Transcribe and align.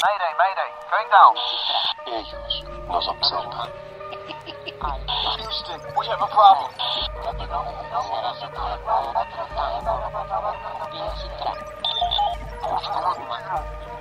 Mayday, 0.00 0.32
mayday, 0.40 0.70
going 0.88 1.10
down. 1.12 1.36
Ellos 2.06 2.64
nos 2.88 3.06
observan. 3.06 3.68
Houston, 5.36 5.80
we 5.94 6.06
have 6.06 6.22
a 6.22 6.26
problem. 6.26 6.72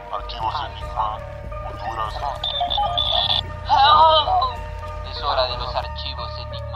Archivos 0.10 0.56
Enigma, 0.64 1.20
Honduras. 1.68 2.16
Help! 3.68 4.30
Es 5.12 5.22
hora 5.22 5.44
de 5.48 5.58
los 5.58 5.76
archivos 5.76 6.32
Enigma. 6.40 6.69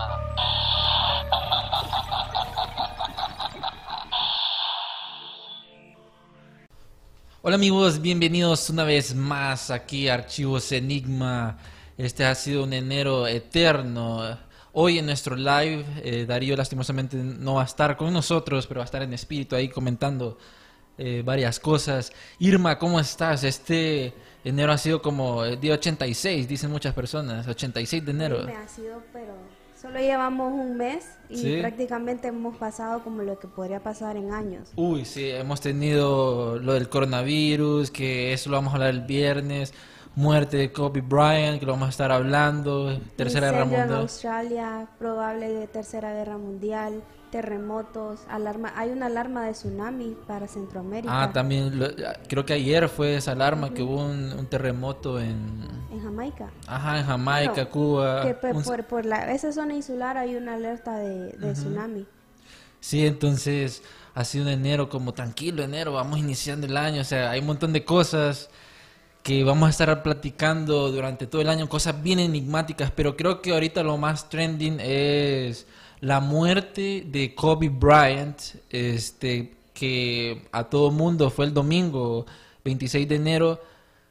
Hola 7.45 7.55
amigos, 7.55 8.01
bienvenidos 8.01 8.69
una 8.69 8.85
vez 8.85 9.13
más 9.15 9.69
aquí 9.69 10.07
a 10.07 10.13
Archivos 10.13 10.71
Enigma. 10.71 11.57
Este 11.97 12.23
ha 12.23 12.33
sido 12.35 12.63
un 12.63 12.71
enero 12.71 13.27
eterno. 13.27 14.39
Hoy 14.71 14.99
en 14.99 15.07
nuestro 15.07 15.35
live, 15.35 15.83
eh, 16.05 16.25
Darío 16.25 16.55
lastimosamente 16.55 17.17
no 17.17 17.55
va 17.55 17.63
a 17.63 17.65
estar 17.65 17.97
con 17.97 18.13
nosotros, 18.13 18.65
pero 18.65 18.77
va 18.77 18.83
a 18.83 18.85
estar 18.85 19.03
en 19.03 19.13
espíritu 19.13 19.57
ahí 19.57 19.67
comentando 19.67 20.37
eh, 20.97 21.21
varias 21.25 21.59
cosas. 21.59 22.13
Irma, 22.39 22.79
¿cómo 22.79 22.97
estás? 22.97 23.43
Este 23.43 24.13
enero 24.45 24.71
ha 24.71 24.77
sido 24.77 25.01
como 25.01 25.43
el 25.43 25.59
día 25.59 25.73
86, 25.73 26.47
dicen 26.47 26.71
muchas 26.71 26.93
personas, 26.93 27.45
86 27.45 28.05
de 28.05 28.11
enero. 28.11 28.47
Ha 28.47 28.67
sido, 28.69 29.03
pero 29.11 29.35
solo 29.83 29.99
llevamos 29.99 30.51
un 30.53 30.77
mes 30.77 31.05
y 31.29 31.37
Sí. 31.37 31.57
prácticamente 31.59 32.29
hemos 32.29 32.55
pasado 32.57 33.03
como 33.03 33.21
lo 33.21 33.37
que 33.37 33.47
podría 33.47 33.81
pasar 33.81 34.15
en 34.17 34.31
años. 34.31 34.71
Uy, 34.77 35.03
sí, 35.05 35.29
hemos 35.29 35.59
tenido 35.61 36.57
lo 36.57 36.73
del 36.73 36.89
coronavirus, 36.89 37.91
que 37.91 38.33
eso 38.33 38.49
lo 38.49 38.55
vamos 38.55 38.71
a 38.73 38.77
hablar 38.77 38.89
el 38.91 39.01
viernes. 39.01 39.73
Muerte 40.15 40.57
de 40.57 40.71
Kobe 40.71 41.01
Bryant, 41.01 41.59
que 41.59 41.65
lo 41.65 41.71
vamos 41.73 41.87
a 41.87 41.89
estar 41.89 42.11
hablando. 42.11 42.99
Tercera 43.15 43.47
Guerra 43.47 43.63
Incendio 43.63 43.77
en 43.77 43.81
Mundial. 43.85 44.01
Australia, 44.01 44.87
probable 44.99 45.49
de 45.49 45.67
tercera 45.67 46.13
guerra 46.13 46.37
mundial, 46.37 47.01
terremotos, 47.31 48.19
alarma, 48.29 48.71
hay 48.75 48.91
una 48.91 49.07
alarma 49.07 49.43
de 49.45 49.53
tsunami 49.53 50.15
para 50.27 50.47
Centroamérica, 50.47 51.23
Ah, 51.23 51.33
también, 51.33 51.79
lo- 51.79 51.87
creo 52.27 52.45
que 52.45 52.53
ayer 52.53 52.87
fue 52.89 53.15
esa 53.15 53.31
alarma 53.31 53.73
que 53.73 53.81
hubo 53.81 54.05
un, 54.05 54.31
un 54.33 54.45
terremoto 54.45 55.19
en, 55.19 55.39
en 55.91 56.03
Jamaica. 56.03 56.51
ajá, 56.67 56.99
en 56.99 57.05
Jamaica, 57.07 57.51
Bueno, 57.53 57.69
Cuba. 57.71 58.21
que 58.21 58.33
pe- 58.35 58.51
un- 58.51 58.61
por, 58.63 58.85
por 58.85 59.05
la, 59.07 59.31
esa 59.33 59.51
zona 59.51 59.73
insular 59.73 60.15
hay 60.15 60.35
una 60.35 60.53
alerta 60.53 60.95
de, 60.97 61.29
de 61.31 61.53
tsunami. 61.53 62.05
Sí, 62.79 63.03
entonces 63.07 63.81
ha 64.13 64.23
sido 64.25 64.45
un 64.45 64.51
enero 64.51 64.89
como 64.89 65.13
tranquilo, 65.15 65.63
enero, 65.63 65.93
vamos 65.93 66.19
iniciando 66.19 66.67
el 66.67 66.77
año, 66.77 67.01
o 67.01 67.05
sea, 67.05 67.31
hay 67.31 67.39
un 67.39 67.47
montón 67.47 67.73
de 67.73 67.83
cosas 67.83 68.51
que 69.23 69.43
vamos 69.45 69.67
a 69.67 69.69
estar 69.69 70.03
platicando 70.03 70.91
durante 70.91 71.27
todo 71.27 71.41
el 71.41 71.47
año, 71.49 71.69
cosas 71.69 72.03
bien 72.03 72.19
enigmáticas, 72.19 72.91
pero 72.91 73.15
creo 73.15 73.41
que 73.41 73.53
ahorita 73.53 73.81
lo 73.81 73.97
más 73.97 74.29
trending 74.29 74.79
es 74.81 75.65
la 76.01 76.19
muerte 76.19 77.05
de 77.07 77.33
Kobe 77.33 77.69
Bryant, 77.69 78.37
este, 78.69 79.53
que 79.73 80.45
a 80.51 80.65
todo 80.65 80.91
mundo 80.91 81.29
fue 81.29 81.45
el 81.45 81.53
domingo 81.53 82.25
26 82.65 83.07
de 83.07 83.15
enero. 83.15 83.61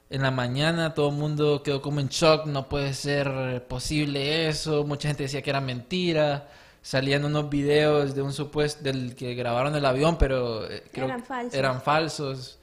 En 0.09 0.23
la 0.23 0.31
mañana 0.31 0.95
todo 0.95 1.11
el 1.11 1.17
mundo 1.17 1.63
quedó 1.63 1.83
como 1.83 2.01
en 2.01 2.09
shock, 2.09 2.47
no 2.47 2.69
puede 2.69 2.95
ser 2.95 3.67
posible 3.69 4.49
eso, 4.49 4.85
mucha 4.85 5.09
gente 5.09 5.25
decía 5.25 5.43
que 5.43 5.51
era 5.51 5.61
mentira, 5.61 6.49
salían 6.81 7.25
unos 7.27 7.51
videos 7.51 8.15
de 8.15 8.23
un 8.23 8.33
supuesto 8.33 8.83
del 8.83 9.15
que 9.15 9.35
grabaron 9.35 9.75
el 9.77 9.85
avión, 9.85 10.17
pero 10.19 10.71
eh, 10.71 10.83
creo 10.91 11.07
Eran 11.07 11.21
que 11.21 11.27
falsos. 11.27 11.55
eran 11.55 11.83
falsos 11.83 12.59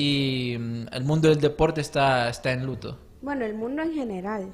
y 0.00 0.56
mm, 0.58 0.86
el 0.92 1.04
mundo 1.04 1.28
del 1.28 1.40
deporte 1.40 1.80
está 1.80 2.30
está 2.30 2.52
en 2.52 2.64
luto. 2.64 2.98
Bueno, 3.20 3.44
el 3.44 3.54
mundo 3.54 3.82
en 3.82 3.92
general. 3.92 4.48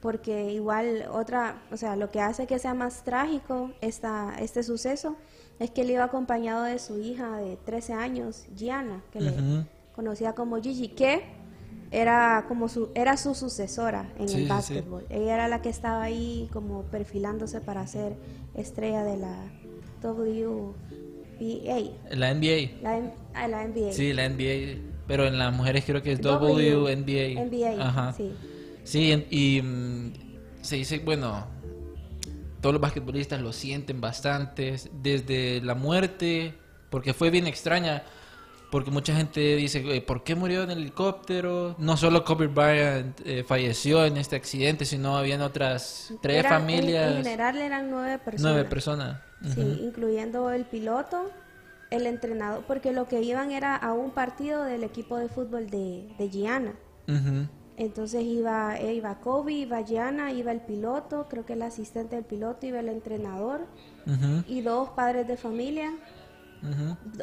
Porque 0.00 0.52
igual 0.52 1.06
otra, 1.10 1.62
o 1.70 1.76
sea, 1.78 1.96
lo 1.96 2.10
que 2.10 2.20
hace 2.20 2.46
que 2.46 2.58
sea 2.58 2.74
más 2.74 3.04
trágico 3.04 3.70
esta, 3.80 4.34
este 4.38 4.62
suceso 4.62 5.16
es 5.58 5.70
que 5.70 5.80
él 5.80 5.90
iba 5.90 6.04
acompañado 6.04 6.64
de 6.64 6.78
su 6.78 6.98
hija 6.98 7.38
de 7.38 7.56
13 7.56 7.94
años, 7.94 8.44
Gianna, 8.54 9.02
que 9.12 9.20
le 9.20 9.32
conocía 9.94 10.34
como 10.34 10.60
Gigi, 10.60 10.88
que 10.88 11.22
era 11.90 12.44
como 12.48 12.68
su, 12.68 12.90
era 12.94 13.16
su 13.16 13.34
sucesora 13.34 14.12
en 14.18 14.28
Sí, 14.28 14.42
el 14.42 14.48
básquetbol. 14.48 15.06
Ella 15.08 15.34
era 15.34 15.48
la 15.48 15.62
que 15.62 15.70
estaba 15.70 16.02
ahí 16.02 16.50
como 16.52 16.82
perfilándose 16.82 17.60
para 17.60 17.86
ser 17.86 18.14
estrella 18.54 19.04
de 19.04 19.16
la 19.16 19.36
WBA, 21.38 22.14
La 22.16 22.32
NBA. 22.34 22.80
la, 22.82 22.98
M- 22.98 23.10
ah, 23.34 23.48
la 23.48 23.64
NBA. 23.66 23.92
Sí, 23.92 24.12
la 24.12 24.28
NBA, 24.28 24.78
pero 25.06 25.26
en 25.26 25.38
las 25.38 25.52
mujeres 25.54 25.84
creo 25.84 26.02
que 26.02 26.12
es 26.12 26.20
WNBA. 26.20 27.44
NBA, 27.44 27.82
Ajá. 27.86 28.12
sí. 28.12 28.32
Sí, 28.84 29.26
y 29.30 29.62
mm, 29.62 30.12
se 30.62 30.76
dice, 30.76 30.98
bueno, 30.98 31.46
todos 32.60 32.72
los 32.74 32.80
basquetbolistas 32.82 33.40
lo 33.40 33.52
sienten 33.52 34.00
bastante, 34.00 34.76
desde 35.02 35.60
la 35.62 35.74
muerte, 35.74 36.54
porque 36.90 37.12
fue 37.14 37.30
bien 37.30 37.46
extraña, 37.46 38.02
porque 38.70 38.90
mucha 38.90 39.14
gente 39.14 39.56
dice, 39.56 39.84
"Oye, 39.86 40.00
¿por 40.00 40.24
qué 40.24 40.34
murió 40.34 40.62
en 40.64 40.70
el 40.70 40.78
helicóptero? 40.78 41.76
No 41.78 41.96
solo 41.96 42.24
Kobe 42.24 42.46
Bryant 42.48 43.20
eh, 43.24 43.44
falleció 43.46 44.04
en 44.04 44.16
este 44.16 44.36
accidente, 44.36 44.84
sino 44.84 45.16
habían 45.16 45.42
otras 45.42 46.12
tres 46.22 46.44
en- 46.44 46.50
familias, 46.50 47.16
En, 47.16 47.24
general 47.24 47.56
eran 47.58 47.90
nueve 47.90 48.18
personas. 48.18 48.52
nueve 48.52 48.68
personas. 48.68 49.20
Sí, 49.52 49.80
incluyendo 49.82 50.50
el 50.50 50.64
piloto, 50.64 51.30
el 51.90 52.06
entrenador, 52.06 52.64
porque 52.66 52.92
lo 52.92 53.06
que 53.06 53.20
iban 53.20 53.50
era 53.50 53.76
a 53.76 53.92
un 53.92 54.10
partido 54.10 54.64
del 54.64 54.84
equipo 54.84 55.18
de 55.18 55.28
fútbol 55.28 55.68
de, 55.68 56.08
de 56.18 56.30
Gianna. 56.30 56.72
Entonces 57.76 58.22
iba, 58.22 58.78
eh, 58.78 58.94
iba 58.94 59.20
Kobe, 59.20 59.52
iba 59.52 59.82
Gianna, 59.82 60.32
iba 60.32 60.52
el 60.52 60.60
piloto, 60.60 61.26
creo 61.28 61.44
que 61.44 61.54
el 61.54 61.62
asistente 61.62 62.14
del 62.16 62.24
piloto, 62.24 62.66
iba 62.66 62.78
el 62.80 62.88
entrenador 62.88 63.66
y 64.46 64.60
dos 64.60 64.90
padres 64.90 65.26
de 65.26 65.36
familia, 65.36 65.92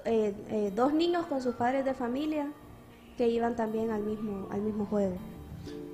eh, 0.05 0.35
eh, 0.49 0.71
dos 0.75 0.93
niños 0.93 1.25
con 1.27 1.41
sus 1.41 1.55
padres 1.55 1.85
de 1.85 1.93
familia 1.93 2.51
que 3.17 3.29
iban 3.29 3.55
también 3.55 3.91
al 3.91 4.03
mismo, 4.03 4.47
al 4.51 4.61
mismo 4.61 4.85
juego. 4.85 5.15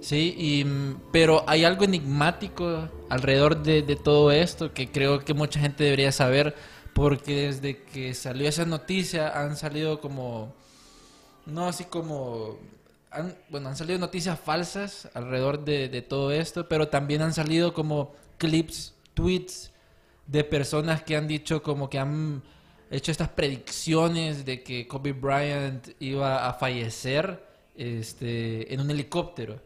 Sí, 0.02 0.36
y, 0.38 0.64
mm, 0.64 1.02
pero 1.12 1.44
hay 1.48 1.66
algo 1.66 1.84
enigmático 1.84 2.88
alrededor 3.10 3.62
de, 3.64 3.82
todo 3.96 4.32
esto 4.32 4.74
que 4.74 4.90
creo 4.92 5.20
que 5.26 5.34
mucha 5.34 5.60
gente 5.60 5.84
debería 5.84 6.12
saber 6.12 6.56
porque 6.94 7.48
desde 7.48 7.84
que 7.84 8.14
salió 8.14 8.48
esa 8.48 8.66
noticia 8.66 9.30
han 9.40 9.56
salido 9.56 10.00
como, 10.00 10.54
no 11.46 11.68
así 11.68 11.84
como, 11.86 12.58
han, 13.12 13.36
bueno, 13.50 13.70
han 13.70 13.76
salido 13.76 14.00
noticias 14.00 14.40
falsas 14.40 15.10
alrededor 15.14 15.66
de, 15.66 15.90
de 15.90 16.02
todo 16.02 16.32
esto, 16.32 16.68
pero 16.68 16.88
también 16.88 17.22
han 17.22 17.34
salido 17.34 17.74
como 17.74 18.14
clips, 18.38 18.94
tweets 19.14 19.72
de 20.28 20.44
personas 20.44 21.04
que 21.04 21.16
han 21.16 21.28
dicho 21.28 21.64
como 21.64 21.90
que 21.90 22.00
han 22.00 22.44
hecho 22.92 23.12
estas 23.12 23.30
predicciones 23.30 24.46
de 24.46 24.64
que 24.64 24.88
Kobe 24.88 25.14
Bryant 25.14 25.90
iba 26.00 26.48
a 26.48 26.54
fallecer 26.54 27.47
este, 27.78 28.74
en 28.74 28.82
un 28.82 28.92
helicóptero. 28.92 29.62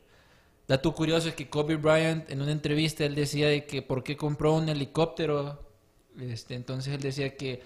Dato 0.68 0.94
curioso 0.94 1.30
es 1.30 1.36
que 1.36 1.50
Kobe 1.50 1.76
Bryant 1.78 2.30
en 2.30 2.42
una 2.42 2.52
entrevista 2.52 3.04
él 3.04 3.16
decía 3.16 3.48
de 3.48 3.66
que 3.66 3.82
por 3.82 4.04
qué 4.04 4.16
compró 4.16 4.54
un 4.54 4.70
helicóptero. 4.70 5.60
Este, 6.20 6.56
entonces 6.56 6.94
él 6.94 7.02
decía 7.02 7.36
que 7.36 7.62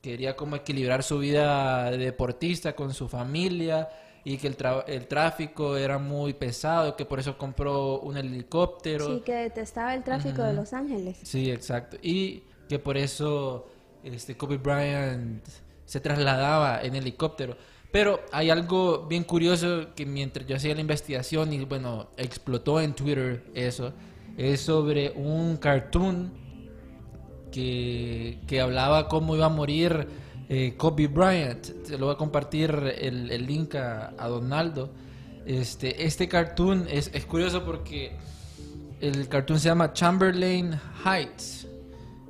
quería 0.00 0.34
como 0.34 0.56
equilibrar 0.56 1.02
su 1.02 1.18
vida 1.18 1.90
de 1.90 1.98
deportista 1.98 2.74
con 2.74 2.92
su 2.92 3.08
familia 3.08 3.88
y 4.24 4.36
que 4.36 4.46
el, 4.48 5.06
tráfico 5.08 5.76
era 5.76 5.98
muy 5.98 6.32
pesado, 6.32 6.96
que 6.96 7.04
por 7.04 7.18
eso 7.18 7.36
compró 7.36 8.00
un 8.00 8.16
helicóptero. 8.16 9.06
Sí, 9.06 9.22
que 9.24 9.34
detestaba 9.34 9.94
el 9.94 10.04
tráfico 10.04 10.42
de 10.42 10.52
Los 10.52 10.72
Ángeles. 10.72 11.18
Sí, 11.22 11.50
exacto. 11.50 11.96
Y 12.02 12.44
que 12.68 12.78
por 12.78 12.96
eso 12.96 13.68
este, 14.04 14.36
Kobe 14.36 14.58
Bryant 14.58 15.44
se 15.84 16.00
trasladaba 16.00 16.82
en 16.82 16.94
helicóptero. 16.94 17.56
Pero 17.92 18.20
hay 18.32 18.48
algo 18.48 19.06
bien 19.06 19.22
curioso 19.22 19.88
que 19.94 20.06
mientras 20.06 20.46
yo 20.46 20.56
hacía 20.56 20.74
la 20.74 20.80
investigación 20.80 21.52
y 21.52 21.64
bueno, 21.66 22.08
explotó 22.16 22.80
en 22.80 22.94
Twitter 22.94 23.44
eso, 23.54 23.92
es 24.38 24.62
sobre 24.62 25.10
un 25.10 25.58
cartoon 25.58 26.32
que, 27.52 28.38
que 28.46 28.60
hablaba 28.62 29.08
cómo 29.08 29.36
iba 29.36 29.44
a 29.46 29.50
morir 29.50 30.08
eh, 30.48 30.74
Kobe 30.78 31.06
Bryant. 31.06 31.84
Te 31.86 31.98
lo 31.98 32.06
voy 32.06 32.14
a 32.14 32.18
compartir 32.18 32.70
el, 32.98 33.30
el 33.30 33.46
link 33.46 33.74
a, 33.74 34.14
a 34.16 34.28
Donaldo. 34.28 34.90
Este, 35.44 36.06
este 36.06 36.28
cartoon 36.28 36.86
es, 36.88 37.10
es 37.12 37.26
curioso 37.26 37.62
porque 37.62 38.16
el 39.00 39.28
cartoon 39.28 39.60
se 39.60 39.68
llama 39.68 39.92
Chamberlain 39.92 40.80
Heights. 41.04 41.66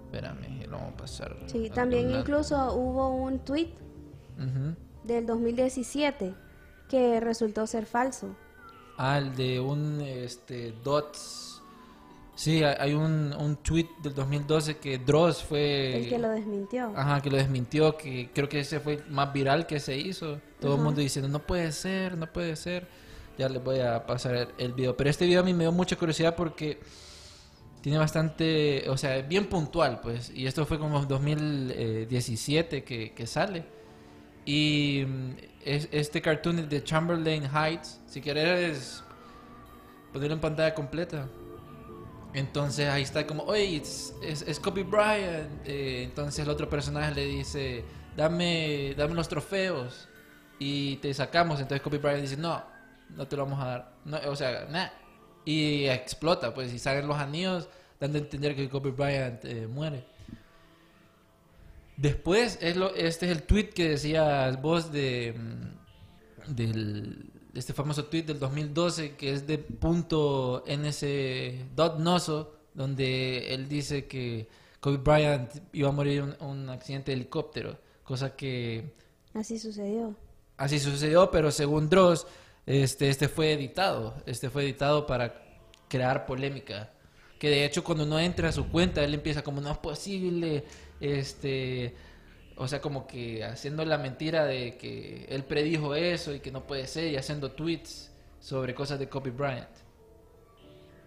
Espérame, 0.07 0.67
lo 0.69 0.79
vamos 0.79 0.95
a 0.95 0.97
pasar. 0.97 1.37
Sí, 1.47 1.69
a 1.71 1.75
también 1.75 2.07
Donaldo. 2.07 2.21
incluso 2.21 2.75
hubo 2.75 3.11
un 3.15 3.39
tweet. 3.41 3.69
Del 5.05 5.27
2017 5.27 6.35
que 6.89 7.21
resultó 7.21 7.67
ser 7.67 7.87
falso. 7.87 8.37
Ah, 8.99 9.19
el 9.19 9.35
de 9.35 9.59
un 9.61 10.01
este, 10.03 10.75
Dots. 10.85 11.63
Sí, 12.35 12.63
hay 12.63 12.95
un, 12.95 13.33
un 13.39 13.57
tweet 13.57 13.89
del 14.03 14.15
2012 14.15 14.79
que 14.79 14.99
Dross 14.99 15.43
fue. 15.43 15.97
El 15.97 16.09
que 16.09 16.19
lo 16.19 16.31
desmintió. 16.31 16.93
Ajá, 16.97 17.21
que 17.21 17.31
lo 17.31 17.37
desmintió, 17.37 17.97
que 17.97 18.31
creo 18.35 18.49
que 18.49 18.61
ese 18.61 18.81
fue 18.81 18.95
el 18.95 19.11
más 19.11 19.33
viral 19.33 19.67
que 19.67 19.81
se 19.81 19.97
hizo. 19.97 20.41
Todo 20.61 20.77
el 20.77 20.83
mundo 20.83 21.01
diciendo, 21.01 21.29
no 21.29 21.41
puede 21.41 21.73
ser, 21.73 22.17
no 22.17 22.27
puede 22.33 22.57
ser. 22.57 22.89
Ya 23.39 23.49
les 23.49 23.63
voy 23.63 23.81
a 23.81 24.07
pasar 24.07 24.49
el, 24.57 24.73
video. 24.73 24.97
Pero 24.97 25.11
este 25.11 25.27
video 25.27 25.41
a 25.41 25.45
mí 25.45 25.53
me 25.55 25.65
dio 25.65 25.73
mucha 25.73 25.97
curiosidad 25.97 26.35
porque 26.35 26.79
tiene 27.81 27.99
bastante, 27.99 28.89
o 28.89 28.97
sea, 28.97 29.17
es 29.17 29.29
bien 29.29 29.47
puntual, 29.47 30.01
pues. 30.01 30.31
Y 30.31 30.47
esto 30.47 30.67
fue 30.67 30.79
como 30.79 31.01
en 31.01 31.09
2017 31.09 32.85
que, 32.85 33.13
que 33.13 33.27
sale. 33.27 33.65
Y 34.45 35.05
mm, 35.07 35.31
es, 35.65 35.89
este 35.93 36.21
cartoon 36.21 36.61
es 36.61 36.69
de 36.69 36.83
Chamberlain 36.83 37.45
Heights. 37.45 38.01
Si 38.07 38.21
quieres 38.21 39.03
ponerlo 40.13 40.35
en 40.35 40.41
pantalla 40.41 40.75
completa. 40.75 41.29
Entonces 42.35 42.89
ahí 42.89 43.03
está 43.03 43.27
como, 43.27 43.43
oye, 43.45 43.77
es, 43.77 44.15
es, 44.23 44.61
Kobe 44.61 44.85
Bryant. 44.85 45.67
Eh, 45.67 46.05
entonces 46.05 46.45
el 46.45 46.51
otro 46.51 46.69
personaje 46.69 47.15
le 47.15 47.27
dice, 47.27 47.85
dame, 48.17 48.95
dame 48.97 49.15
los 49.15 49.29
trofeos 49.29 50.09
y 50.59 50.97
te 50.97 51.13
sacamos. 51.13 51.61
Entonces 51.61 51.83
Kobe 51.83 51.99
Bryant 51.99 52.23
dice, 52.23 52.37
no, 52.37 52.63
no 53.11 53.27
te 53.27 53.37
lo 53.37 53.45
vamos 53.45 53.61
a 53.61 53.67
dar. 53.67 54.29
O 54.29 54.37
sea, 54.37 54.67
nah. 54.71 54.89
Y 55.45 55.87
explota, 55.87 56.55
pues, 56.55 56.73
y 56.73 56.79
salen 56.79 57.09
los 57.09 57.19
anillos 57.19 57.69
dando 57.99 58.19
a 58.19 58.21
entender 58.21 58.55
que 58.55 58.69
Kobe 58.69 58.91
Bryant 58.91 59.45
eh, 59.45 59.67
muere. 59.67 60.05
Después, 62.03 62.59
es 62.61 62.77
lo, 62.77 62.93
este 62.97 63.27
es 63.27 63.33
el 63.33 63.45
tweet 63.45 63.69
que 63.69 63.91
decías 63.91 64.61
vos 64.61 64.91
de, 64.91 65.37
mm, 65.39 66.53
del, 66.53 67.31
de 67.53 67.61
este 67.61 67.73
famoso 67.73 68.07
tweet 68.07 68.25
del 68.25 68.41
2012 68.41 69.15
que 69.15 69.33
es 69.33 69.47
de 69.47 69.59
punto 69.59 70.65
donde 72.75 73.55
él 73.55 73.69
dice 73.69 74.07
que 74.09 74.49
Kobe 74.81 74.97
Bryant 74.97 75.49
iba 75.73 75.91
a 75.91 75.93
morir 75.93 76.23
en 76.23 76.37
un, 76.41 76.59
un 76.63 76.71
accidente 76.71 77.13
de 77.13 77.19
helicóptero, 77.19 77.79
cosa 78.03 78.35
que 78.35 78.95
Así 79.33 79.61
sucedió. 79.61 80.17
así 80.57 80.81
sucedió, 80.81 81.31
pero 81.31 81.53
según 81.53 81.89
Dross, 81.89 82.27
este, 82.67 83.11
este 83.11 83.29
fue 83.29 83.53
editado, 83.53 84.15
este 84.27 84.51
fue 84.51 84.65
editado 84.65 85.07
para 85.07 85.41
crear 85.87 86.27
polémica. 86.27 86.91
Que 87.39 87.49
de 87.49 87.65
hecho 87.65 87.85
cuando 87.85 88.03
uno 88.05 88.19
entra 88.19 88.49
a 88.49 88.53
su 88.53 88.69
cuenta, 88.69 89.05
él 89.05 89.15
empieza 89.15 89.43
como 89.43 89.61
no 89.61 89.71
es 89.71 89.79
posible, 89.79 90.65
este, 91.03 91.95
o 92.57 92.69
sea, 92.69 92.81
como 92.81 93.07
que 93.07 93.45
haciendo 93.45 93.85
la 93.85 93.99
mentira 93.99 94.45
de 94.45 94.77
que 94.77 95.27
él 95.29 95.45
predijo 95.45 95.95
eso 95.95 96.33
y 96.35 96.41
que 96.41 96.53
no 96.53 96.67
puede 96.67 96.87
ser, 96.87 97.13
y 97.13 97.17
haciendo 97.17 97.51
tweets 97.51 98.11
sobre 98.41 98.75
cosas 98.75 98.99
de 98.99 99.09
Kobe 99.09 99.31
Bryant. 99.31 99.69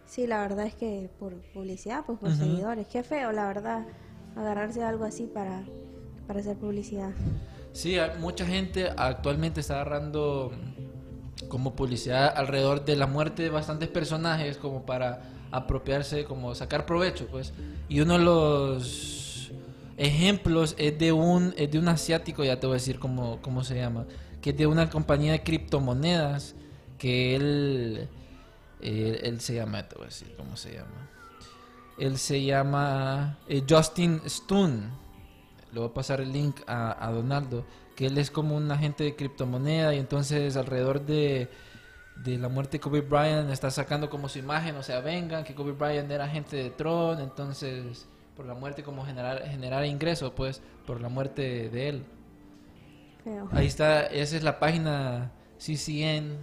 Sí, 0.06 0.28
la 0.28 0.42
verdad 0.42 0.66
es 0.66 0.76
que 0.76 1.10
por 1.20 1.34
publicidad, 1.54 2.06
pues 2.06 2.20
por 2.20 2.32
seguidores. 2.36 2.88
Qué 2.88 3.04
feo, 3.04 3.32
la 3.32 3.48
verdad, 3.48 3.86
agarrarse 4.36 4.84
a 4.84 4.90
algo 4.90 5.04
así 5.04 5.26
para, 5.26 5.64
para 6.28 6.40
hacer 6.40 6.58
publicidad. 6.58 7.12
Sí, 7.74 7.98
mucha 8.20 8.46
gente 8.46 8.90
actualmente 8.96 9.62
está 9.62 9.76
agarrando 9.76 10.52
como 11.50 11.76
publicidad 11.76 12.34
alrededor 12.36 12.86
de 12.86 12.96
la 12.96 13.08
muerte 13.08 13.44
de 13.44 13.50
bastantes 13.50 13.90
personajes 13.90 14.58
como 14.58 14.86
para 14.86 15.22
apropiarse, 15.52 16.26
como 16.26 16.56
sacar 16.56 16.86
provecho, 16.86 17.28
pues. 17.28 17.54
Y 17.90 18.00
uno 18.00 18.18
de 18.18 18.24
los 18.24 19.25
ejemplos 19.98 20.76
es 20.78 20.98
de 20.98 21.12
un 21.12 21.54
es 21.58 21.72
de 21.72 21.80
un 21.80 21.88
asiático, 21.88 22.44
ya 22.44 22.60
te 22.60 22.68
voy 22.68 22.76
a 22.76 22.80
decir 22.80 23.00
cómo, 23.00 23.40
cómo 23.42 23.64
se 23.64 23.76
llama, 23.76 24.06
que 24.42 24.52
es 24.52 24.58
de 24.58 24.68
una 24.68 24.90
compañía 24.90 25.32
de 25.32 25.44
criptomonedas 25.44 26.56
que 26.98 27.36
él 27.36 28.10
él, 28.82 29.42
se 29.42 29.56
llama, 29.56 29.88
te 29.88 29.96
voy 29.96 30.06
a 30.06 30.08
decir 30.08 30.34
cómo 30.38 30.56
se 30.58 30.74
llama. 30.74 31.10
Él 31.98 32.18
se 32.18 32.44
llama 32.44 33.40
eh, 33.48 33.64
Justin 33.68 34.22
Stun. 34.28 34.92
Le 35.72 35.80
voy 35.80 35.90
a 35.90 35.94
pasar 35.94 36.22
el 36.22 36.32
link 36.32 36.62
a, 36.68 37.06
a 37.06 37.12
Donaldo, 37.12 37.66
que 37.96 38.08
él 38.08 38.18
es 38.18 38.32
como 38.32 38.56
un 38.56 38.72
agente 38.72 39.04
de 39.04 39.16
criptomoneda 39.16 39.94
y 39.94 40.00
entonces 40.00 40.56
alrededor 40.56 41.06
de, 41.06 41.50
de 42.24 42.38
la 42.38 42.48
muerte 42.48 42.78
de 42.78 42.82
Kobe 42.82 43.02
Bryant 43.02 43.50
está 43.50 43.72
sacando 43.72 44.10
como 44.10 44.30
su 44.30 44.40
imagen, 44.40 44.76
o 44.76 44.84
sea, 44.84 45.02
vengan, 45.02 45.44
que 45.44 45.54
Kobe 45.54 45.74
Bryant 45.74 46.10
era 46.10 46.26
agente 46.26 46.56
de 46.56 46.70
Tron, 46.70 47.20
entonces 47.20 48.08
por 48.36 48.46
la 48.46 48.54
muerte 48.54 48.84
como 48.84 49.06
generar, 49.06 49.44
generar 49.48 49.86
ingresos, 49.86 50.32
pues, 50.36 50.62
por 50.86 51.02
la 51.02 51.10
muerte 51.10 51.70
de 51.70 51.90
él. 51.90 52.06
Ahí 53.52 53.66
está, 53.66 54.06
esa 54.06 54.38
es 54.38 54.44
la 54.44 54.60
página 54.60 55.32
CCN. 55.58 56.38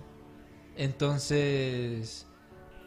Entonces, 0.77 2.27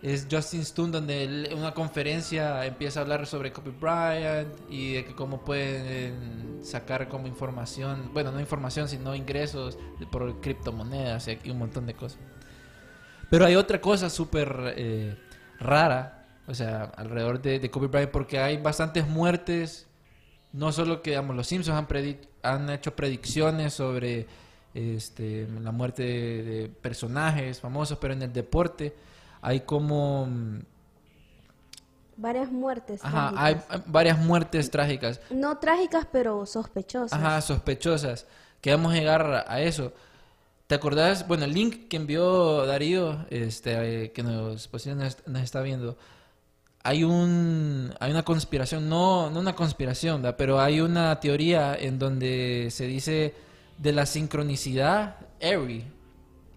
es 0.02 0.28
Justin 0.30 0.62
Stone 0.62 0.92
donde 0.92 1.24
él 1.24 1.48
en 1.50 1.58
una 1.58 1.74
conferencia 1.74 2.66
empieza 2.66 3.00
a 3.00 3.04
hablar 3.04 3.26
sobre 3.26 3.52
Kobe 3.52 3.72
Bryant 3.72 4.54
y 4.70 4.94
de 4.94 5.06
que 5.06 5.16
cómo 5.16 5.44
pueden 5.44 6.60
sacar 6.64 7.08
como 7.08 7.28
información, 7.28 8.12
bueno, 8.14 8.32
no 8.32 8.40
información, 8.40 8.88
sino 8.88 9.16
ingresos 9.16 9.78
por 10.12 10.42
criptomonedas 10.42 11.28
y 11.44 11.50
un 11.50 11.58
montón 11.58 11.86
de 11.86 11.94
cosas. 11.94 12.20
Pero 13.30 13.46
hay 13.46 13.56
otra 13.56 13.82
cosa 13.82 14.10
súper 14.10 14.76
eh, 14.78 15.18
rara, 15.60 16.15
o 16.48 16.54
sea, 16.54 16.84
alrededor 16.96 17.42
de, 17.42 17.60
de 17.60 17.72
Kobe 17.72 17.88
Bryant, 17.88 18.12
porque 18.12 18.40
hay 18.40 18.58
bastantes 18.58 19.08
muertes 19.08 19.88
no 20.54 20.72
solo 20.72 21.02
que 21.02 21.10
digamos, 21.12 21.36
los 21.36 21.48
Simpsons 21.48 21.78
han, 21.78 21.88
han 22.44 22.70
hecho 22.70 22.96
predicciones 22.96 23.74
sobre 23.74 24.26
este, 24.74 25.48
la 25.62 25.72
muerte 25.74 26.04
de, 26.04 26.44
de 26.44 26.70
personajes 26.70 27.60
famosos, 27.60 27.98
pero 28.00 28.14
en 28.14 28.22
el 28.22 28.32
deporte 28.32 28.96
hay 29.42 29.62
como 29.62 30.28
mm, 30.28 30.60
Varias 32.18 32.50
muertes. 32.50 33.04
ajá, 33.04 33.34
hay 33.36 33.58
varias 33.88 34.18
muertes 34.18 34.72
trágicas, 34.72 35.20
No 35.30 35.58
trágicas, 35.58 36.08
pero 36.10 36.46
sospechosas. 36.46 37.12
ajá, 37.20 37.42
sospechosas, 37.42 38.26
que 38.62 38.72
vamos 38.72 38.94
a 38.94 38.96
llegar 38.96 39.22
a- 39.26 39.46
a 39.54 39.60
eso. 39.62 39.92
¿Te 40.68 40.76
acordás? 40.76 41.28
Bueno, 41.28 41.44
el 41.44 41.54
link 41.54 41.90
que 41.90 41.98
envió 41.98 42.66
Darío, 42.66 43.26
este, 43.30 44.06
eh, 44.06 44.12
que 44.14 44.24
nos, 44.24 44.70
pues, 44.70 44.88
nos, 44.88 45.28
nos 45.28 45.42
está 45.42 45.62
viendo, 45.62 45.98
hay 46.86 47.04
un 47.04 47.92
hay 48.00 48.12
una 48.12 48.24
conspiración, 48.24 48.88
no, 48.88 49.32
no 49.32 49.40
una 49.40 49.56
conspiración, 49.56 50.24
pero 50.38 50.60
hay 50.60 50.82
una 50.82 51.20
teoría 51.20 51.76
en 51.76 51.98
donde 51.98 52.68
se 52.70 52.86
dice 52.86 53.34
de 53.80 53.92
la 53.92 54.06
sincronicidad 54.06 55.16
Airy 55.42 55.84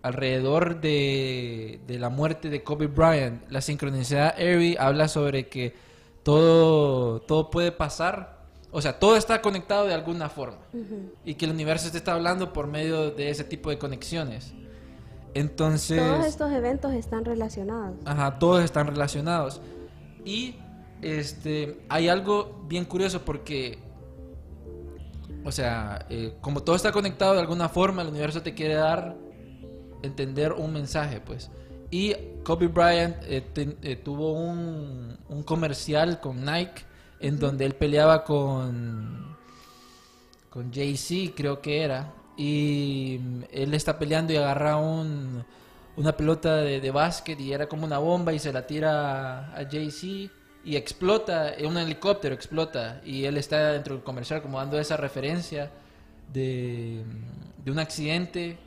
alrededor 0.02 0.82
de, 0.82 1.80
de 1.86 1.98
la 1.98 2.10
muerte 2.10 2.50
de 2.50 2.62
Kobe 2.62 2.88
Bryant. 2.88 3.50
La 3.50 3.62
sincronicidad 3.62 4.34
Airy 4.38 4.76
habla 4.78 5.08
sobre 5.08 5.48
que 5.48 5.74
todo, 6.22 7.20
todo 7.22 7.48
puede 7.48 7.72
pasar, 7.72 8.44
o 8.70 8.82
sea, 8.82 8.98
todo 8.98 9.16
está 9.16 9.40
conectado 9.40 9.86
de 9.86 9.94
alguna 9.94 10.28
forma 10.28 10.58
y 11.24 11.36
que 11.36 11.46
el 11.46 11.52
universo 11.52 11.90
te 11.90 11.96
está 11.96 12.12
hablando 12.12 12.52
por 12.52 12.66
medio 12.66 13.12
de 13.12 13.30
ese 13.30 13.44
tipo 13.44 13.70
de 13.70 13.78
conexiones. 13.78 14.52
Entonces... 15.32 15.98
Todos 15.98 16.26
estos 16.26 16.52
eventos 16.52 16.92
están 16.92 17.24
relacionados. 17.24 17.96
Ajá, 18.04 18.38
todos 18.38 18.62
están 18.62 18.88
relacionados. 18.88 19.62
Y 20.28 20.56
este 21.00 21.80
hay 21.88 22.10
algo 22.10 22.66
bien 22.68 22.84
curioso 22.84 23.24
porque, 23.24 23.78
o 25.42 25.50
sea, 25.50 26.04
eh, 26.10 26.34
como 26.42 26.62
todo 26.62 26.76
está 26.76 26.92
conectado 26.92 27.32
de 27.32 27.40
alguna 27.40 27.70
forma, 27.70 28.02
el 28.02 28.08
universo 28.08 28.42
te 28.42 28.52
quiere 28.52 28.74
dar 28.74 29.16
entender 30.02 30.52
un 30.52 30.74
mensaje, 30.74 31.22
pues. 31.22 31.50
Y 31.90 32.14
Kobe 32.44 32.66
Bryant 32.66 33.16
eh, 33.22 33.42
eh, 33.56 33.96
tuvo 33.96 34.32
un, 34.32 35.16
un 35.30 35.42
comercial 35.44 36.20
con 36.20 36.44
Nike 36.44 36.82
en 37.20 37.38
donde 37.38 37.64
él 37.64 37.74
peleaba 37.74 38.22
con 38.22 39.34
con 40.50 40.70
Jay-Z, 40.70 41.32
creo 41.34 41.62
que 41.62 41.80
era. 41.80 42.12
Y 42.36 43.18
mm, 43.18 43.42
él 43.50 43.72
está 43.72 43.98
peleando 43.98 44.34
y 44.34 44.36
agarra 44.36 44.76
un, 44.76 45.42
una 45.98 46.16
pelota 46.16 46.56
de, 46.56 46.80
de 46.80 46.90
básquet 46.90 47.38
y 47.40 47.52
era 47.52 47.68
como 47.68 47.84
una 47.84 47.98
bomba 47.98 48.32
y 48.32 48.38
se 48.38 48.52
la 48.52 48.66
tira 48.66 49.52
a 49.54 49.68
Jay-Z 49.70 50.32
y 50.64 50.76
explota, 50.76 51.54
un 51.66 51.76
helicóptero 51.76 52.34
explota. 52.34 53.00
Y 53.04 53.24
él 53.24 53.36
está 53.36 53.72
dentro 53.72 53.94
del 53.94 54.04
comercial 54.04 54.40
como 54.42 54.58
dando 54.58 54.78
esa 54.78 54.96
referencia 54.96 55.70
de, 56.32 57.04
de 57.64 57.70
un 57.70 57.78
accidente 57.78 58.58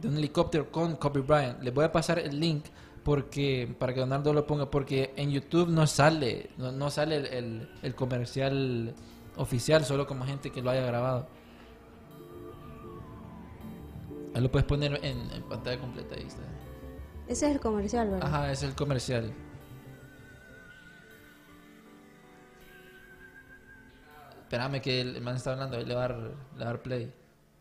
de 0.00 0.08
un 0.08 0.16
helicóptero 0.16 0.70
con 0.70 0.96
Kobe 0.96 1.20
Bryant. 1.20 1.62
Les 1.62 1.72
voy 1.72 1.84
a 1.84 1.92
pasar 1.92 2.18
el 2.18 2.38
link 2.40 2.64
porque 3.04 3.74
para 3.78 3.92
que 3.92 4.00
Donaldo 4.00 4.32
lo 4.32 4.46
ponga 4.46 4.70
porque 4.70 5.12
en 5.16 5.30
YouTube 5.30 5.68
no 5.68 5.86
sale 5.86 6.48
no, 6.56 6.72
no 6.72 6.90
sale 6.90 7.16
el, 7.16 7.26
el- 7.26 7.68
el 7.82 7.94
comercial 7.94 8.94
oficial 9.36 9.84
solo 9.84 10.06
como 10.06 10.24
gente 10.24 10.50
que 10.50 10.62
lo 10.62 10.70
haya 10.70 10.86
grabado 10.86 11.26
Ahí 14.34 14.40
lo 14.42 14.50
puedes 14.50 14.66
poner 14.66 14.98
en, 15.04 15.30
en 15.30 15.42
pantalla 15.44 15.80
completa, 15.80 16.16
ahí 16.16 16.26
está. 16.26 16.42
Ese 17.28 17.46
es 17.46 17.54
el 17.54 17.60
comercial, 17.60 18.10
¿verdad? 18.10 18.26
Ajá, 18.26 18.52
es 18.52 18.62
el 18.62 18.74
comercial. 18.74 19.32
Espérame 24.42 24.80
que 24.80 25.00
el 25.00 25.20
man 25.20 25.36
está 25.36 25.52
hablando, 25.52 25.76
ahí 25.76 25.84
le 25.84 25.94
va 25.94 26.04
a 26.04 26.08
dar, 26.08 26.18
le 26.18 26.58
va 26.58 26.62
a 26.62 26.64
dar 26.64 26.82
play. 26.82 27.12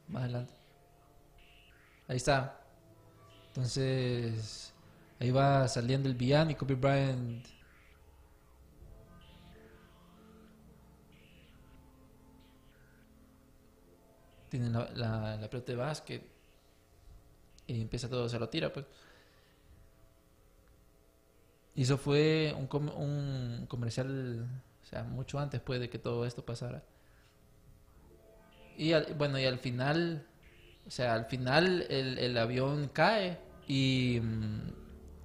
Más 0.08 0.24
adelante. 0.24 0.54
Ahí 2.08 2.18
está. 2.18 2.60
Entonces, 3.48 4.74
ahí 5.20 5.32
va 5.32 5.68
saliendo 5.68 6.10
el 6.10 6.16
villano 6.16 6.52
y 6.52 6.56
Kobe 6.56 6.76
Bryant. 6.76 7.48
Tiene 14.50 14.70
la, 14.70 14.90
la, 14.94 15.38
la 15.38 15.50
pelota 15.50 15.72
de 15.72 15.78
básquet. 15.78 16.33
Y 17.68 17.82
empieza 17.82 18.10
todo, 18.10 18.28
se 18.30 18.40
lo 18.40 18.50
tira, 18.50 18.72
pues. 18.74 18.86
Y 21.76 21.84
eso 21.84 21.98
fue 21.98 22.54
un, 22.58 22.68
com- 22.68 22.90
un 22.96 23.66
comercial, 23.68 24.46
o 24.84 24.86
sea, 24.86 25.04
mucho 25.04 25.40
antes 25.40 25.60
pues 25.62 25.80
de 25.80 25.90
que 25.90 25.98
todo 26.00 26.26
esto 26.26 26.46
pasara. 26.46 26.84
Y 28.78 28.94
al- 28.94 29.14
bueno, 29.18 29.40
y 29.40 29.46
al 29.46 29.60
final, 29.60 30.26
o 30.88 30.92
sea, 30.92 31.14
al 31.14 31.26
final 31.26 31.86
el, 31.90 32.18
el 32.20 32.38
avión 32.38 32.90
cae 32.94 33.38
y, 33.68 34.20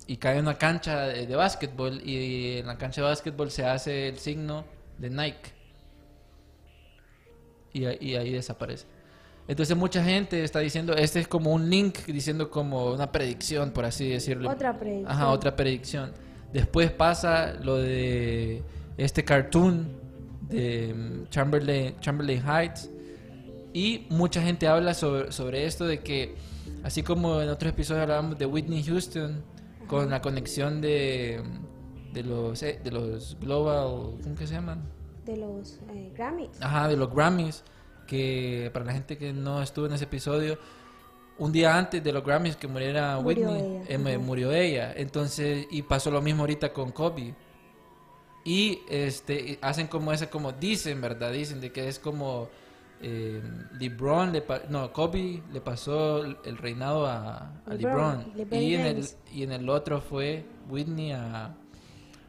y 0.07 0.16
cae 0.16 0.35
en 0.38 0.42
una 0.45 0.59
cancha 0.59 1.07
de, 1.07 1.26
de 1.26 1.37
básquetbol 1.37 2.00
y 2.07 2.59
en 2.59 2.66
la 2.66 2.78
cancha 2.78 3.02
de 3.02 3.09
básquetbol 3.09 3.50
se 3.50 3.64
hace 3.66 4.09
el 4.09 4.18
signo 4.18 4.64
de 4.99 5.11
Nike. 5.11 5.52
Y 7.73 7.85
ahí 8.16 8.33
desaparece. 8.33 8.87
Entonces 9.49 9.76
mucha 9.76 10.05
gente 10.05 10.45
está 10.45 10.61
diciendo, 10.61 10.95
este 10.95 11.21
es 11.21 11.26
como 11.26 11.52
un 11.52 11.71
link 11.71 12.00
diciendo 12.07 12.50
como 12.50 12.93
una 12.93 13.11
predicción, 13.11 13.71
por 13.71 13.87
así 13.87 14.11
decirlo. 14.11 14.50
Otra 14.50 14.78
predicción. 14.78 15.11
Ajá, 15.11 15.31
otra 15.31 15.57
predicción. 15.57 16.12
Después 16.52 16.90
pasa 16.90 17.55
lo 17.55 17.78
de 17.78 18.62
este 18.99 19.25
cartoon 19.25 19.88
de 20.43 20.95
mm, 20.95 21.28
Chamberlain, 21.31 21.99
Chamberlain 22.00 22.43
Heights. 22.47 22.90
Y 23.73 24.07
mucha 24.11 24.43
gente 24.43 24.67
habla 24.67 24.93
sobre, 24.93 25.33
sobre 25.33 25.64
esto 25.64 25.87
de 25.87 26.00
que, 26.00 26.37
así 26.83 27.02
como 27.02 27.40
en 27.40 27.49
otros 27.49 27.73
episodios 27.73 28.02
hablábamos 28.02 28.38
de 28.38 28.45
Whitney 28.45 28.83
Houston, 28.83 29.43
con 29.87 30.11
la 30.11 30.21
conexión 30.21 30.81
de, 30.83 31.43
de, 32.12 32.23
los, 32.23 32.62
eh, 32.62 32.81
de 32.85 32.90
los 32.90 33.38
Global, 33.40 34.19
¿cómo 34.23 34.35
que 34.35 34.47
se 34.47 34.55
llaman? 34.55 34.83
De 35.25 35.37
los 35.37 35.81
eh, 35.90 36.12
Grammys. 36.14 36.50
Ajá, 36.61 36.88
de 36.88 36.97
los 36.97 37.12
Grammys, 37.12 37.64
que 38.09 38.71
para 38.73 38.85
la 38.85 38.93
gente 38.95 39.17
que 39.17 39.33
no 39.33 39.62
estuvo 39.62 39.87
en 39.87 39.93
ese 39.93 40.05
episodio, 40.05 40.59
un 41.38 41.53
día 41.53 41.77
antes 41.79 42.03
de 42.03 42.12
los 42.12 42.25
Grammys 42.25 42.57
que 42.57 42.67
muriera 42.67 43.21
Murió 43.21 43.50
Whitney, 43.53 43.83
ella, 43.88 44.11
eh, 44.11 44.19
murió 44.19 44.50
ella. 44.50 44.93
Entonces, 44.97 45.69
y 45.71 45.83
pasó 45.83 46.11
lo 46.11 46.21
mismo 46.21 46.41
ahorita 46.43 46.73
con 46.73 46.91
Kobe. 46.91 47.35
Y 48.45 48.81
este 48.88 49.59
hacen 49.61 49.87
como 49.88 50.12
ese, 50.12 50.29
como 50.29 50.53
dicen, 50.53 51.00
¿verdad? 51.00 51.33
Dicen 51.33 51.61
de 51.61 51.71
que 51.71 51.87
es 51.87 51.99
como 51.99 52.49
eh, 53.03 53.43
LeBron, 53.79 54.33
le 54.33 54.43
no, 54.71 54.93
Kobe 54.93 55.43
le 55.53 55.61
pasó 55.61 56.25
el 56.25 56.57
reinado 56.57 57.07
a, 57.07 57.37
a 57.67 57.75
LeBron, 57.75 58.33
y, 58.62 58.75
en 58.75 58.87
el, 58.87 58.97
y 59.33 59.43
en 59.45 59.53
el 59.53 59.69
otro 59.69 60.00
fue 60.00 60.45
Whitney 60.69 61.12
a, 61.12 61.55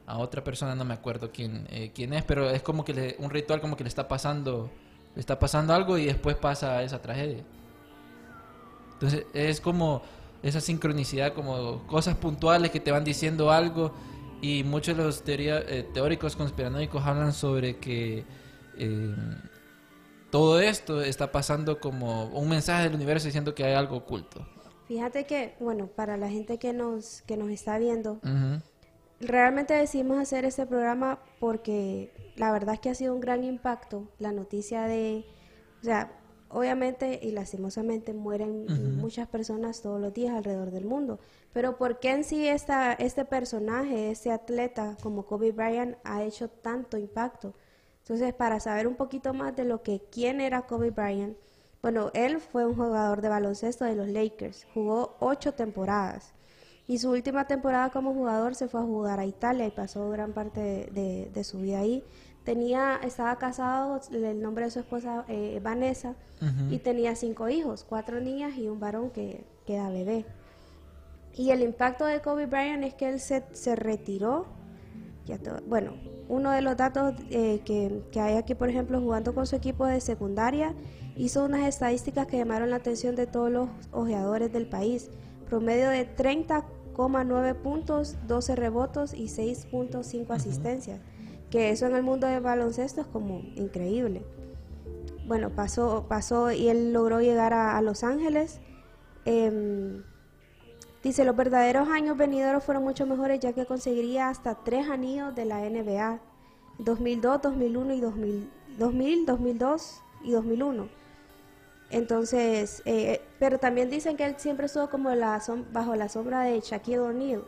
a 0.05 0.17
otra 0.17 0.43
persona, 0.43 0.75
no 0.75 0.83
me 0.85 0.93
acuerdo 0.93 1.31
quién, 1.31 1.65
eh, 1.71 1.91
quién 1.95 2.13
es, 2.13 2.23
pero 2.25 2.49
es 2.49 2.61
como 2.61 2.83
que 2.85 2.93
le- 2.93 3.15
un 3.19 3.29
ritual 3.29 3.61
como 3.61 3.75
que 3.77 3.83
le 3.83 3.87
está 3.89 4.07
pasando, 4.07 4.69
está 5.15 5.37
pasando 5.39 5.73
algo 5.73 5.97
y 5.97 6.05
después 6.05 6.35
pasa 6.35 6.81
esa 6.83 7.01
tragedia. 7.01 7.43
Entonces 8.93 9.25
es 9.33 9.61
como 9.61 10.01
esa 10.43 10.61
sincronicidad, 10.61 11.33
como 11.33 11.85
cosas 11.87 12.15
puntuales 12.15 12.71
que 12.71 12.79
te 12.79 12.91
van 12.91 13.03
diciendo 13.03 13.51
algo 13.51 13.91
y 14.41 14.63
muchos 14.63 14.95
de 14.97 15.03
los 15.03 15.23
teoría- 15.23 15.59
eh, 15.67 15.85
teóricos 15.93 16.35
conspiranoicos 16.35 17.05
hablan 17.05 17.33
sobre 17.33 17.77
que 17.77 18.23
eh, 18.77 19.15
todo 20.31 20.59
esto 20.61 21.01
está 21.01 21.31
pasando 21.31 21.79
como 21.79 22.25
un 22.27 22.49
mensaje 22.49 22.83
del 22.83 22.95
universo 22.95 23.25
diciendo 23.25 23.53
que 23.55 23.63
hay 23.65 23.73
algo 23.73 23.97
oculto. 23.97 24.45
Fíjate 24.87 25.25
que, 25.25 25.55
bueno, 25.59 25.87
para 25.87 26.17
la 26.17 26.29
gente 26.29 26.57
que 26.57 26.73
nos, 26.73 27.21
que 27.23 27.37
nos 27.37 27.49
está 27.49 27.77
viendo. 27.77 28.19
Realmente 29.19 29.73
decidimos 29.73 30.19
hacer 30.19 30.45
este 30.45 30.65
programa 30.65 31.19
porque 31.39 32.11
la 32.35 32.51
verdad 32.51 32.75
es 32.75 32.79
que 32.79 32.89
ha 32.89 32.95
sido 32.95 33.13
un 33.13 33.19
gran 33.19 33.43
impacto 33.43 34.07
la 34.17 34.31
noticia 34.31 34.83
de, 34.83 35.25
o 35.81 35.83
sea, 35.83 36.11
obviamente 36.49 37.19
y 37.21 37.31
lastimosamente 37.31 38.13
mueren 38.13 38.97
muchas 38.97 39.27
personas 39.27 39.81
todos 39.81 40.01
los 40.01 40.13
días 40.13 40.35
alrededor 40.35 40.71
del 40.71 40.85
mundo, 40.85 41.19
pero 41.53 41.77
¿por 41.77 41.99
qué 41.99 42.11
en 42.11 42.23
sí 42.23 42.47
esta, 42.47 42.93
este 42.93 43.25
personaje, 43.25 44.09
este 44.09 44.31
atleta 44.31 44.97
como 45.01 45.25
Kobe 45.25 45.51
Bryant 45.51 45.97
ha 46.03 46.23
hecho 46.23 46.49
tanto 46.49 46.97
impacto? 46.97 47.53
Entonces, 47.99 48.33
para 48.33 48.59
saber 48.59 48.87
un 48.87 48.95
poquito 48.95 49.33
más 49.33 49.55
de 49.55 49.65
lo 49.65 49.83
que 49.83 50.01
quién 50.11 50.41
era 50.41 50.63
Kobe 50.63 50.89
Bryant, 50.89 51.37
bueno, 51.81 52.09
él 52.13 52.39
fue 52.39 52.65
un 52.65 52.75
jugador 52.75 53.21
de 53.21 53.29
baloncesto 53.29 53.85
de 53.85 53.95
los 53.95 54.07
Lakers, 54.07 54.65
jugó 54.73 55.15
ocho 55.19 55.53
temporadas. 55.53 56.33
Y 56.89 56.97
su 56.97 57.11
última 57.11 57.45
temporada 57.45 57.91
como 57.91 58.13
jugador 58.15 58.55
se 58.55 58.67
fue 58.67 58.81
a 58.81 58.83
jugar 58.83 59.19
a 59.19 59.25
Italia 59.25 59.67
y 59.67 59.71
pasó 59.71 60.09
gran 60.09 60.33
parte 60.33 60.59
de, 60.59 60.85
de- 60.91 61.29
de 61.31 61.43
su 61.43 61.59
vida 61.59 61.79
ahí. 61.79 62.03
Tenía, 62.43 62.99
estaba 63.03 63.35
casado, 63.37 64.01
el 64.11 64.41
nombre 64.41 64.65
de 64.65 64.71
su 64.71 64.79
esposa 64.79 65.23
eh, 65.27 65.59
Vanessa, 65.63 66.15
y 66.71 66.79
tenía 66.79 67.15
cinco 67.15 67.47
hijos, 67.47 67.85
cuatro 67.87 68.19
niñas 68.19 68.57
y 68.57 68.67
un 68.69 68.79
varón 68.79 69.11
que, 69.11 69.45
que 69.67 69.75
era 69.75 69.89
bebé. 69.89 70.25
Y 71.35 71.51
el 71.51 71.61
impacto 71.61 72.05
de 72.05 72.21
Kobe 72.21 72.47
Bryant 72.47 72.83
es 72.83 72.95
que 72.95 73.07
él 73.09 73.19
se, 73.19 73.43
se 73.51 73.75
retiró. 73.75 74.47
Ya 75.27 75.37
to- 75.37 75.61
bueno, 75.67 75.93
uno 76.27 76.49
de 76.51 76.61
los 76.63 76.75
datos 76.75 77.13
eh, 77.29 77.61
que, 77.65 78.01
que 78.11 78.19
hay 78.19 78.35
aquí, 78.37 78.55
por 78.55 78.69
ejemplo, 78.69 78.99
jugando 78.99 79.35
con 79.35 79.45
su 79.45 79.55
equipo 79.55 79.85
de 79.85 80.01
secundaria, 80.01 80.73
hizo 81.15 81.45
unas 81.45 81.67
estadísticas 81.67 82.25
que 82.25 82.37
llamaron 82.37 82.71
la 82.71 82.77
atención 82.77 83.15
de 83.15 83.27
todos 83.27 83.51
los 83.51 83.69
ojeadores 83.91 84.51
del 84.51 84.65
país. 84.67 85.11
Promedio 85.47 85.89
de 85.89 86.05
30,9 86.99 87.55
puntos, 87.55 88.17
12 88.27 88.55
rebotos 88.55 89.13
y 89.13 89.25
6.5 89.25 90.31
asistencias. 90.31 90.99
Que 91.49 91.71
eso 91.71 91.87
en 91.87 91.95
el 91.95 92.03
mundo 92.03 92.27
del 92.27 92.41
baloncesto 92.41 93.01
es 93.01 93.07
como 93.07 93.39
increíble. 93.55 94.23
Bueno, 95.25 95.49
pasó, 95.51 96.05
pasó 96.07 96.51
y 96.51 96.67
él 96.67 96.91
logró 96.91 97.21
llegar 97.21 97.53
a, 97.53 97.77
a 97.77 97.81
Los 97.81 98.03
Ángeles. 98.03 98.59
Em, 99.25 100.03
Dice, 101.01 101.23
los 101.23 101.35
verdaderos 101.35 101.87
años 101.87 102.17
venideros 102.17 102.61
fueron 102.61 102.83
mucho 102.83 103.05
mejores 103.05 103.39
ya 103.39 103.53
que 103.53 103.65
conseguiría 103.65 104.27
hasta 104.27 104.55
tres 104.55 104.89
anillos 104.89 105.33
de 105.33 105.45
la 105.45 105.61
NBA. 105.61 106.19
2002, 106.79 107.41
2001 107.41 107.93
y 107.93 108.01
2000, 108.01 108.49
2000 108.77 109.25
2002 109.25 110.01
y 110.23 110.31
2001. 110.31 110.98
Entonces, 111.91 112.81
eh, 112.85 113.21
pero 113.39 113.57
también 113.57 113.89
dicen 113.89 114.15
que 114.15 114.25
él 114.25 114.35
siempre 114.37 114.67
estuvo 114.67 114.89
como 114.89 115.09
la 115.15 115.41
bajo 115.71 115.95
la 115.95 116.09
sombra 116.09 116.41
de 116.41 116.59
Shaquille 116.59 116.99
O'Neal. 116.99 117.43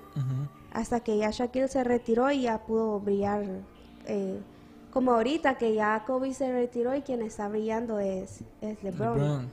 Hasta 0.74 1.01
que 1.01 1.17
ya 1.17 1.29
Shaquille 1.31 1.67
se 1.67 1.83
retiró 1.83 2.31
y 2.31 2.43
ya 2.43 2.60
pudo 2.60 3.00
brillar. 3.00 3.43
eh, 4.07 4.39
como 4.91 5.13
ahorita 5.13 5.57
que 5.57 5.74
ya 5.74 6.03
Kobe 6.05 6.33
se 6.33 6.51
retiró 6.51 6.93
y 6.95 7.01
quien 7.01 7.21
está 7.21 7.48
brillando 7.48 8.00
es, 8.00 8.43
es 8.62 8.83
LeBron. 8.83 9.50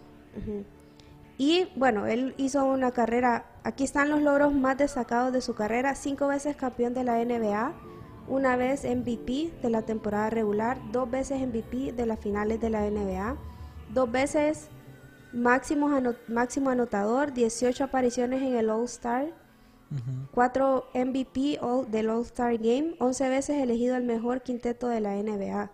Y 1.39 1.69
bueno, 1.77 2.07
él 2.07 2.35
hizo 2.37 2.65
una 2.65 2.91
carrera, 2.91 3.47
aquí 3.63 3.85
están 3.85 4.11
los 4.11 4.21
logros 4.21 4.53
más 4.53 4.77
destacados 4.77 5.33
de 5.33 5.41
su 5.41 5.55
carrera, 5.55 5.95
cinco 5.95 6.27
veces 6.27 6.57
campeón 6.57 6.95
de 6.95 7.05
la 7.05 7.25
NBA, 7.25 7.73
una 8.27 8.57
vez 8.57 8.85
MVP 8.85 9.53
de 9.63 9.71
la 9.71 9.83
temporada 9.83 10.31
regular, 10.31 10.79
dos 10.91 11.09
veces 11.09 11.41
MVP 11.41 11.93
de 11.93 12.07
las 12.07 12.19
finales 12.19 12.61
de 12.61 12.71
la 12.71 12.91
NBA, 12.91 13.37
dos 13.95 14.11
veces 14.11 14.69
máximo, 15.33 15.89
ano- 15.89 16.15
máximo 16.29 16.71
anotador, 16.71 17.33
18 17.33 17.85
apariciones 17.85 18.43
en 18.43 18.57
el 18.57 18.71
All-Star, 18.71 19.27
cuatro 20.33 20.89
MVP 20.95 21.59
all- 21.61 21.91
del 21.91 22.11
All-Star 22.11 22.59
Game, 22.59 22.95
11 22.99 23.29
veces 23.29 23.57
elegido 23.63 23.97
el 23.97 24.05
mejor 24.05 24.43
quinteto 24.43 24.89
de 24.89 25.01
la 25.01 25.17
NBA. 25.17 25.71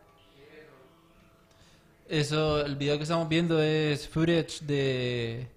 Eso, 2.08 2.60
el 2.64 2.76
video 2.76 2.96
que 2.98 3.04
estamos 3.04 3.28
viendo 3.28 3.60
es 3.62 4.08
footage 4.08 4.60
de 4.66 5.48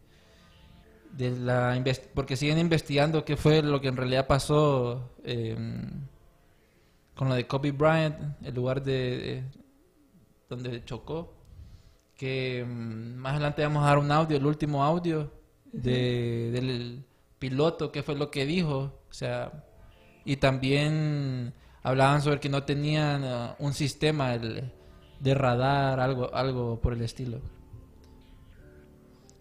de 1.11 1.31
la 1.31 1.83
porque 2.13 2.35
siguen 2.37 2.59
investigando 2.59 3.25
qué 3.25 3.35
fue 3.37 3.63
lo 3.63 3.81
que 3.81 3.87
en 3.87 3.97
realidad 3.97 4.27
pasó 4.27 5.09
em, 5.23 5.89
con 7.15 7.27
lo 7.29 7.35
de 7.35 7.47
Kobe 7.47 7.71
Bryant, 7.71 8.15
el 8.43 8.53
lugar 8.53 8.83
de, 8.83 8.93
de- 8.93 9.43
donde 10.49 10.85
chocó. 10.85 11.33
Que 12.17 12.59
em, 12.61 13.15
más 13.15 13.33
adelante 13.33 13.61
vamos 13.63 13.83
a 13.83 13.87
dar 13.87 13.99
un 13.99 14.11
audio, 14.11 14.37
el 14.37 14.45
último 14.45 14.83
audio 14.83 15.31
de, 15.71 16.49
del 16.51 17.05
piloto, 17.39 17.91
qué 17.91 18.01
fue 18.03 18.15
lo 18.15 18.31
que 18.31 18.45
dijo, 18.45 19.01
o 19.09 19.13
sea, 19.13 19.63
y 20.25 20.37
también 20.37 21.53
hablaban 21.83 22.21
sobre 22.21 22.39
que 22.39 22.49
no 22.49 22.63
tenían 22.63 23.23
eh, 23.23 23.49
un 23.59 23.73
sistema 23.73 24.33
el- 24.33 24.71
de 25.19 25.33
radar, 25.35 25.99
algo, 25.99 26.33
algo 26.33 26.79
por 26.81 26.93
el 26.93 27.01
estilo. 27.01 27.39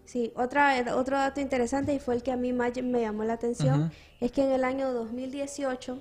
Sí, 0.04 0.32
otra, 0.36 0.84
otro 0.94 1.16
dato 1.16 1.40
interesante 1.40 1.92
y 1.92 1.98
fue 1.98 2.14
el 2.14 2.22
que 2.22 2.30
a 2.30 2.36
mí 2.36 2.52
más 2.52 2.72
me 2.82 3.00
llamó 3.00 3.24
la 3.24 3.32
atención, 3.34 3.90
es 4.20 4.30
que 4.32 4.44
en 4.44 4.52
el 4.52 4.64
año 4.64 4.92
2018, 4.92 5.98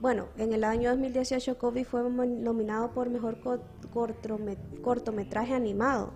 bueno, 0.00 0.26
en 0.36 0.52
el 0.52 0.64
año 0.64 0.90
2018 0.90 1.56
Kobe 1.58 1.84
fue 1.84 2.02
nominado 2.08 2.90
por 2.90 3.08
mejor 3.10 3.38
cortometraje 4.82 5.54
animado, 5.54 6.10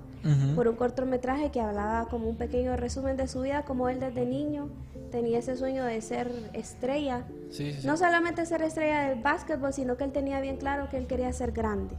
por 0.55 0.69
un 0.69 0.77
cortometraje 0.77 1.51
que 1.51 1.61
hablaba 1.61 2.09
como 2.09 2.29
un 2.29 2.37
pequeño 2.37 2.77
resumen 2.77 3.17
de 3.17 3.29
su 3.29 3.43
vida, 3.43 3.65
como 3.65 3.89
él 3.89 4.01
desde 4.01 4.27
niño 4.27 4.69
tenía 5.11 5.39
ese 5.39 5.57
sueño 5.57 5.85
de 5.85 6.01
ser 6.03 6.31
estrella, 6.53 7.25
Sí, 7.51 7.73
sí, 7.73 7.81
sí. 7.81 7.87
no 7.87 7.97
solamente 7.97 8.45
ser 8.45 8.61
estrella 8.63 9.09
del 9.09 9.23
básquetbol, 9.23 9.73
sino 9.73 9.97
que 9.97 10.05
él 10.05 10.13
tenía 10.13 10.41
bien 10.41 10.59
claro 10.59 10.89
que 10.91 10.99
él 10.99 11.07
quería 11.07 11.33
ser 11.33 11.53
grande. 11.53 11.97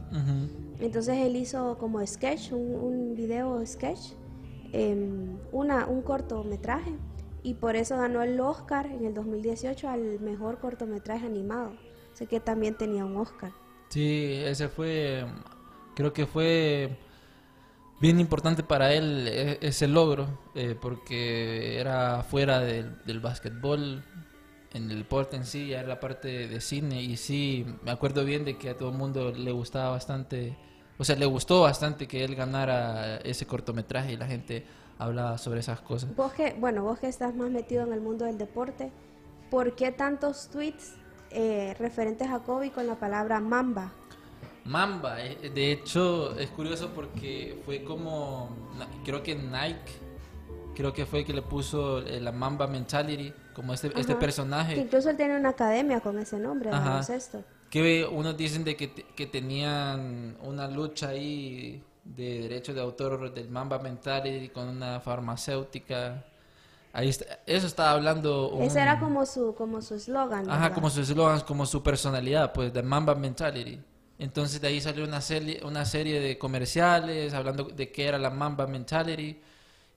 Entonces 0.80 1.16
él 1.18 1.34
hizo 1.34 1.76
como 1.78 2.06
sketch, 2.06 2.52
un, 2.52 2.74
un 2.76 3.14
video 3.16 3.64
sketch, 3.66 4.12
em, 4.72 5.36
una, 5.50 5.86
un 5.86 6.02
cortometraje, 6.02 6.92
y 7.42 7.54
por 7.54 7.76
eso 7.76 7.96
ganó 7.96 8.22
el 8.22 8.38
Oscar 8.40 8.86
en 8.86 9.04
el 9.04 9.14
2018 9.14 9.88
al 9.88 10.20
mejor 10.20 10.58
cortometraje 10.58 11.26
animado. 11.26 11.72
Así 12.12 12.26
que 12.26 12.40
también 12.40 12.76
tenía 12.76 13.04
un 13.04 13.16
Oscar. 13.16 13.52
Sí, 13.88 14.40
ese 14.44 14.68
fue, 14.68 15.24
creo 15.94 16.12
que 16.12 16.26
fue 16.26 16.96
bien 18.00 18.18
importante 18.20 18.62
para 18.62 18.92
él 18.92 19.26
e- 19.28 19.58
ese 19.60 19.88
logro, 19.88 20.26
eh, 20.54 20.76
porque 20.80 21.78
era 21.78 22.22
fuera 22.22 22.60
del, 22.60 22.96
del 23.04 23.20
básquetbol, 23.20 24.02
en 24.72 24.90
el 24.90 24.98
deporte 24.98 25.36
en 25.36 25.44
sí, 25.44 25.68
ya 25.68 25.80
era 25.80 25.88
la 25.88 26.00
parte 26.00 26.46
de 26.48 26.60
cine, 26.60 27.02
y 27.02 27.16
sí, 27.16 27.66
me 27.82 27.90
acuerdo 27.90 28.24
bien 28.24 28.44
de 28.44 28.56
que 28.56 28.70
a 28.70 28.76
todo 28.76 28.90
el 28.90 28.96
mundo 28.96 29.32
le 29.32 29.50
gustaba 29.52 29.90
bastante, 29.90 30.56
o 30.98 31.04
sea, 31.04 31.16
le 31.16 31.26
gustó 31.26 31.62
bastante 31.62 32.06
que 32.06 32.24
él 32.24 32.36
ganara 32.36 33.16
ese 33.18 33.46
cortometraje 33.46 34.12
y 34.12 34.16
la 34.16 34.26
gente 34.26 34.64
hablaba 35.00 35.38
sobre 35.38 35.60
esas 35.60 35.80
cosas. 35.80 36.14
Vos 36.14 36.32
que, 36.32 36.54
bueno, 36.60 36.82
vos 36.82 36.98
que 36.98 37.08
estás 37.08 37.34
más 37.34 37.50
metido 37.50 37.82
en 37.84 37.92
el 37.92 38.00
mundo 38.00 38.26
del 38.26 38.36
deporte, 38.36 38.92
¿por 39.50 39.74
qué 39.74 39.90
tantos 39.90 40.48
tweets 40.50 40.94
eh, 41.30 41.74
referentes 41.78 42.28
a 42.28 42.40
Kobe 42.40 42.70
con 42.70 42.86
la 42.86 42.96
palabra 42.96 43.40
mamba? 43.40 43.92
Mamba, 44.64 45.24
eh, 45.24 45.50
de 45.54 45.72
hecho 45.72 46.38
es 46.38 46.50
curioso 46.50 46.90
porque 46.94 47.60
fue 47.64 47.82
como, 47.82 48.50
creo 49.02 49.22
que 49.22 49.34
Nike, 49.34 49.98
creo 50.74 50.92
que 50.92 51.06
fue 51.06 51.24
que 51.24 51.32
le 51.32 51.42
puso 51.42 52.00
eh, 52.00 52.20
la 52.20 52.30
Mamba 52.30 52.66
Mentality, 52.66 53.32
como 53.54 53.72
este, 53.72 53.88
este 53.88 54.00
Ajá. 54.00 54.06
Que 54.06 54.14
personaje, 54.16 54.76
incluso 54.76 55.08
él 55.08 55.16
tiene 55.16 55.36
una 55.36 55.50
academia 55.50 56.00
con 56.00 56.18
ese 56.18 56.38
nombre, 56.38 56.70
Ajá. 56.70 57.00
que 57.70 58.04
unos 58.04 58.36
dicen 58.36 58.64
de 58.64 58.76
que, 58.76 58.92
que 58.92 59.26
tenían 59.26 60.36
una 60.42 60.68
lucha 60.68 61.08
ahí 61.08 61.82
de 62.16 62.42
derechos 62.42 62.74
de 62.74 62.80
autor 62.80 63.32
del 63.32 63.48
Mamba 63.48 63.78
Mentality 63.78 64.48
con 64.48 64.68
una 64.68 65.00
farmacéutica. 65.00 66.24
Ahí 66.92 67.08
está- 67.08 67.38
eso 67.46 67.66
estaba 67.68 67.92
hablando 67.92 68.50
un- 68.50 68.62
Ese 68.62 68.80
era 68.80 68.98
como 68.98 69.24
su 69.24 69.54
como 69.54 69.80
su 69.80 69.94
eslogan. 69.94 70.50
Ajá, 70.50 70.72
como 70.72 70.90
su 70.90 71.00
eslogan, 71.02 71.40
como 71.40 71.64
su 71.66 71.82
personalidad, 71.82 72.52
pues, 72.52 72.72
de 72.72 72.82
Mamba 72.82 73.14
Mentality. 73.14 73.80
Entonces 74.18 74.60
de 74.60 74.68
ahí 74.68 74.80
salió 74.80 75.04
una 75.04 75.20
serie, 75.20 75.60
una 75.64 75.84
serie 75.84 76.20
de 76.20 76.36
comerciales 76.36 77.32
hablando 77.32 77.64
de 77.64 77.90
qué 77.92 78.06
era 78.06 78.18
la 78.18 78.30
Mamba 78.30 78.66
Mentality 78.66 79.40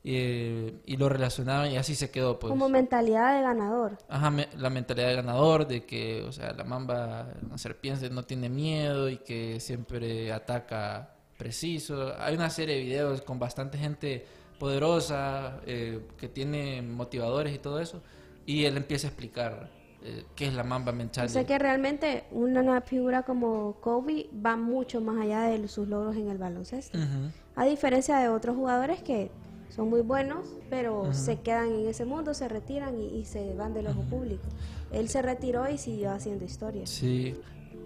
eh, 0.05 0.81
y 0.85 0.97
lo 0.97 1.07
relacionaban 1.07 1.71
y 1.71 1.77
así 1.77 1.95
se 1.95 2.11
quedó, 2.11 2.37
pues. 2.37 2.51
Como 2.51 2.67
mentalidad 2.69 3.35
de 3.37 3.41
ganador. 3.41 3.97
Ajá, 4.09 4.29
me- 4.29 4.49
la 4.57 4.69
mentalidad 4.69 5.07
de 5.07 5.15
ganador, 5.15 5.65
de 5.65 5.85
que, 5.85 6.21
o 6.27 6.31
sea, 6.33 6.51
la 6.53 6.65
mamba, 6.65 7.27
la 7.49 7.57
serpiente 7.57 8.09
no 8.09 8.23
tiene 8.23 8.49
miedo 8.49 9.07
y 9.09 9.17
que 9.19 9.59
siempre 9.61 10.31
ataca 10.33 11.09
preciso. 11.37 12.13
Hay 12.19 12.35
una 12.35 12.49
serie 12.49 12.75
de 12.75 12.81
videos 12.83 13.21
con 13.21 13.39
bastante 13.39 13.77
gente 13.77 14.25
poderosa 14.59 15.59
eh, 15.65 15.99
que 16.17 16.27
tiene 16.29 16.81
motivadores 16.81 17.53
y 17.53 17.59
todo 17.59 17.79
eso. 17.79 18.01
Y 18.45 18.65
él 18.65 18.77
empieza 18.77 19.07
a 19.07 19.09
explicar 19.09 19.69
eh, 20.03 20.25
qué 20.35 20.47
es 20.47 20.53
la 20.53 20.63
mamba 20.63 20.91
O 20.91 20.95
mental. 20.95 21.29
sea 21.29 21.45
que 21.45 21.57
realmente 21.57 22.25
una, 22.31 22.61
una 22.61 22.81
figura 22.81 23.23
como 23.23 23.75
Kobe 23.81 24.27
va 24.45 24.55
mucho 24.57 25.01
más 25.01 25.21
allá 25.21 25.41
de 25.43 25.67
sus 25.67 25.87
logros 25.87 26.15
en 26.15 26.29
el 26.29 26.37
baloncesto. 26.37 26.97
Ujú. 26.97 27.31
A 27.55 27.65
diferencia 27.65 28.17
de 28.17 28.29
otros 28.29 28.55
jugadores 28.55 29.01
que 29.01 29.31
son 29.69 29.89
muy 29.89 30.01
buenos, 30.01 30.45
pero 30.69 31.13
se 31.13 31.39
quedan 31.39 31.71
en 31.73 31.87
ese 31.87 32.05
mundo, 32.05 32.33
se 32.33 32.47
retiran 32.47 32.99
y, 32.99 33.07
y 33.17 33.25
se 33.25 33.53
van 33.55 33.73
del 33.73 33.87
ojo 33.87 34.01
público. 34.01 34.43
Él 34.91 35.09
se 35.09 35.21
retiró 35.21 35.69
y 35.69 35.77
siguió 35.77 36.11
haciendo 36.11 36.45
historia. 36.45 36.85
Sí. 36.85 37.35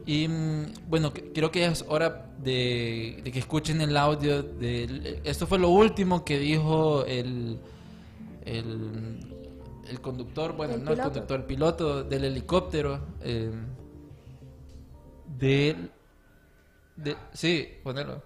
Y 0.08 0.28
mm, 0.28 0.74
bueno, 0.90 1.12
creo 1.14 1.52
que 1.52 1.66
es 1.66 1.84
hora 1.88 2.32
de, 2.40 3.20
de 3.24 3.32
que 3.32 3.40
escuchen 3.40 3.82
el 3.82 3.96
audio. 3.98 4.42
De, 4.42 5.20
esto 5.26 5.46
fue 5.46 5.60
lo 5.60 5.70
último 5.70 6.24
que 6.24 6.40
dijo 6.40 7.04
el, 7.06 7.60
el, 8.46 9.20
el 9.90 10.02
conductor, 10.02 10.56
bueno, 10.56 10.76
El 10.76 10.84
no 10.86 10.92
el 10.92 10.98
conductor, 11.02 11.40
el 11.42 11.46
piloto 11.46 12.04
del 12.06 12.24
helicóptero. 12.24 13.02
eh, 13.22 13.52
del- 15.38 15.92
de, 16.96 17.16
sí, 17.34 17.68
ponelo. 17.84 18.24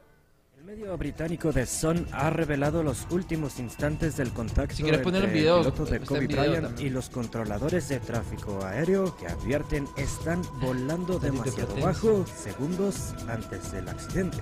El 0.72 0.78
medio 0.78 0.98
británico 0.98 1.52
The 1.52 1.66
Sun 1.66 2.08
ha 2.14 2.30
revelado 2.30 2.82
los 2.82 3.06
últimos 3.12 3.60
instantes 3.60 4.16
del 4.16 4.32
contacto 4.32 4.74
Si 4.74 4.84
quieres 4.84 5.02
poner 5.02 5.26
entre 5.26 5.36
un 5.36 5.42
video, 5.42 5.58
el 5.58 5.64
piloto 5.64 5.86
de 5.86 6.00
Kobe 6.00 6.28
Bryant 6.28 6.80
y 6.80 6.90
los 6.90 7.10
controladores 7.10 7.90
de 7.90 8.00
tráfico 8.00 8.64
aéreo 8.64 9.18
que 9.18 9.28
advierten 9.28 9.86
están 9.98 10.42
volando 10.62 11.20
demasiado 11.20 11.76
bajo 11.76 12.26
segundos 12.26 13.14
antes 13.28 13.74
del 13.74 13.90
accidente. 13.90 14.38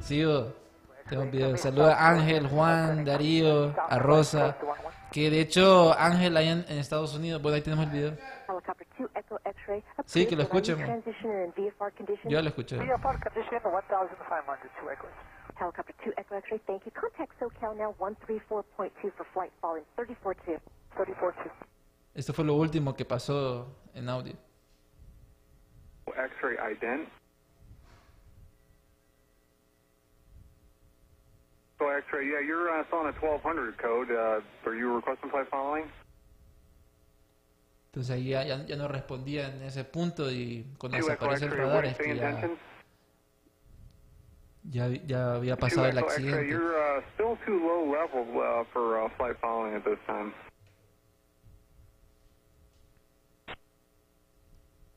Sí, 0.00 0.20
yo 0.20 0.50
tengo 1.10 1.24
un 1.24 1.30
video. 1.30 1.54
Saluda 1.58 1.94
a 1.94 2.08
Ángel, 2.08 2.48
Juan, 2.48 3.04
Darío, 3.04 3.74
a 3.76 3.98
Rosa. 3.98 4.56
Que 5.12 5.28
de 5.28 5.42
hecho, 5.42 5.92
Ángel 5.98 6.38
allá 6.38 6.52
en, 6.52 6.64
en 6.70 6.78
Estados 6.78 7.14
Unidos, 7.14 7.42
bueno, 7.42 7.56
ahí 7.56 7.62
tenemos 7.62 7.84
el 7.84 7.90
video. 7.90 8.16
Helicopter 8.48 8.86
2 8.98 9.10
Echo 9.14 9.40
X-ray. 9.44 9.84
Sí, 10.06 10.26
que 10.26 10.36
lo 10.36 10.42
escuchen. 10.42 10.78
Yo 12.24 12.40
lo 12.40 12.48
escuché. 12.48 12.78
VFR 15.60 15.74
condition 15.74 15.90
1500 15.90 15.90
to 15.90 15.90
Echoes. 15.90 15.90
Helicopter 15.90 15.94
2 16.04 16.12
Echo 16.18 16.36
X-ray, 16.36 16.60
thank 16.66 16.84
you. 16.84 16.92
Contact 16.92 17.32
SoCal 17.40 17.76
now 17.76 17.94
134.2 18.00 19.12
for 19.16 19.26
flight 19.32 19.52
following 19.60 19.84
34-2. 19.98 20.58
34-2. 20.98 21.50
Esto 22.14 22.32
fue 22.32 22.44
lo 22.44 22.54
último 22.54 22.96
que 22.96 23.04
pasó 23.04 23.66
en 23.94 24.08
audio. 24.08 24.34
X-ray 26.06 26.56
ident. 26.72 27.08
So 31.78 31.88
X-ray, 31.88 32.28
yeah, 32.28 32.40
you're 32.40 32.68
uh, 32.68 32.84
still 32.86 32.98
on 32.98 33.06
a 33.06 33.12
1200 33.12 33.78
code. 33.78 34.10
Uh, 34.10 34.40
are 34.66 34.74
you 34.74 34.94
requesting 34.94 35.30
flight 35.30 35.48
following? 35.50 35.84
Entonces 37.92 38.10
ahí 38.10 38.28
ya, 38.28 38.44
ya, 38.44 38.64
ya 38.66 38.76
no 38.76 38.86
respondía 38.86 39.48
en 39.48 39.62
ese 39.62 39.84
punto 39.84 40.30
y 40.30 40.64
cuando 40.78 40.98
Two 40.98 41.10
Echo 41.10 41.26
desaparece 41.28 41.44
el 41.46 41.56
radar 41.56 41.84
es 41.86 41.96
que 41.96 42.06
ya, 42.06 42.30
intentions? 42.30 42.58
Ya, 44.70 44.88
ya 44.88 45.34
había 45.34 45.56
pasado 45.56 45.86
el 45.88 45.98
accidente. 45.98 46.56
uh, 46.56 46.58
uh, 46.58 46.62
uh. 46.62 47.20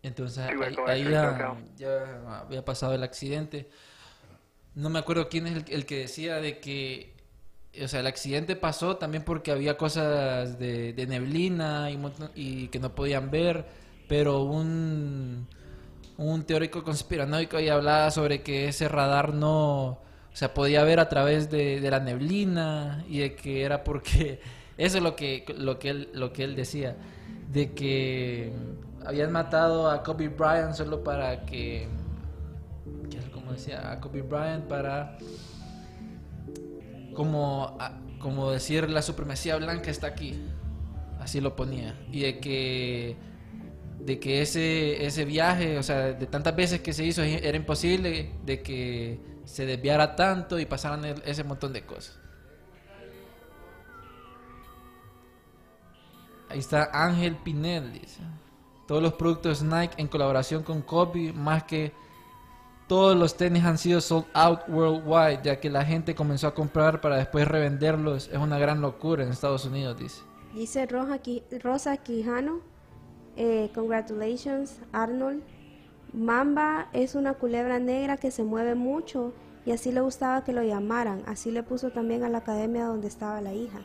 Entonces 0.03 0.45
ahí, 0.85 1.03
ya, 1.09 1.55
ya 1.77 2.41
había 2.41 2.65
pasado 2.65 2.93
el 2.93 3.03
accidente. 3.03 3.69
No 4.75 4.89
me 4.89 4.99
acuerdo 4.99 5.29
quién 5.29 5.47
es 5.47 5.55
el, 5.55 5.65
el 5.71 5.85
que 5.85 5.99
decía 5.99 6.41
de 6.41 6.59
que, 6.59 7.15
o 7.81 7.87
sea, 7.87 8.01
el 8.01 8.07
accidente 8.07 8.57
pasó 8.57 8.97
también 8.97 9.23
porque 9.23 9.51
había 9.51 9.77
cosas 9.77 10.59
de, 10.59 10.91
de 10.91 11.07
neblina 11.07 11.89
y, 11.89 11.97
y 12.35 12.67
que 12.67 12.79
no 12.79 12.93
podían 12.93 13.31
ver, 13.31 13.65
pero 14.09 14.43
un, 14.43 15.47
un 16.17 16.43
teórico 16.43 16.83
conspiranoico 16.83 17.57
ahí 17.57 17.69
hablaba 17.69 18.11
sobre 18.11 18.41
que 18.41 18.67
ese 18.67 18.87
radar 18.87 19.33
no, 19.33 19.85
o 19.85 20.35
sea, 20.35 20.53
podía 20.53 20.83
ver 20.83 20.99
a 20.99 21.09
través 21.09 21.49
de, 21.49 21.79
de 21.79 21.91
la 21.91 21.99
neblina 21.99 23.03
y 23.07 23.19
de 23.19 23.35
que 23.35 23.63
era 23.63 23.83
porque, 23.83 24.39
eso 24.77 24.97
es 24.97 25.03
lo 25.03 25.15
que, 25.15 25.45
lo 25.57 25.79
que, 25.79 25.89
él, 25.89 26.09
lo 26.13 26.33
que 26.33 26.43
él 26.43 26.55
decía, 26.55 26.95
de 27.51 27.73
que 27.73 28.53
habían 29.05 29.31
matado 29.31 29.89
a 29.89 30.03
Kobe 30.03 30.29
Bryant 30.29 30.73
solo 30.73 31.03
para 31.03 31.45
que, 31.45 31.87
como 33.33 33.51
decía, 33.51 33.91
a 33.91 33.99
Kobe 33.99 34.21
Bryant 34.21 34.65
para 34.65 35.17
como, 37.13 37.77
como 38.19 38.51
decir 38.51 38.89
la 38.89 39.01
supremacía 39.01 39.55
blanca 39.57 39.91
está 39.91 40.07
aquí, 40.07 40.41
así 41.19 41.41
lo 41.41 41.55
ponía, 41.55 41.95
y 42.11 42.21
de 42.21 42.39
que 42.39 43.17
de 44.05 44.19
que 44.19 44.41
ese 44.41 45.05
ese 45.05 45.25
viaje, 45.25 45.77
o 45.77 45.83
sea, 45.83 46.13
de 46.13 46.25
tantas 46.27 46.55
veces 46.55 46.81
que 46.81 46.93
se 46.93 47.05
hizo 47.05 47.21
era 47.23 47.57
imposible 47.57 48.33
de 48.43 48.61
que 48.61 49.19
se 49.45 49.65
desviara 49.65 50.15
tanto 50.15 50.59
y 50.59 50.65
pasaran 50.65 51.03
ese 51.25 51.43
montón 51.43 51.73
de 51.73 51.85
cosas. 51.85 52.19
Ahí 56.49 56.59
está 56.59 56.89
Ángel 56.93 57.35
Pinel, 57.37 57.93
dice. 57.93 58.21
Todos 58.87 59.01
los 59.01 59.13
productos 59.13 59.63
Nike 59.63 59.95
en 59.97 60.07
colaboración 60.07 60.61
con 60.61 60.81
Kobe, 60.81 61.33
más 61.33 61.63
que 61.63 61.93
todos 62.87 63.17
los 63.17 63.35
tenis 63.37 63.63
han 63.63 63.77
sido 63.77 64.01
sold 64.01 64.25
out 64.33 64.59
worldwide, 64.67 65.41
ya 65.43 65.59
que 65.59 65.69
la 65.69 65.83
gente 65.83 66.13
comenzó 66.13 66.47
a 66.47 66.53
comprar 66.53 67.01
para 67.01 67.15
después 67.15 67.47
revenderlos. 67.47 68.27
Es 68.27 68.37
una 68.37 68.59
gran 68.59 68.81
locura 68.81 69.23
en 69.23 69.29
Estados 69.29 69.65
Unidos, 69.65 69.97
dice. 69.97 70.21
Dice 70.53 70.85
Rosa 70.85 71.97
Quijano, 71.97 72.59
eh, 73.37 73.69
congratulations 73.73 74.79
Arnold. 74.91 75.41
Mamba 76.13 76.89
es 76.93 77.15
una 77.15 77.33
culebra 77.33 77.79
negra 77.79 78.17
que 78.17 78.29
se 78.31 78.43
mueve 78.43 78.75
mucho 78.75 79.33
y 79.65 79.71
así 79.71 79.91
le 79.91 80.01
gustaba 80.01 80.43
que 80.43 80.53
lo 80.53 80.61
llamaran. 80.63 81.23
Así 81.25 81.49
le 81.51 81.63
puso 81.63 81.89
también 81.89 82.23
a 82.23 82.29
la 82.29 82.39
academia 82.39 82.85
donde 82.85 83.07
estaba 83.07 83.41
la 83.41 83.53
hija. 83.53 83.79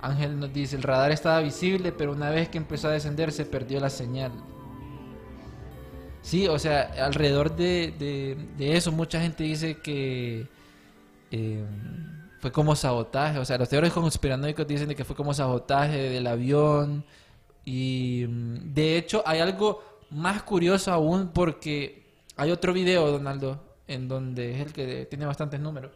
Ángel 0.00 0.38
nos 0.38 0.52
dice, 0.52 0.76
el 0.76 0.82
radar 0.82 1.10
estaba 1.10 1.40
visible, 1.40 1.92
pero 1.92 2.12
una 2.12 2.30
vez 2.30 2.48
que 2.48 2.56
empezó 2.58 2.88
a 2.88 2.92
descender 2.92 3.32
se 3.32 3.44
perdió 3.44 3.80
la 3.80 3.90
señal. 3.90 4.30
Sí, 6.22 6.46
o 6.48 6.58
sea, 6.58 6.90
alrededor 7.04 7.54
de, 7.56 7.94
de- 8.56 8.76
eso 8.76 8.92
mucha 8.92 9.20
gente 9.20 9.44
dice 9.44 9.78
que 9.78 10.46
eh, 11.30 11.64
fue 12.40 12.52
como 12.52 12.76
sabotaje. 12.76 13.38
O 13.38 13.44
sea, 13.44 13.58
los 13.58 13.68
teóricos 13.68 14.02
conspiranoicos 14.02 14.66
dicen 14.66 14.88
que 14.94 15.04
fue 15.04 15.16
como 15.16 15.32
sabotaje 15.34 15.96
del 16.10 16.26
avión. 16.26 17.04
Y 17.64 18.24
mm, 18.28 18.74
de 18.74 18.96
hecho 18.96 19.22
hay 19.26 19.40
algo 19.40 19.82
más 20.10 20.42
curioso 20.42 20.92
aún 20.92 21.28
porque 21.28 22.06
hay 22.36 22.50
otro 22.50 22.72
video, 22.72 23.10
Donaldo, 23.10 23.76
en 23.86 24.08
donde 24.08 24.54
es 24.54 24.66
el 24.66 24.72
que 24.72 25.06
tiene 25.06 25.26
bastantes 25.26 25.60
números 25.60 25.92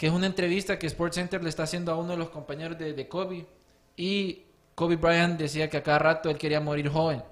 que 0.00 0.06
es 0.06 0.14
una 0.14 0.24
entrevista 0.24 0.78
que 0.78 0.88
SportsCenter 0.88 1.42
le 1.42 1.50
está 1.50 1.64
haciendo 1.64 1.92
a 1.92 1.96
uno 1.98 2.12
de 2.12 2.16
los 2.16 2.30
compañeros 2.30 2.78
de, 2.78 2.94
de 2.94 3.06
Kobe. 3.06 3.46
Y 3.98 4.46
Kobe 4.74 4.96
Bryant 4.96 5.38
decía 5.38 5.68
que 5.68 5.76
a 5.76 5.82
cada 5.82 5.98
rato 5.98 6.30
él 6.30 6.38
quería 6.38 6.58
morir 6.58 6.88
joven. 6.88 7.22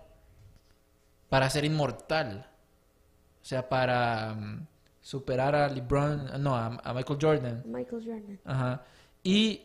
Para 1.30 1.48
ser 1.48 1.64
inmortal. 1.64 2.46
O 3.40 3.44
sea, 3.46 3.66
para 3.70 4.34
mm, 4.34 4.66
superar 5.00 5.54
a 5.54 5.68
LeBron, 5.70 6.42
no, 6.42 6.54
a, 6.54 6.66
a 6.66 6.92
Michael 6.92 7.18
Jordan. 7.18 7.62
Michael 7.64 8.04
Jordan. 8.04 8.40
Ajá. 8.44 8.82
Y 9.22 9.62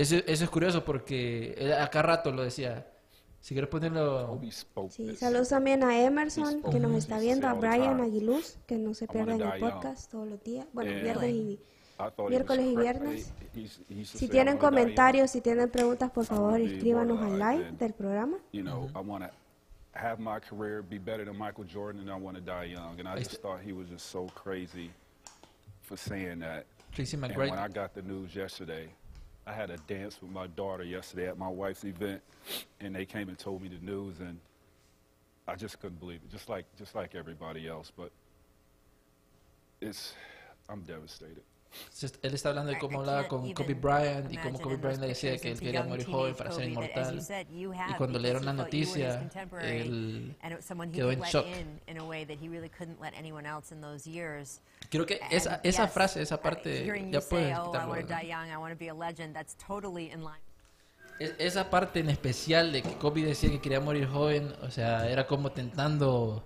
eso, 0.00 0.16
eso 0.26 0.44
es 0.44 0.50
curioso 0.50 0.84
porque 0.84 1.54
él 1.58 1.72
a 1.72 1.88
cada 1.88 2.02
rato 2.02 2.30
lo 2.32 2.42
decía. 2.42 2.86
Si 3.40 3.54
quieres 3.54 3.70
ponerlo... 3.70 4.40
Sí, 4.90 5.14
saludos 5.14 5.48
también 5.48 5.84
a 5.84 6.00
Emerson, 6.02 6.60
que 6.62 6.80
nos 6.80 6.92
está 6.96 7.18
viendo, 7.20 7.46
a 7.46 7.54
Brian 7.54 8.00
Aguiluz, 8.00 8.58
que 8.66 8.76
no 8.76 8.94
se 8.94 9.06
pierden 9.06 9.40
el 9.40 9.60
podcast 9.60 10.10
todos 10.10 10.26
los 10.28 10.42
días, 10.42 10.66
bueno, 10.72 10.90
Yeah. 10.90 11.02
viernes 11.02 11.30
y, 11.30 11.60
miércoles 12.28 12.66
y 12.66 12.76
viernes. 12.76 13.32
Si 14.04 14.28
tienen 14.28 14.58
comentarios, 14.58 15.30
si 15.30 15.40
tienen 15.40 15.70
preguntas, 15.70 16.10
por 16.10 16.24
favor, 16.24 16.60
escríbanos 16.60 17.20
al 17.22 17.38
live 17.38 17.72
del 17.78 17.92
programa. 17.92 18.38
You 18.52 18.62
know, 18.62 18.88
I 18.94 19.00
want 19.00 19.24
to 19.24 19.30
have 19.94 20.18
my 20.20 20.40
career 20.40 20.82
be 20.82 20.98
better 20.98 21.24
than 21.24 21.36
Michael 21.38 21.64
Jordan, 21.64 22.00
and 22.00 22.10
I 22.10 22.20
want 22.20 22.36
to 22.36 22.42
die 22.42 22.66
young. 22.72 22.98
And 22.98 23.08
I 23.08 23.16
just 23.18 23.40
thought 23.40 23.60
he 23.64 23.72
was 23.72 23.88
just 23.88 24.06
so 24.10 24.26
crazy 24.34 24.90
for 25.82 25.96
saying 25.96 26.40
that. 26.40 26.66
Tracy 26.92 27.16
And 27.16 27.24
McGrady. 27.24 27.50
when 27.50 27.58
I 27.58 27.68
got 27.68 27.94
the 27.94 28.02
news 28.02 28.34
yesterday, 28.34 28.88
I 29.48 29.52
had 29.52 29.70
a 29.70 29.78
dance 29.78 30.20
with 30.20 30.30
my 30.30 30.46
daughter 30.46 30.84
yesterday 30.84 31.26
at 31.26 31.38
my 31.38 31.48
wife's 31.48 31.84
event, 31.84 32.20
and 32.80 32.94
they 32.94 33.06
came 33.06 33.30
and 33.30 33.38
told 33.38 33.62
me 33.62 33.68
the 33.68 33.84
news, 33.84 34.20
and 34.20 34.38
I 35.46 35.54
just 35.54 35.80
couldn't 35.80 35.98
believe 36.00 36.20
it, 36.22 36.30
just 36.30 36.50
like 36.50 36.66
just 36.76 36.94
like 36.94 37.14
everybody 37.14 37.66
else. 37.66 37.90
But 37.96 38.10
it's, 39.80 40.12
I'm 40.68 40.82
devastated. 40.82 41.47
Él 42.22 42.34
está 42.34 42.48
hablando 42.50 42.70
de 42.70 42.78
cómo 42.78 43.00
hablaba 43.00 43.28
con 43.28 43.42
Kobe 43.54 43.74
Bryant 43.74 44.32
y 44.32 44.36
cómo 44.38 44.58
Kobe 44.60 44.76
Bryant 44.76 45.00
le 45.00 45.08
decía 45.08 45.30
que 45.38 45.48
él 45.52 45.58
quería 45.60 45.80
morir 45.90 46.06
joven 46.06 46.34
para 46.34 46.50
ser 46.52 46.64
inmortal. 46.70 47.14
Y 47.90 47.94
cuando 47.94 48.18
le 48.18 48.28
dieron 48.28 48.44
la 48.44 48.52
noticia, 48.64 49.20
él 49.62 50.36
quedó 50.92 51.12
en 51.12 51.18
shock. 51.32 51.46
Creo 54.90 55.04
que 55.06 55.20
esa, 55.30 55.60
esa 55.62 55.82
frase, 55.88 56.22
esa 56.22 56.40
parte, 56.40 56.84
ya 57.12 57.20
puedes 57.28 57.46
oh, 57.58 57.64
quitarlo. 57.66 57.88
Es- 61.20 61.34
Esa 61.38 61.68
parte 61.68 62.00
en 62.00 62.10
especial 62.10 62.72
de 62.72 62.80
que 62.82 62.94
Kobe 62.94 63.22
decía 63.22 63.50
que 63.50 63.60
quería 63.60 63.80
morir 63.80 64.06
joven, 64.06 64.52
o 64.62 64.70
sea, 64.70 65.08
era 65.10 65.26
como 65.26 65.50
tentando 65.52 66.44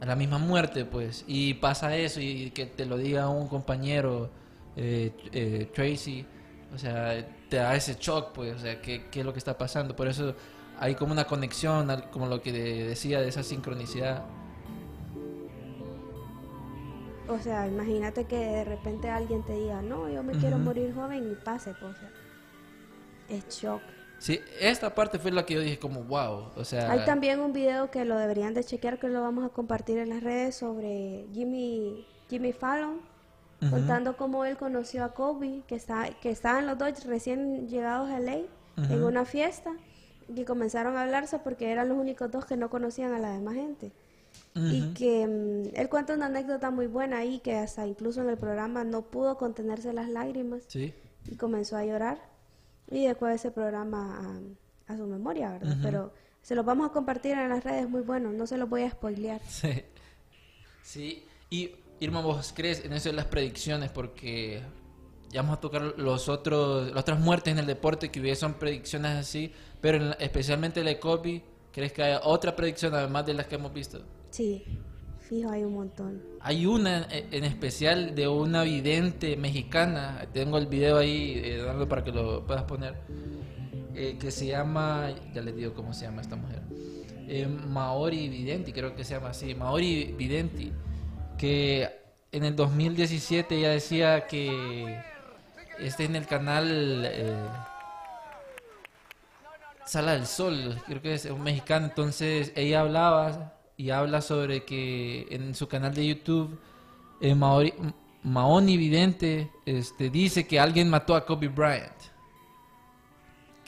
a 0.00 0.04
la 0.06 0.16
misma 0.16 0.38
muerte, 0.38 0.84
pues. 0.84 1.24
Y 1.26 1.54
pasa 1.54 1.96
eso 1.96 2.20
y 2.20 2.50
que 2.50 2.66
te 2.66 2.84
lo 2.84 2.96
diga 2.98 3.28
un 3.28 3.48
compañero, 3.48 4.30
eh, 4.76 5.12
eh, 5.32 5.70
Tracy, 5.74 6.26
o 6.74 6.78
sea, 6.78 7.26
te 7.48 7.56
da 7.56 7.74
ese 7.76 7.96
shock, 7.98 8.32
pues, 8.32 8.54
o 8.56 8.58
sea, 8.58 8.80
¿qué, 8.80 9.06
qué 9.10 9.20
es 9.20 9.26
lo 9.26 9.32
que 9.32 9.38
está 9.38 9.56
pasando? 9.58 9.94
Por 9.94 10.08
eso 10.08 10.34
hay 10.78 10.94
como 10.94 11.12
una 11.12 11.24
conexión, 11.24 11.88
como 12.10 12.26
lo 12.26 12.40
que 12.40 12.52
de- 12.52 12.84
decía 12.84 13.20
de 13.20 13.28
esa 13.28 13.42
sincronicidad. 13.42 14.24
O 17.28 17.38
sea, 17.38 17.66
imagínate 17.68 18.24
que 18.24 18.36
de 18.36 18.64
repente 18.64 19.08
alguien 19.08 19.42
te 19.44 19.54
diga, 19.54 19.80
no, 19.80 20.08
yo 20.08 20.22
me 20.22 20.32
quiero 20.34 20.58
morir 20.58 20.92
joven 20.94 21.30
y 21.30 21.34
pase, 21.34 21.72
pues, 21.80 21.96
o 21.96 21.98
sea, 21.98 22.10
es 23.28 23.48
shock. 23.48 23.80
Sí, 24.18 24.38
esta 24.60 24.94
parte 24.94 25.18
fue 25.18 25.30
la 25.32 25.44
que 25.44 25.54
yo 25.54 25.60
dije 25.60 25.78
como, 25.78 26.02
wow, 26.04 26.50
o 26.56 26.64
sea... 26.64 26.90
Hay 26.92 27.04
también 27.04 27.40
un 27.40 27.52
video 27.52 27.90
que 27.90 28.04
lo 28.04 28.16
deberían 28.16 28.54
de 28.54 28.62
chequear, 28.64 28.98
que 28.98 29.08
lo 29.08 29.20
vamos 29.20 29.44
a 29.44 29.48
compartir 29.48 29.98
en 29.98 30.10
las 30.10 30.22
redes 30.22 30.56
sobre 30.56 31.26
Jimmy, 31.32 32.06
Jimmy 32.28 32.52
Fallon, 32.52 33.00
Contando 33.70 34.16
cómo 34.16 34.44
él 34.44 34.56
conoció 34.56 35.04
a 35.04 35.14
Kobe, 35.14 35.62
que, 35.66 35.74
está, 35.76 36.10
que 36.20 36.30
estaban 36.30 36.66
los 36.66 36.78
dos 36.78 37.04
recién 37.04 37.68
llegados 37.68 38.10
a 38.10 38.18
LA 38.18 38.40
en 38.76 39.04
una 39.04 39.24
fiesta 39.24 39.72
y 40.34 40.44
comenzaron 40.44 40.96
a 40.96 41.02
hablarse 41.02 41.38
porque 41.38 41.70
eran 41.70 41.88
los 41.88 41.98
únicos 41.98 42.30
dos 42.30 42.44
que 42.46 42.56
no 42.56 42.70
conocían 42.70 43.12
a 43.12 43.18
la 43.18 43.30
demás 43.32 43.54
gente. 43.54 43.92
Y 44.54 44.94
que 44.94 45.26
mm, 45.26 45.78
él 45.78 45.88
cuenta 45.90 46.14
una 46.14 46.26
anécdota 46.26 46.70
muy 46.70 46.86
buena 46.86 47.18
ahí, 47.18 47.38
que 47.40 47.56
hasta 47.56 47.86
incluso 47.86 48.22
en 48.22 48.30
el 48.30 48.38
programa 48.38 48.82
no 48.82 49.02
pudo 49.02 49.36
contenerse 49.36 49.92
las 49.92 50.08
lágrimas 50.08 50.62
Sí. 50.68 50.94
y 51.30 51.36
comenzó 51.36 51.76
a 51.76 51.84
llorar. 51.84 52.18
Y 52.90 53.06
después 53.06 53.30
de 53.30 53.36
ese 53.36 53.50
programa 53.50 54.40
a, 54.88 54.92
a 54.92 54.96
su 54.96 55.06
memoria, 55.06 55.50
¿verdad? 55.52 55.76
Pero 55.82 56.12
se 56.40 56.54
los 56.54 56.64
vamos 56.64 56.88
a 56.90 56.92
compartir 56.92 57.32
en 57.32 57.48
las 57.50 57.62
redes, 57.62 57.88
muy 57.88 58.00
bueno, 58.00 58.32
no 58.32 58.46
se 58.46 58.56
los 58.56 58.68
voy 58.68 58.82
a 58.82 58.90
spoilear. 58.90 59.40
Sí. 59.48 59.82
Sí. 60.82 61.24
Y 61.50 61.70
Irma, 62.02 62.20
¿vos 62.20 62.52
crees 62.52 62.84
en 62.84 62.92
eso 62.94 63.10
de 63.10 63.14
las 63.14 63.26
predicciones? 63.26 63.92
Porque 63.92 64.60
ya 65.30 65.42
vamos 65.42 65.58
a 65.58 65.60
tocar 65.60 65.94
los 65.96 66.28
otros, 66.28 66.90
las 66.90 67.02
otras 67.02 67.20
muertes 67.20 67.52
en 67.52 67.60
el 67.60 67.66
deporte 67.66 68.10
que 68.10 68.18
hubiera 68.18 68.34
son 68.34 68.54
predicciones 68.54 69.12
así, 69.12 69.52
pero 69.80 69.98
en 69.98 70.14
especialmente 70.18 70.82
la 70.82 70.90
de 70.90 70.98
Kobe, 70.98 71.44
¿crees 71.72 71.92
que 71.92 72.02
hay 72.02 72.18
otra 72.24 72.56
predicción 72.56 72.92
además 72.92 73.24
de 73.26 73.34
las 73.34 73.46
que 73.46 73.54
hemos 73.54 73.72
visto? 73.72 74.02
Sí, 74.30 74.64
fijo, 75.20 75.48
hay 75.48 75.62
un 75.62 75.74
montón. 75.74 76.20
Hay 76.40 76.66
una 76.66 77.04
en, 77.04 77.32
en 77.32 77.44
especial 77.44 78.16
de 78.16 78.26
una 78.26 78.64
vidente 78.64 79.36
mexicana, 79.36 80.26
tengo 80.32 80.58
el 80.58 80.66
video 80.66 80.98
ahí, 80.98 81.40
eh, 81.44 81.86
para 81.88 82.02
que 82.02 82.10
lo 82.10 82.44
puedas 82.44 82.64
poner, 82.64 82.96
eh, 83.94 84.16
que 84.18 84.32
se 84.32 84.46
llama, 84.46 85.14
ya 85.32 85.40
les 85.40 85.54
digo 85.54 85.72
cómo 85.72 85.94
se 85.94 86.06
llama 86.06 86.20
esta 86.20 86.34
mujer, 86.34 86.62
eh, 87.28 87.46
Maori 87.46 88.28
Videnti, 88.28 88.72
creo 88.72 88.96
que 88.96 89.04
se 89.04 89.14
llama 89.14 89.28
así, 89.28 89.54
Maori 89.54 90.16
Videnti, 90.18 90.72
que 91.42 91.90
en 92.30 92.44
el 92.44 92.54
2017 92.54 93.56
ella 93.56 93.70
decía 93.70 94.28
que 94.28 95.02
este 95.80 96.04
en 96.04 96.14
el 96.14 96.24
canal 96.24 97.04
eh, 97.04 97.34
Sala 99.84 100.12
del 100.12 100.28
Sol, 100.28 100.80
creo 100.86 101.02
que 101.02 101.14
es 101.14 101.24
un 101.24 101.42
mexicano, 101.42 101.86
entonces 101.86 102.52
ella 102.54 102.82
hablaba 102.82 103.54
y 103.76 103.90
habla 103.90 104.20
sobre 104.20 104.64
que 104.64 105.26
en 105.30 105.56
su 105.56 105.66
canal 105.66 105.92
de 105.92 106.06
YouTube 106.06 106.60
eh, 107.20 107.34
Maoni 107.34 108.76
Vidente 108.76 109.50
este, 109.66 110.10
dice 110.10 110.46
que 110.46 110.60
alguien 110.60 110.88
mató 110.88 111.16
a 111.16 111.26
Kobe 111.26 111.48
Bryant. 111.48 112.11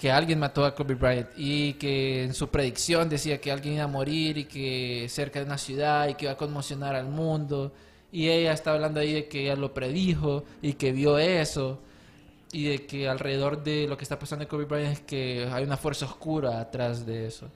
Que 0.04 0.12
alguien 0.12 0.38
mató 0.38 0.66
a 0.66 0.74
Kobe 0.74 0.96
Bryant 0.96 1.30
y 1.34 1.72
que 1.72 2.24
en 2.24 2.34
su 2.34 2.50
predicción 2.50 3.08
decía 3.08 3.40
que 3.40 3.50
alguien 3.50 3.76
iba 3.76 3.84
a 3.84 3.86
morir 3.86 4.36
y 4.36 4.44
que 4.44 5.06
cerca 5.08 5.38
de 5.38 5.46
una 5.46 5.56
ciudad 5.56 6.08
y 6.08 6.14
que 6.14 6.26
iba 6.26 6.32
a 6.32 6.36
conmocionar 6.36 6.94
al 6.94 7.08
mundo. 7.08 7.72
Y 8.12 8.28
ella 8.28 8.52
está 8.52 8.74
hablando 8.74 9.00
ahí 9.00 9.14
de 9.14 9.28
que 9.28 9.44
ella 9.44 9.56
lo 9.56 9.72
predijo 9.72 10.44
y 10.60 10.74
que 10.74 10.92
vio 10.92 11.16
eso 11.16 11.80
y 12.52 12.64
de 12.64 12.84
que 12.84 13.08
alrededor 13.08 13.64
de 13.64 13.86
lo 13.88 13.96
que 13.96 14.02
está 14.02 14.18
pasando 14.18 14.42
en 14.42 14.50
Kobe 14.50 14.66
Bryant 14.66 14.92
es 14.92 15.00
que 15.00 15.48
hay 15.50 15.64
una 15.64 15.78
fuerza 15.78 16.04
oscura 16.04 16.60
atrás 16.60 17.06
de 17.06 17.26
eso. 17.26 17.48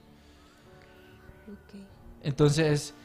Entonces, 2.23 2.95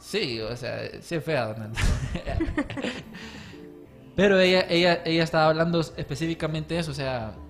sí, 0.00 0.40
o 0.40 0.56
sea, 0.56 1.02
sí 1.02 1.14
es 1.16 1.22
fea, 1.22 1.48
Donald. 1.48 1.76
Pero 4.16 4.40
ella, 4.40 4.64
ella, 4.70 5.02
ella 5.04 5.24
estaba 5.24 5.48
hablando 5.48 5.78
específicamente 5.78 6.72
de 6.72 6.80
eso, 6.80 6.92
o 6.92 6.94
sea, 6.94 7.36
¿Vos 7.36 7.45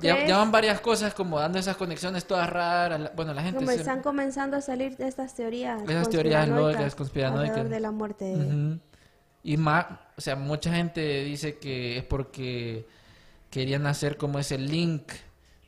ya, 0.00 0.36
van 0.38 0.50
varias 0.52 0.80
cosas 0.80 1.14
como 1.14 1.38
dando 1.38 1.58
esas 1.58 1.76
conexiones 1.76 2.24
todas 2.26 2.48
raras. 2.50 3.10
Bueno, 3.14 3.32
la 3.34 3.42
gente 3.42 3.58
Como 3.58 3.70
se- 3.70 3.76
están 3.78 4.02
comenzando 4.02 4.56
a 4.56 4.60
salir 4.60 4.96
estas 4.98 5.34
teorías 5.34 5.82
Esas 5.88 6.08
teorías 6.10 6.48
locas, 6.48 6.94
conspiranoicas. 6.94 7.68
de 7.68 7.80
la 7.80 7.90
muerte 7.90 8.24
de... 8.24 8.34
Ujú. 8.36 8.80
Y 9.42 9.56
más, 9.56 9.86
o 10.16 10.20
sea, 10.20 10.34
mucha 10.34 10.72
gente 10.74 11.22
dice 11.24 11.58
que 11.58 11.98
es 11.98 12.04
porque 12.04 12.86
querían 13.50 13.86
hacer 13.86 14.16
como 14.16 14.38
ese 14.40 14.58
link 14.58 15.12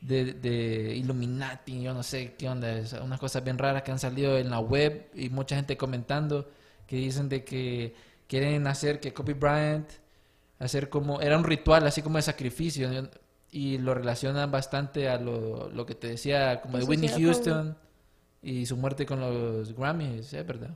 de, 0.01 0.33
de 0.33 0.95
Illuminati, 0.97 1.81
yo 1.81 1.93
no 1.93 2.03
sé 2.03 2.33
qué 2.37 2.49
onda, 2.49 2.71
es 2.73 2.91
unas 2.93 3.19
cosas 3.19 3.43
bien 3.43 3.57
raras 3.57 3.83
que 3.83 3.91
han 3.91 3.99
salido 3.99 4.37
en 4.37 4.49
la 4.49 4.59
web 4.59 5.09
y 5.13 5.29
mucha 5.29 5.55
gente 5.55 5.77
comentando 5.77 6.49
que 6.87 6.97
dicen 6.97 7.29
de 7.29 7.43
que 7.45 7.95
quieren 8.27 8.67
hacer 8.67 8.99
que 8.99 9.13
Kobe 9.13 9.33
Bryant 9.33 9.89
hacer 10.59 10.89
como 10.89 11.21
era 11.21 11.37
un 11.37 11.43
ritual 11.45 11.87
así 11.87 12.01
como 12.01 12.17
de 12.17 12.23
sacrificio. 12.23 12.89
Y 13.51 13.77
lo 13.79 13.93
relacionan 13.93 14.51
bastante 14.51 15.09
a 15.09 15.17
lo, 15.19 15.69
lo 15.69 15.85
que 15.85 15.95
te 15.95 16.07
decía 16.07 16.61
como 16.61 16.77
de 16.77 16.83
Whitney 16.83 17.09
Houston 17.09 17.77
y 18.41 18.65
su 18.65 18.77
muerte 18.77 19.05
con 19.05 19.19
los 19.19 19.73
Grammys, 19.75 20.33
es 20.33 20.45
verdad. 20.45 20.69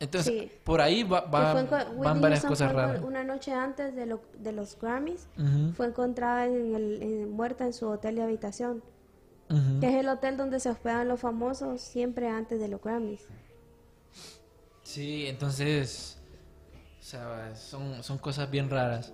Entonces, 0.00 0.32
Sí. 0.32 0.52
por 0.64 0.80
ahí 0.80 1.02
va- 1.02 1.20
va- 1.22 1.52
fue 1.52 1.62
van 1.64 1.88
Whitney 1.98 2.20
varias 2.22 2.40
Houston 2.40 2.48
cosas 2.50 2.72
raras. 2.72 3.02
Una 3.04 3.22
noche 3.22 3.52
antes 3.52 3.94
de, 3.94 4.06
lo- 4.06 4.22
de 4.38 4.52
los 4.52 4.78
Grammys, 4.80 5.28
fue 5.76 5.86
encontrada 5.86 6.46
en 6.46 6.74
el, 6.74 7.02
en- 7.02 7.30
muerta 7.30 7.66
en 7.66 7.72
su 7.74 7.86
hotel 7.88 8.16
de 8.16 8.22
habitación, 8.22 8.82
que 9.80 9.88
es 9.88 9.94
el 9.96 10.08
hotel 10.08 10.36
donde 10.36 10.58
se 10.60 10.70
hospedan 10.70 11.06
los 11.08 11.20
famosos 11.20 11.80
siempre 11.82 12.28
antes 12.28 12.60
de 12.60 12.68
los 12.68 12.80
Grammys. 12.82 13.20
Sí, 14.82 15.26
entonces, 15.26 16.18
o 16.98 17.02
sea, 17.02 17.54
son, 17.54 18.02
son 18.02 18.18
cosas 18.18 18.50
bien 18.50 18.70
raras. 18.70 19.12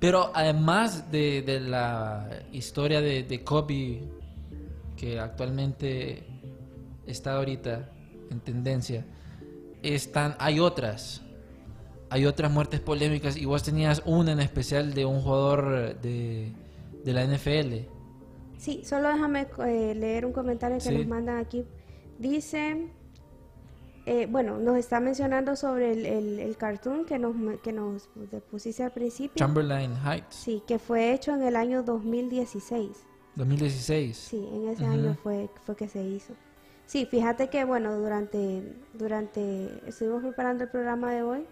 Pero 0.00 0.30
además 0.34 1.10
de, 1.10 1.42
de 1.42 1.60
la 1.60 2.28
historia 2.52 3.00
de, 3.00 3.22
de 3.22 3.42
Kobe, 3.42 4.02
que 4.96 5.18
actualmente 5.18 6.24
está 7.06 7.36
ahorita 7.36 7.90
en 8.30 8.40
tendencia, 8.40 9.04
están, 9.82 10.36
hay 10.38 10.60
otras. 10.60 11.22
Hay 12.10 12.26
otras 12.26 12.50
muertes 12.52 12.80
polémicas 12.80 13.36
y 13.36 13.44
vos 13.44 13.62
tenías 13.62 14.02
una 14.04 14.32
en 14.32 14.40
especial 14.40 14.94
de 14.94 15.04
un 15.04 15.20
jugador 15.22 15.98
de, 16.00 16.52
de 17.04 17.12
la 17.12 17.24
NFL. 17.24 17.88
Sí, 18.58 18.82
solo 18.84 19.08
déjame 19.08 19.46
eh, 19.66 19.94
leer 19.96 20.24
un 20.26 20.32
comentario 20.32 20.76
que 20.78 20.84
Sí. 20.84 20.94
nos 20.96 21.06
mandan 21.06 21.38
aquí. 21.38 21.64
Dice, 22.18 22.88
eh, 24.06 24.26
bueno, 24.30 24.58
nos 24.58 24.76
está 24.76 25.00
mencionando 25.00 25.56
sobre 25.56 25.92
el, 25.92 26.04
el, 26.06 26.38
el 26.38 26.56
cartoon 26.56 27.04
que 27.06 27.18
nos, 27.18 27.34
que 27.62 27.72
nos 27.72 28.08
pusiste 28.50 28.82
al 28.82 28.92
principio. 28.92 29.34
Chamberlain 29.36 29.92
Heights, 30.04 30.34
Sí, 30.34 30.62
que 30.66 30.78
fue 30.78 31.12
hecho 31.12 31.32
en 31.32 31.42
el 31.42 31.56
año 31.56 31.82
2016. 31.82 33.06
2016. 33.36 34.16
Sí, 34.16 34.48
en 34.52 34.68
ese 34.68 34.84
año 34.84 35.14
fue, 35.22 35.48
fue 35.64 35.74
que 35.74 35.88
se 35.88 36.02
hizo. 36.02 36.34
Sí, 36.86 37.06
fíjate 37.06 37.48
que, 37.48 37.64
bueno, 37.64 37.98
durante, 37.98 38.74
durante, 38.92 39.80
estuvimos 39.88 40.22
preparando 40.22 40.64
el 40.64 40.70
programa 40.70 41.10
de 41.12 41.22
hoy, 41.22 41.46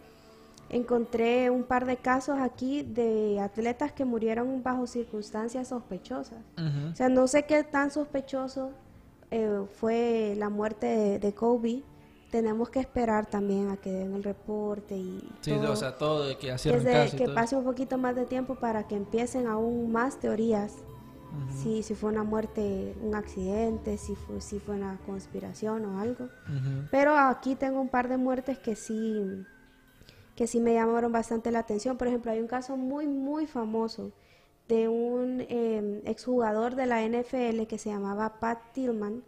encontré 0.68 1.48
un 1.50 1.64
par 1.64 1.86
de 1.86 1.96
casos 1.96 2.38
aquí 2.38 2.82
de 2.82 3.40
atletas 3.40 3.92
que 3.92 4.04
murieron 4.04 4.62
bajo 4.62 4.86
circunstancias 4.86 5.68
sospechosas. 5.68 6.38
O 6.92 6.94
sea, 6.94 7.08
no 7.08 7.26
sé 7.28 7.44
qué 7.44 7.64
tan 7.64 7.90
sospechoso 7.90 8.72
eh, 9.30 9.64
fue 9.74 10.34
la 10.36 10.50
muerte 10.50 10.86
de, 10.86 11.18
de 11.18 11.34
Kobe. 11.34 11.82
Tenemos 12.32 12.70
que 12.70 12.80
esperar 12.80 13.26
también 13.26 13.68
a 13.68 13.76
que 13.76 13.92
den 13.92 14.14
el 14.14 14.24
reporte 14.24 14.96
y 14.96 15.20
Sí, 15.42 15.50
todo. 15.52 15.72
o 15.72 15.76
sea, 15.76 15.98
todo 15.98 16.26
de 16.26 16.38
que 16.38 16.46
y 16.46 17.16
que 17.18 17.24
todo. 17.26 17.34
pase 17.34 17.54
un 17.56 17.62
poquito 17.62 17.98
más 17.98 18.16
de 18.16 18.24
tiempo 18.24 18.54
para 18.54 18.88
que 18.88 18.96
empiecen 18.96 19.46
aún 19.46 19.92
más 19.92 20.18
teorías. 20.18 20.76
Si, 21.62 21.82
si 21.82 21.94
fue 21.94 22.10
una 22.10 22.24
muerte, 22.24 22.94
un 23.02 23.14
accidente, 23.14 23.98
si 23.98 24.14
fue, 24.14 24.40
si 24.40 24.58
fue 24.60 24.76
una 24.76 24.98
conspiración 25.04 25.84
o 25.84 26.00
algo. 26.00 26.28
Pero 26.90 27.16
aquí 27.18 27.54
tengo 27.54 27.82
un 27.82 27.88
par 27.90 28.08
de 28.08 28.16
muertes 28.16 28.58
que 28.58 28.76
sí, 28.76 29.44
que 30.34 30.46
sí 30.46 30.58
me 30.60 30.72
llamaron 30.72 31.12
bastante 31.12 31.50
la 31.50 31.58
atención. 31.58 31.98
Por 31.98 32.08
ejemplo, 32.08 32.32
hay 32.32 32.40
un 32.40 32.46
caso 32.48 32.78
muy, 32.78 33.06
muy 33.06 33.46
famoso 33.46 34.10
de 34.68 34.88
un 34.88 35.42
eh, 35.48 36.00
exjugador 36.06 36.76
de 36.76 36.86
la 36.86 37.02
NFL 37.06 37.66
que 37.68 37.76
se 37.78 37.90
llamaba 37.90 38.38
Pat 38.40 38.58
Tillman, 38.72 39.22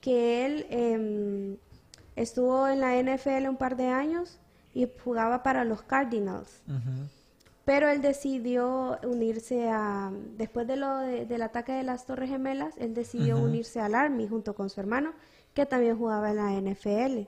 que 0.00 0.46
él 0.46 0.66
eh, 0.70 1.58
estuvo 2.18 2.68
en 2.68 2.80
la 2.80 2.96
NFL 2.96 3.48
un 3.48 3.56
par 3.56 3.76
de 3.76 3.88
años 3.88 4.38
y 4.74 4.88
jugaba 5.04 5.42
para 5.42 5.64
los 5.64 5.82
Cardinals. 5.82 6.62
Pero 7.64 7.88
él 7.88 8.00
decidió 8.00 8.98
unirse 9.04 9.68
a, 9.70 10.10
después 10.38 10.66
de 10.66 10.76
lo 10.76 10.98
de- 10.98 11.26
del 11.26 11.42
ataque 11.42 11.72
de 11.72 11.82
las 11.82 12.06
Torres 12.06 12.30
Gemelas, 12.30 12.74
él 12.78 12.94
decidió 12.94 13.36
unirse 13.44 13.80
al 13.80 13.94
Army 13.94 14.26
junto 14.26 14.54
con 14.54 14.70
su 14.70 14.80
hermano, 14.80 15.12
que 15.54 15.66
también 15.66 15.98
jugaba 15.98 16.30
en 16.30 16.36
la 16.36 16.52
NFL. 16.54 17.26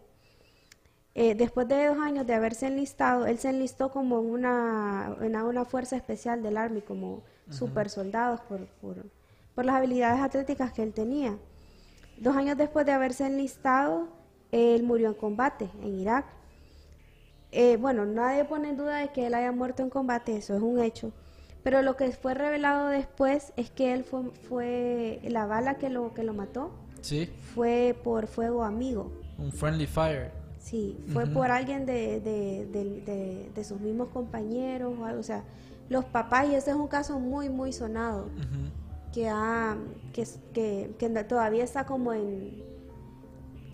Eh, 1.14 1.34
después 1.34 1.66
de 1.68 1.86
dos 1.86 1.98
años 1.98 2.26
de 2.26 2.34
haberse 2.34 2.68
enlistado, 2.68 3.26
él 3.26 3.38
se 3.38 3.50
enlistó 3.50 3.90
como 3.90 4.20
en 4.20 4.30
una, 4.30 5.16
en 5.20 5.36
una 5.36 5.64
fuerza 5.64 5.96
especial 5.96 6.42
del 6.42 6.56
Army, 6.56 6.80
como 6.82 7.22
super 7.50 7.90
soldados 7.90 8.40
por, 8.42 8.64
por, 8.80 9.06
por 9.56 9.64
las 9.64 9.74
habilidades 9.74 10.20
atléticas 10.22 10.72
que 10.72 10.84
él 10.84 10.92
tenía. 10.94 11.36
Dos 12.16 12.36
años 12.36 12.56
después 12.56 12.86
de 12.86 12.92
haberse 12.92 13.26
enlistado, 13.26 14.08
él 14.52 14.82
murió 14.82 15.08
en 15.08 15.14
combate 15.14 15.68
en 15.82 15.94
Irak. 16.00 16.26
Eh, 17.52 17.76
bueno, 17.76 18.04
nadie 18.06 18.44
pone 18.44 18.70
en 18.70 18.76
duda 18.76 18.98
de 18.98 19.08
que 19.08 19.26
él 19.26 19.34
haya 19.34 19.50
muerto 19.52 19.82
en 19.82 19.90
combate, 19.90 20.36
eso 20.36 20.54
es 20.54 20.62
un 20.62 20.78
hecho. 20.80 21.12
Pero 21.62 21.82
lo 21.82 21.96
que 21.96 22.10
fue 22.12 22.32
revelado 22.34 22.88
después 22.88 23.52
es 23.56 23.70
que 23.70 23.92
él 23.92 24.04
fue, 24.04 24.30
fue 24.48 25.20
la 25.24 25.46
bala 25.46 25.74
que 25.76 25.90
lo, 25.90 26.14
que 26.14 26.22
lo 26.22 26.32
mató 26.32 26.70
Sí, 27.02 27.26
fue 27.54 27.96
por 28.04 28.26
fuego 28.26 28.62
amigo. 28.64 29.10
un 29.38 29.50
friendly 29.52 29.86
fire. 29.86 30.30
Sí, 30.58 30.96
fue 31.12 31.26
por 31.26 31.50
alguien 31.50 31.86
de, 31.86 32.20
de, 32.20 33.50
de- 33.54 33.64
sus 33.64 33.80
mismos 33.80 34.08
compañeros 34.08 34.94
o 34.98 35.04
algo. 35.06 35.20
O 35.20 35.24
sea, 35.24 35.42
los 35.88 36.04
papás, 36.04 36.48
y 36.48 36.54
ese 36.54 36.70
es 36.70 36.76
un 36.76 36.86
caso 36.88 37.18
muy, 37.18 37.48
muy 37.48 37.72
sonado, 37.72 38.28
que, 39.12 39.28
ha, 39.28 39.76
que, 40.12 40.24
que, 40.54 40.94
que 40.98 41.08
todavía 41.24 41.64
está 41.64 41.84
como 41.86 42.12
en, 42.12 42.62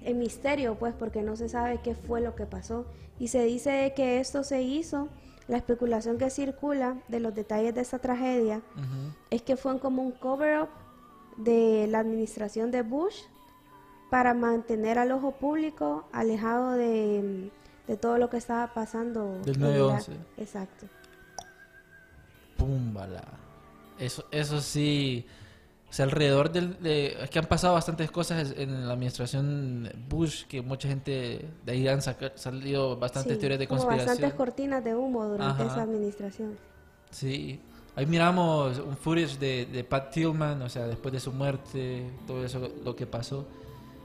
en 0.07 0.19
misterio, 0.19 0.77
pues, 0.77 0.95
porque 0.95 1.23
no 1.23 1.37
se 1.37 1.49
sabe 1.49 1.81
qué 1.83 1.95
fue 1.95 2.21
lo 2.21 2.35
que 2.35 2.47
pasó. 2.47 2.87
Y 3.19 3.29
se 3.29 3.45
dice 3.45 3.93
que 3.97 4.21
esto 4.21 4.45
se 4.45 4.63
hizo, 4.63 5.09
la 5.49 5.57
especulación 5.57 6.17
que 6.17 6.31
circula 6.31 6.97
de 7.09 7.21
los 7.21 7.35
detalles 7.35 7.75
de 7.75 7.81
esta 7.81 7.99
tragedia 7.99 8.63
es 9.31 9.43
que 9.43 9.57
fue 9.57 9.79
como 9.79 10.03
un 10.03 10.13
cover-up 10.13 10.69
de 11.37 11.87
la 11.89 12.01
administración 12.01 12.71
de 12.71 12.83
Bush 12.83 13.17
para 14.11 14.35
mantener 14.35 14.99
al 14.99 15.13
ojo 15.13 15.33
público 15.33 16.09
alejado 16.13 16.73
de, 16.73 17.51
de 17.87 17.97
todo 17.97 18.19
lo 18.19 18.31
que 18.31 18.37
estaba 18.37 18.73
pasando. 18.75 19.41
Del 19.43 19.57
en 19.57 19.63
9/11. 19.63 19.75
Irak. 19.77 20.21
Exacto. 20.39 20.87
Púmbala. 22.57 23.25
Eso, 23.99 24.25
eso 24.31 24.61
sí. 24.61 25.27
O 25.89 25.93
sea, 25.93 26.05
alrededor 26.05 26.51
del. 26.51 26.79
De, 26.83 27.17
es 27.23 27.31
que 27.31 27.39
han 27.39 27.47
pasado 27.47 27.75
bastantes 27.75 28.11
cosas 28.11 28.53
en 28.57 28.87
la 28.89 28.95
administración 28.95 29.91
Bush 30.09 30.45
que 30.47 30.61
mucha 30.61 30.89
gente 30.89 31.49
de 31.65 31.73
ahí 31.73 31.87
han 31.89 32.03
saca- 32.03 32.33
salido 32.37 32.97
bastantes 32.97 33.35
Sí, 33.35 33.39
teorías 33.39 33.61
de 33.61 33.69
conspiración. 33.69 34.07
bastantes 34.09 34.35
cortinas 34.35 34.85
de 34.85 34.95
humo 34.97 35.25
durante 35.27 35.63
Ajá. 35.63 35.73
esa 35.73 35.83
administración. 35.83 36.59
Sí. 37.11 37.61
Ahí 37.95 38.05
miramos 38.05 38.79
un 38.79 38.97
footage 38.97 39.39
de, 39.39 39.67
de 39.67 39.85
Pat 39.85 40.11
Tillman, 40.13 40.61
o 40.61 40.69
sea, 40.69 40.87
después 40.87 41.13
de 41.15 41.21
su 41.21 41.33
muerte, 41.33 42.11
todo 42.27 42.45
eso, 42.45 42.69
lo 42.85 42.95
que 42.95 43.07
pasó. 43.07 43.47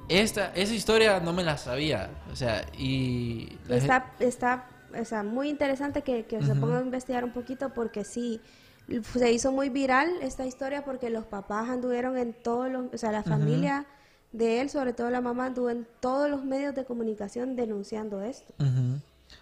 Esta, 0.07 0.53
esa 0.55 0.73
historia 0.73 1.19
no 1.19 1.33
me 1.33 1.43
la 1.43 1.57
sabía, 1.57 2.09
o 2.31 2.35
sea, 2.35 2.65
y... 2.77 3.49
la 3.67 3.75
gen- 3.75 3.83
Está, 3.83 4.13
está 4.19 4.67
o 4.99 5.03
sea, 5.05 5.23
muy 5.23 5.49
interesante 5.49 6.03
que, 6.03 6.25
que 6.25 6.41
se 6.41 6.51
Ujú. 6.51 6.61
ponga 6.61 6.77
a 6.79 6.81
investigar 6.81 7.23
un 7.25 7.31
poquito 7.31 7.69
porque 7.73 8.03
sí, 8.05 8.39
se 8.87 9.31
hizo 9.31 9.51
muy 9.51 9.69
viral 9.69 10.09
esta 10.21 10.45
historia 10.45 10.83
porque 10.83 11.09
los 11.09 11.25
papás 11.25 11.69
anduvieron 11.69 12.17
en 12.17 12.33
todos 12.33 12.69
los, 12.69 12.93
o 12.93 12.97
sea, 12.97 13.11
la 13.11 13.23
familia 13.23 13.85
de 14.31 14.61
él, 14.61 14.69
sobre 14.69 14.93
todo 14.93 15.09
la 15.09 15.21
mamá, 15.21 15.47
anduvo 15.47 15.69
en 15.69 15.87
todos 15.99 16.29
los 16.29 16.43
medios 16.43 16.75
de 16.75 16.85
comunicación 16.85 17.55
denunciando 17.55 18.21
esto. 18.21 18.53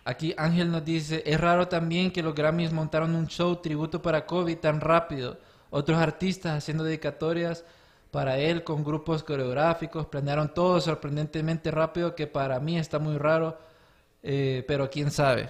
Aquí 0.06 0.34
Ángel 0.38 0.72
nos 0.72 0.86
dice, 0.86 1.24
es 1.26 1.40
raro 1.40 1.68
también 1.68 2.12
que 2.12 2.24
los 2.24 2.36
Grammys 2.36 2.72
montaron 2.72 3.16
un 3.16 3.28
show 3.28 3.56
tributo 3.58 4.02
para 4.02 4.26
Kobe 4.26 4.56
tan 4.56 4.82
rápido. 4.82 5.38
Otros 5.72 6.00
artistas 6.00 6.58
haciendo 6.58 6.84
dedicatorias 6.84 7.64
para 8.12 8.38
él 8.38 8.64
con 8.64 8.84
grupos 8.84 9.24
coreográficos, 9.24 10.08
planearon 10.08 10.54
todo 10.54 10.82
sorprendentemente 10.82 11.70
rápido 11.70 12.16
que 12.16 12.26
para 12.26 12.60
mí 12.60 12.78
está 12.78 12.98
muy 12.98 13.18
raro, 13.18 13.58
eh, 14.24 14.64
pero 14.68 14.90
quién 14.90 15.12
sabe. 15.12 15.50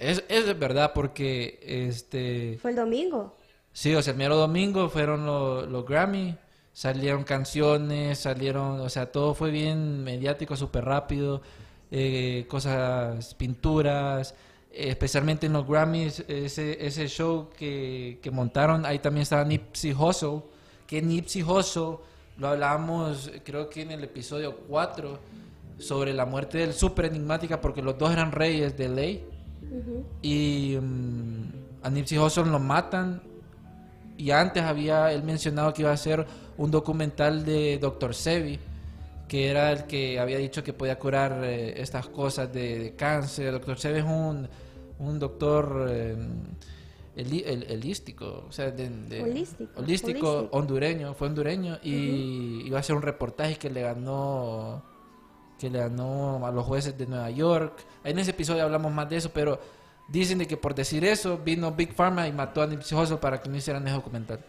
Es, 0.00 0.24
es 0.28 0.58
verdad 0.58 0.92
porque 0.94 1.60
este 1.62 2.58
Fue 2.60 2.70
el 2.70 2.76
domingo. 2.76 3.36
Sí, 3.72 3.94
o 3.94 4.02
sea, 4.02 4.12
el 4.12 4.18
mero 4.18 4.34
domingo 4.36 4.88
fueron 4.88 5.26
lo- 5.26 5.66
los 5.66 5.84
Grammy, 5.86 6.34
salieron 6.72 7.22
canciones, 7.22 8.18
salieron, 8.18 8.80
o 8.80 8.88
sea, 8.88 9.12
todo 9.12 9.34
fue 9.34 9.50
bien 9.50 10.02
mediático, 10.02 10.56
súper 10.56 10.84
rápido, 10.86 11.42
eh, 11.90 12.46
cosas, 12.48 13.34
pinturas, 13.34 14.34
eh, 14.72 14.88
especialmente 14.88 15.46
en 15.46 15.52
los 15.52 15.66
Grammys, 15.68 16.24
ese, 16.28 16.84
ese 16.84 17.06
show 17.06 17.50
que, 17.56 18.18
que 18.22 18.30
montaron, 18.30 18.86
ahí 18.86 18.98
también 19.00 19.22
estaba 19.22 19.44
Nipsey 19.44 19.92
Hussle, 19.92 20.40
que 20.86 21.02
Nipsey 21.02 21.42
Hussle, 21.42 21.98
lo 22.38 22.48
hablábamos 22.48 23.30
creo 23.44 23.68
que 23.68 23.82
en 23.82 23.90
el 23.90 24.02
episodio 24.02 24.56
4, 24.66 25.18
sobre 25.78 26.14
la 26.14 26.24
muerte 26.26 26.58
del 26.58 26.72
súper 26.72 27.04
enigmática, 27.06 27.60
porque 27.60 27.82
los 27.82 27.98
dos 27.98 28.10
eran 28.12 28.32
reyes 28.32 28.76
de 28.76 28.88
ley, 28.88 29.24
Ujú. 29.70 30.04
y 30.22 30.76
mm, 30.80 31.44
a 31.82 31.90
Nipsey 31.90 32.18
Hussle 32.18 32.46
lo 32.50 32.58
matan 32.58 33.22
y 34.18 34.30
antes 34.32 34.62
había 34.62 35.12
él 35.12 35.22
mencionado 35.22 35.72
que 35.72 35.82
iba 35.82 35.90
a 35.90 35.94
hacer 35.94 36.26
un 36.58 36.70
documental 36.70 37.44
de 37.44 37.78
Dr. 37.78 38.14
Sebi, 38.14 38.58
que 39.28 39.48
era 39.48 39.72
el 39.72 39.84
que 39.84 40.18
había 40.20 40.38
dicho 40.38 40.62
que 40.62 40.72
podía 40.72 40.98
curar 40.98 41.40
eh, 41.44 41.80
estas 41.80 42.06
cosas 42.08 42.52
de, 42.52 42.78
de 42.80 42.96
cáncer. 42.96 43.52
Dr. 43.52 43.78
Sebi 43.78 44.00
es 44.00 44.04
un, 44.04 44.46
un 44.98 45.18
doctor 45.18 45.86
eh, 45.88 46.16
eli- 47.16 47.44
el- 47.46 47.62
elístico, 47.70 48.44
o 48.48 48.52
sea, 48.52 48.70
de, 48.72 48.88
de- 48.90 49.22
Holístico, 49.22 49.70
holístico, 49.80 50.28
holístico. 50.30 50.48
hondureño, 50.58 51.14
fue 51.14 51.28
hondureño 51.28 51.78
y 51.82 52.62
iba 52.66 52.76
a 52.76 52.80
hacer 52.80 52.96
un 52.96 53.02
reportaje 53.02 53.56
que 53.56 53.70
le 53.70 53.80
ganó 53.82 54.82
que 55.60 55.68
le 55.70 55.78
ganó 55.78 56.44
a 56.46 56.50
los 56.50 56.64
jueces 56.64 56.96
de 56.96 57.06
Nueva 57.06 57.30
York. 57.30 57.74
En 58.02 58.18
ese 58.18 58.30
episodio 58.30 58.62
hablamos 58.64 58.90
más 58.92 59.08
de 59.10 59.16
eso, 59.16 59.30
pero 59.32 59.60
dicen 60.08 60.38
de 60.38 60.46
que 60.48 60.56
por 60.56 60.74
decir 60.74 61.04
eso 61.04 61.36
vino 61.38 61.70
Big 61.72 61.92
Pharma 61.94 62.26
y 62.26 62.32
mató 62.32 62.62
a 62.62 62.66
Nipsey 62.66 62.98
Hussle 62.98 63.18
para 63.18 63.40
que 63.40 63.48
no 63.50 63.56
hicieran 63.56 63.86
ese 63.86 63.94
documental. 63.96 64.40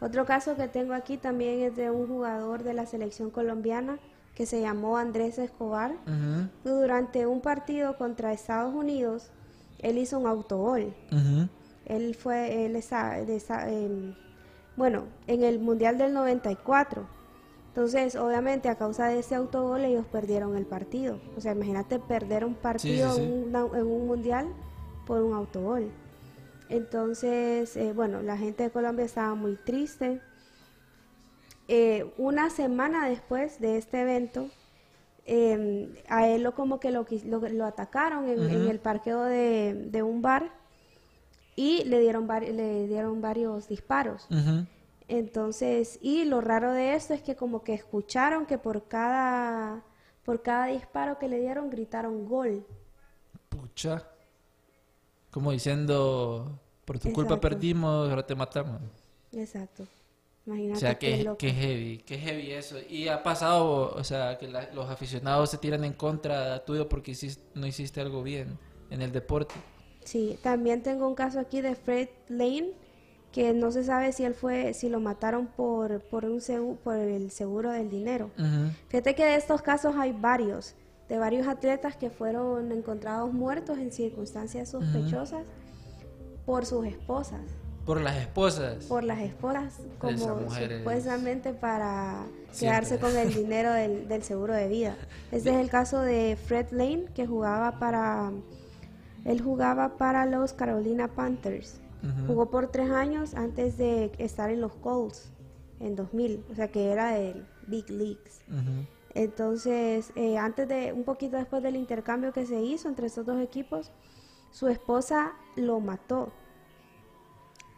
Otro 0.00 0.24
caso 0.26 0.56
que 0.56 0.68
tengo 0.68 0.94
aquí 0.94 1.16
también 1.16 1.62
es 1.62 1.76
de 1.76 1.90
un 1.90 2.06
jugador 2.08 2.64
de 2.64 2.74
la 2.74 2.86
selección 2.86 3.30
colombiana 3.30 3.98
que 4.34 4.46
se 4.46 4.60
llamó 4.60 4.96
Andrés 4.98 5.38
Escobar. 5.38 5.92
Durante 6.64 7.26
un 7.26 7.40
partido 7.40 7.96
contra 7.96 8.32
Estados 8.32 8.74
Unidos, 8.74 9.30
él 9.78 9.98
hizo 9.98 10.18
un 10.18 10.26
autogol. 10.26 10.92
Él 11.86 12.14
fue, 12.14 12.66
él 12.66 12.76
esa- 12.76 13.14
de 13.24 13.36
esa- 13.36 13.68
em, 13.70 14.14
bueno, 14.76 15.04
en 15.26 15.42
el 15.44 15.58
Mundial 15.60 15.98
del 15.98 16.12
94. 16.14 17.06
Entonces, 17.74 18.16
obviamente, 18.16 18.68
a 18.68 18.74
causa 18.76 19.08
de 19.08 19.20
ese 19.20 19.34
autogol, 19.34 19.82
ellos 19.86 20.04
perdieron 20.12 20.56
el 20.58 20.66
partido. 20.66 21.18
O 21.38 21.40
sea, 21.40 21.52
imagínate 21.52 21.98
perder 21.98 22.44
un 22.44 22.54
partido 22.54 23.10
sí. 23.12 23.22
En, 23.22 23.32
una- 23.48 23.66
en 23.78 23.86
un 23.86 24.06
Mundial 24.06 24.46
por 25.06 25.22
un 25.22 25.32
autogol. 25.32 25.90
Entonces, 26.68 27.74
eh, 27.78 27.94
bueno, 27.94 28.20
la 28.20 28.36
gente 28.36 28.64
de 28.64 28.70
Colombia 28.70 29.06
estaba 29.06 29.34
muy 29.34 29.56
triste. 29.56 30.20
Eh, 31.68 32.12
una 32.18 32.50
semana 32.50 33.08
después 33.08 33.58
de 33.58 33.78
este 33.78 34.02
evento, 34.02 34.50
eh, 35.24 36.02
a 36.08 36.28
él 36.28 36.42
lo 36.42 36.54
como 36.54 36.78
que 36.78 36.90
lo, 36.90 37.06
lo, 37.24 37.38
lo 37.48 37.64
atacaron 37.64 38.28
en, 38.28 38.50
el 38.68 38.80
parqueo 38.80 39.22
de, 39.24 39.88
de 39.90 40.02
un 40.02 40.20
bar 40.20 40.50
y 41.56 41.84
le 41.84 42.00
dieron, 42.00 42.26
le 42.26 42.86
dieron 42.86 43.22
varios 43.22 43.68
disparos. 43.68 44.26
ujú. 44.30 44.66
Entonces, 45.12 45.98
y 46.00 46.24
lo 46.24 46.40
raro 46.40 46.72
de 46.72 46.94
esto 46.94 47.12
es 47.12 47.20
que 47.22 47.36
como 47.36 47.62
que 47.62 47.74
escucharon 47.74 48.46
que 48.46 48.56
por 48.56 48.88
cada, 48.88 49.84
por 50.24 50.40
cada 50.40 50.66
disparo 50.68 51.18
que 51.18 51.28
le 51.28 51.38
dieron 51.38 51.68
gritaron 51.68 52.26
gol. 52.26 52.64
Pucha. 53.50 54.08
Como 55.30 55.52
diciendo, 55.52 56.58
por 56.86 56.98
tu 56.98 57.12
culpa 57.12 57.38
perdimos, 57.38 58.08
ahora 58.08 58.26
te 58.26 58.34
matamos. 58.34 58.80
Exacto. 59.32 59.82
O 59.82 59.88
Imagínate 60.46 60.80
sea, 60.80 60.98
qué 60.98 61.22
que, 61.24 61.36
que 61.36 61.52
heavy, 61.52 61.98
que 61.98 62.18
heavy 62.18 62.50
eso. 62.52 62.76
Y 62.88 63.08
ha 63.08 63.22
pasado, 63.22 63.92
o 63.94 64.02
sea, 64.04 64.38
que 64.38 64.48
la- 64.48 64.72
los 64.72 64.88
aficionados 64.88 65.50
se 65.50 65.58
tiran 65.58 65.84
en 65.84 65.92
contra 65.92 66.64
tuyo 66.64 66.88
porque 66.88 67.10
hiciste- 67.10 67.44
no 67.54 67.66
hiciste 67.66 68.00
algo 68.00 68.22
bien 68.22 68.58
en 68.88 69.02
el 69.02 69.12
deporte. 69.12 69.54
Sí, 70.04 70.38
también 70.42 70.82
tengo 70.82 71.06
un 71.06 71.14
caso 71.14 71.38
aquí 71.38 71.60
de 71.60 71.76
Fred 71.76 72.08
Lane, 72.28 72.72
que 73.32 73.52
no 73.54 73.72
se 73.72 73.82
sabe 73.82 74.12
si 74.12 74.24
él 74.24 74.34
fue, 74.34 74.74
si 74.74 74.88
lo 74.90 75.00
mataron 75.00 75.46
por, 75.46 76.00
por 76.02 76.24
un 76.26 76.38
segu- 76.40 76.76
por 76.76 76.96
el 76.96 77.30
seguro 77.30 77.70
del 77.72 77.88
dinero. 77.88 78.30
Fíjate 78.88 79.14
que 79.14 79.24
de 79.24 79.36
estos 79.36 79.62
casos 79.62 79.94
hay 79.96 80.12
varios, 80.12 80.74
de 81.08 81.16
varios 81.18 81.48
atletas 81.48 81.96
que 81.96 82.10
fueron 82.10 82.70
encontrados 82.72 83.32
muertos 83.32 83.78
en 83.78 83.90
circunstancias 83.90 84.68
sospechosas 84.70 85.46
por 86.44 86.66
sus 86.66 86.84
esposas, 86.86 87.40
Por 87.86 88.00
las 88.02 88.16
esposas. 88.16 88.84
por 88.84 89.02
las 89.02 89.20
esposas 89.20 89.80
como 89.98 90.18
supuestamente 90.18 91.52
para 91.54 92.24
Siempre. 92.50 92.86
quedarse 92.86 92.98
con 92.98 93.16
el 93.16 93.32
dinero 93.42 93.72
del, 93.72 94.08
del 94.08 94.22
seguro 94.22 94.52
de 94.54 94.68
vida. 94.68 94.94
Este 95.30 95.50
es 95.50 95.56
el 95.56 95.70
caso 95.70 96.00
de 96.00 96.36
Fred 96.36 96.66
Lane 96.70 97.06
que 97.14 97.26
jugaba 97.26 97.78
para, 97.78 98.30
él 99.24 99.40
jugaba 99.40 99.96
para 99.96 100.26
los 100.26 100.52
Carolina 100.52 101.08
Panthers. 101.08 101.78
Jugó 102.26 102.50
por 102.50 102.68
tres 102.68 102.90
años 102.90 103.34
antes 103.34 103.76
de 103.78 104.12
estar 104.18 104.50
en 104.50 104.60
los 104.60 104.74
Colts 104.74 105.30
en 105.78 105.94
2000, 105.94 106.44
o 106.50 106.54
sea 106.54 106.68
que 106.68 106.90
era 106.90 107.12
del 107.12 107.46
Big 107.66 107.88
Leagues. 107.90 108.42
Entonces, 109.14 110.12
eh, 110.16 110.38
antes 110.38 110.68
de, 110.68 110.92
un 110.92 111.04
poquito 111.04 111.36
después 111.36 111.62
del 111.62 111.76
intercambio 111.76 112.32
que 112.32 112.46
se 112.46 112.60
hizo 112.60 112.88
entre 112.88 113.06
estos 113.06 113.26
dos 113.26 113.40
equipos, 113.40 113.90
su 114.50 114.68
esposa 114.68 115.32
lo 115.56 115.80
mató 115.80 116.32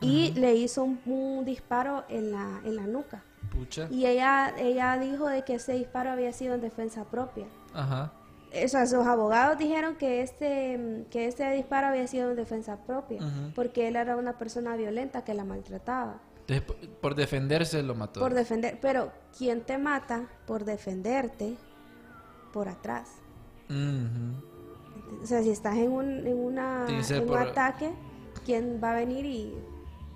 y 0.00 0.32
le 0.32 0.54
hizo 0.54 0.84
un, 0.84 1.00
un 1.06 1.44
disparo 1.44 2.04
en 2.08 2.30
la, 2.30 2.60
en 2.64 2.76
la 2.76 2.86
nuca. 2.86 3.24
Pucha. 3.50 3.88
Y 3.90 4.06
ella, 4.06 4.54
ella 4.58 4.98
dijo 4.98 5.28
de 5.28 5.44
que 5.44 5.54
ese 5.54 5.72
disparo 5.74 6.10
había 6.10 6.32
sido 6.32 6.54
en 6.54 6.60
defensa 6.60 7.04
propia. 7.04 7.46
Ajá. 7.72 8.12
Sea, 8.68 8.86
sus 8.86 9.04
abogados 9.06 9.58
dijeron 9.58 9.96
que 9.96 10.22
este, 10.22 11.06
que 11.10 11.26
este 11.26 11.50
disparo 11.52 11.88
había 11.88 12.06
sido 12.06 12.30
en 12.30 12.36
defensa 12.36 12.76
propia, 12.86 13.20
porque 13.54 13.88
él 13.88 13.96
era 13.96 14.16
una 14.16 14.38
persona 14.38 14.76
violenta 14.76 15.24
que 15.24 15.34
la 15.34 15.44
maltrataba. 15.44 16.20
Entonces, 16.46 16.90
por- 17.00 17.14
defenderse 17.14 17.82
lo 17.82 17.94
mató. 17.94 18.20
Por 18.20 18.34
defender, 18.34 18.78
pero 18.80 19.12
¿quién 19.36 19.62
te 19.62 19.78
mata 19.78 20.28
por 20.46 20.64
defenderte 20.64 21.56
por 22.52 22.68
atrás? 22.68 23.08
O 25.22 25.26
sea, 25.26 25.42
si 25.42 25.50
estás 25.50 25.76
en 25.76 25.90
un, 25.90 26.26
en 26.26 26.38
una, 26.38 26.86
en 26.88 27.22
un 27.22 27.26
por- 27.28 27.38
ataque, 27.38 27.90
¿quién 28.44 28.80
va 28.82 28.92
a 28.92 28.94
venir 28.94 29.24
y 29.24 29.54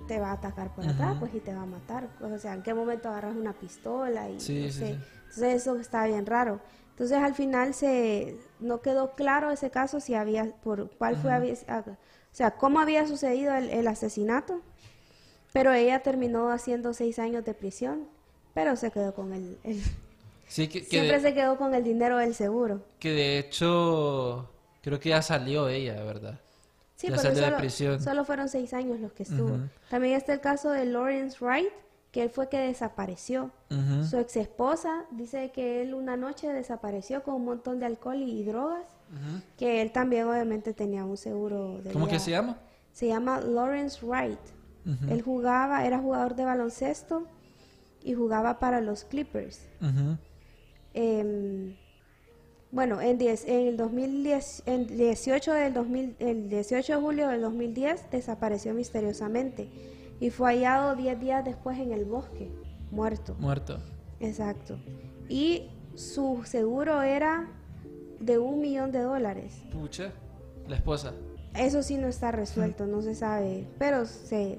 te 0.06 0.20
va 0.20 0.30
a 0.30 0.32
atacar 0.32 0.74
por 0.74 0.86
atrás? 0.86 1.16
Pues 1.18 1.34
y 1.34 1.40
te 1.40 1.54
va 1.54 1.62
a 1.62 1.66
matar. 1.66 2.08
O 2.20 2.38
sea, 2.38 2.54
¿en 2.54 2.62
qué 2.62 2.74
momento 2.74 3.08
agarras 3.08 3.34
una 3.36 3.52
pistola? 3.54 4.28
Y, 4.30 4.38
Sí, 4.40 4.62
no 4.66 4.66
sí, 4.66 4.72
sé. 4.72 4.86
sí. 4.94 4.98
Entonces 5.28 5.54
eso 5.62 5.76
está 5.76 6.06
bien 6.06 6.26
raro. 6.26 6.60
Entonces 6.98 7.18
al 7.18 7.36
final 7.36 7.74
se 7.74 8.36
no 8.58 8.80
quedó 8.80 9.12
claro 9.12 9.52
ese 9.52 9.70
caso 9.70 10.00
si 10.00 10.14
había 10.14 10.50
por 10.64 10.90
cuál 10.98 11.16
fue 11.16 11.32
había- 11.32 11.54
ah, 11.68 11.84
o 11.86 11.94
sea 12.32 12.50
cómo 12.52 12.80
había 12.80 13.06
sucedido 13.06 13.54
el, 13.54 13.70
el 13.70 13.86
asesinato. 13.86 14.60
Pero 15.52 15.72
ella 15.72 16.00
terminó 16.02 16.50
haciendo 16.50 16.92
seis 16.92 17.18
años 17.20 17.44
de 17.44 17.54
prisión 17.54 18.06
pero 18.52 18.74
se 18.74 18.90
quedó 18.90 19.14
con 19.14 19.32
el, 19.32 19.58
el- 19.62 19.80
Sí, 20.48 20.66
que, 20.66 20.80
que 20.80 20.86
siempre 20.88 21.18
de, 21.18 21.20
se 21.20 21.34
quedó 21.34 21.56
con 21.56 21.72
el 21.74 21.84
dinero 21.84 22.16
del 22.18 22.34
seguro. 22.34 22.82
Que 22.98 23.10
de 23.12 23.38
hecho 23.38 24.50
creo 24.82 24.98
que 24.98 25.10
ya 25.10 25.22
salió 25.22 25.68
ella, 25.68 26.02
¿verdad? 26.02 26.40
sí 26.96 27.06
Ya 27.06 27.10
pero 27.16 27.22
salió 27.22 27.38
de 27.40 27.44
solo, 27.46 27.56
prisión. 27.58 28.02
solo 28.02 28.24
fueron 28.24 28.48
seis 28.48 28.74
años 28.74 28.98
los 28.98 29.12
que 29.12 29.22
estuvo. 29.22 29.56
También 29.88 30.14
está 30.16 30.32
el 30.32 30.40
caso 30.40 30.70
de 30.72 30.84
Lawrence 30.86 31.36
Wright 31.44 31.68
que 32.10 32.22
él 32.22 32.30
fue 32.30 32.48
que 32.48 32.58
desapareció. 32.58 33.50
Su 34.08 34.18
ex 34.18 34.36
esposa 34.36 35.04
dice 35.10 35.50
que 35.50 35.82
él 35.82 35.94
una 35.94 36.16
noche 36.16 36.48
desapareció 36.48 37.22
con 37.22 37.34
un 37.34 37.44
montón 37.44 37.78
de 37.78 37.86
alcohol 37.86 38.16
y, 38.16 38.44
drogas, 38.44 38.86
que 39.58 39.82
él 39.82 39.92
también 39.92 40.26
obviamente 40.26 40.72
tenía 40.72 41.04
un 41.04 41.16
seguro 41.16 41.80
de 41.82 41.92
¿Cómo 41.92 42.06
vida. 42.06 42.16
que 42.16 42.20
se 42.20 42.30
llama? 42.30 42.56
Se 42.92 43.08
llama 43.08 43.40
Lawrence 43.40 44.04
Wright. 44.04 44.38
Él 45.10 45.20
jugaba, 45.20 45.84
era 45.84 45.98
jugador 45.98 46.34
de 46.34 46.46
baloncesto 46.46 47.24
y 48.02 48.14
jugaba 48.14 48.58
para 48.58 48.80
los 48.80 49.04
Clippers. 49.04 49.60
Em, 50.94 51.76
bueno, 52.70 53.02
en, 53.02 53.18
10 53.18 53.44
en 53.44 53.66
el 53.68 53.76
2010, 53.76 54.62
en 54.64 54.86
18 54.86 55.52
del 55.52 55.74
2000, 55.74 56.16
el 56.20 56.48
18 56.48 56.94
de 56.94 57.00
julio 57.00 57.28
del 57.28 57.42
2010 57.42 58.10
desapareció 58.10 58.72
misteriosamente 58.72 59.68
y 60.20 60.30
fue 60.30 60.54
hallado 60.54 60.96
10 60.96 61.20
días 61.20 61.44
después 61.44 61.78
en 61.78 61.92
el 61.92 62.04
bosque, 62.04 62.50
muerto. 62.90 63.36
Muerto. 63.38 63.78
Exacto. 64.20 64.78
Y 65.28 65.70
su 65.94 66.42
seguro 66.44 67.02
era 67.02 67.48
de 68.20 68.38
un 68.38 68.60
millón 68.60 68.92
de 68.92 69.00
dólares. 69.00 69.62
Pucha. 69.72 70.12
La 70.66 70.76
esposa. 70.76 71.14
Eso 71.54 71.82
sí 71.82 71.96
no 71.96 72.08
está 72.08 72.30
resuelto, 72.30 72.86
no 72.86 73.02
se 73.02 73.14
sabe, 73.14 73.66
pero 73.78 74.04
se, 74.04 74.58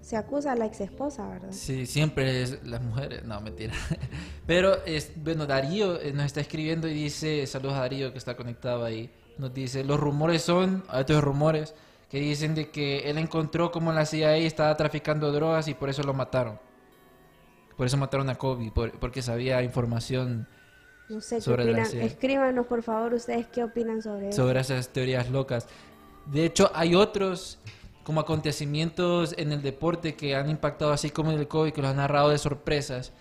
se 0.00 0.16
acusa 0.16 0.52
a 0.52 0.56
la 0.56 0.66
ex 0.66 0.80
esposa, 0.80 1.28
¿verdad? 1.28 1.50
Sí, 1.52 1.86
siempre 1.86 2.42
es 2.42 2.64
las 2.64 2.82
mujeres. 2.82 3.24
No, 3.24 3.40
mentira. 3.40 3.74
Pero, 4.46 4.84
es, 4.84 5.12
bueno, 5.22 5.46
Darío 5.46 6.00
eh, 6.00 6.12
nos 6.12 6.24
está 6.24 6.40
escribiendo 6.40 6.88
y 6.88 6.94
dice, 6.94 7.46
saludos 7.46 7.74
a 7.74 7.80
Darío 7.80 8.10
que 8.10 8.18
está 8.18 8.36
conectado 8.36 8.84
ahí. 8.84 9.10
Nos 9.38 9.54
dice, 9.54 9.84
los 9.84 10.00
rumores 10.00 10.42
son, 10.42 10.82
otros 10.92 11.22
rumores, 11.22 11.74
que 12.10 12.18
dicen 12.20 12.54
de 12.54 12.70
que 12.70 13.08
él 13.08 13.16
encontró 13.18 13.70
como 13.70 13.92
la 13.92 14.04
CIA 14.04 14.36
estaba 14.38 14.76
traficando 14.76 15.30
drogas 15.32 15.68
y 15.68 15.74
por 15.74 15.88
eso 15.88 16.02
lo 16.02 16.12
mataron. 16.12 16.58
Por 17.76 17.86
eso 17.86 17.96
mataron 17.96 18.28
a 18.28 18.34
Kobe, 18.34 18.70
por- 18.72 18.92
porque 18.98 19.22
sabía 19.22 19.62
información 19.62 20.46
No 21.08 21.20
sé 21.20 21.36
qué 21.36 21.40
Sobre 21.42 21.64
la 21.64 21.70
opinan. 21.72 21.86
CIA. 21.90 22.04
Escríbanos, 22.04 22.66
por 22.66 22.82
favor, 22.82 23.14
ustedes 23.14 23.46
qué 23.48 23.64
opinan 23.64 24.00
sobre 24.02 24.28
eso. 24.28 24.42
sobre 24.44 24.60
esas 24.60 24.88
teorías 24.90 25.30
locas. 25.30 25.66
De 26.26 26.44
hecho, 26.44 26.70
hay 26.74 26.94
otros 26.94 27.58
como 28.04 28.20
acontecimientos 28.20 29.34
en 29.38 29.52
el 29.52 29.62
deporte 29.62 30.14
que 30.14 30.34
han 30.36 30.48
impactado 30.50 30.92
así 30.92 31.10
como 31.10 31.30
el 31.32 31.48
COVID, 31.48 31.72
que 31.72 31.80
los 31.82 31.90
han 31.90 31.96
narrado 31.96 32.28
de 32.30 32.38
sorpresas. 32.38 33.12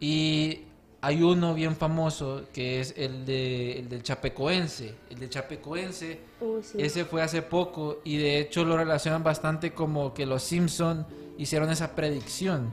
Y 0.00 0.64
hay 1.00 1.22
uno 1.22 1.54
bien 1.54 1.76
famoso 1.76 2.42
que 2.52 2.80
es 2.80 2.94
el 2.96 3.24
de 3.26 3.78
el 3.80 3.88
del 3.88 4.02
Chapecoense. 4.02 4.94
El 5.10 5.18
del 5.20 5.30
Chapecoense, 5.30 6.18
sí. 6.62 6.78
ese 6.80 7.04
fue 7.04 7.22
hace 7.22 7.42
poco 7.42 8.00
y 8.04 8.16
de 8.18 8.40
hecho 8.40 8.64
lo 8.64 8.76
relacionan 8.76 9.22
bastante 9.22 9.72
como 9.72 10.12
que 10.14 10.26
los 10.26 10.42
Simpson 10.42 11.06
hicieron 11.38 11.70
esa 11.70 11.94
predicción. 11.94 12.72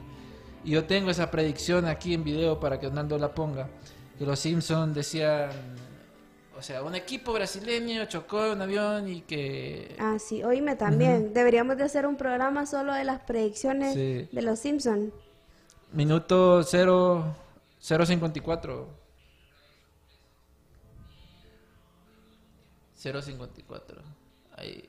Y 0.64 0.70
yo 0.70 0.84
tengo 0.84 1.10
esa 1.10 1.30
predicción 1.30 1.84
aquí 1.86 2.14
en 2.14 2.24
video 2.24 2.58
para 2.58 2.80
que 2.80 2.86
Donaldo 2.86 3.18
la 3.18 3.34
ponga. 3.34 3.68
Que 4.18 4.24
los 4.24 4.38
Simpson 4.40 4.94
decían, 4.94 5.50
o 6.58 6.62
sea, 6.62 6.82
un 6.82 6.94
equipo 6.94 7.32
brasileño 7.34 8.06
chocó 8.06 8.52
un 8.52 8.62
avión 8.62 9.06
y 9.08 9.20
que 9.20 9.94
Ah, 9.98 10.16
sí, 10.18 10.42
oíme 10.42 10.74
también. 10.76 11.34
Deberíamos 11.34 11.76
de 11.76 11.84
hacer 11.84 12.06
un 12.06 12.16
programa 12.16 12.64
solo 12.64 12.94
de 12.94 13.04
las 13.04 13.20
predicciones 13.20 13.92
Sí. 13.94 14.28
de 14.32 14.42
los 14.42 14.58
Simpsons. 14.58 15.12
Minuto 15.92 16.62
0, 16.62 17.24
0.54. 17.84 18.86
0.54. 22.96 24.02
Ahí. 24.56 24.88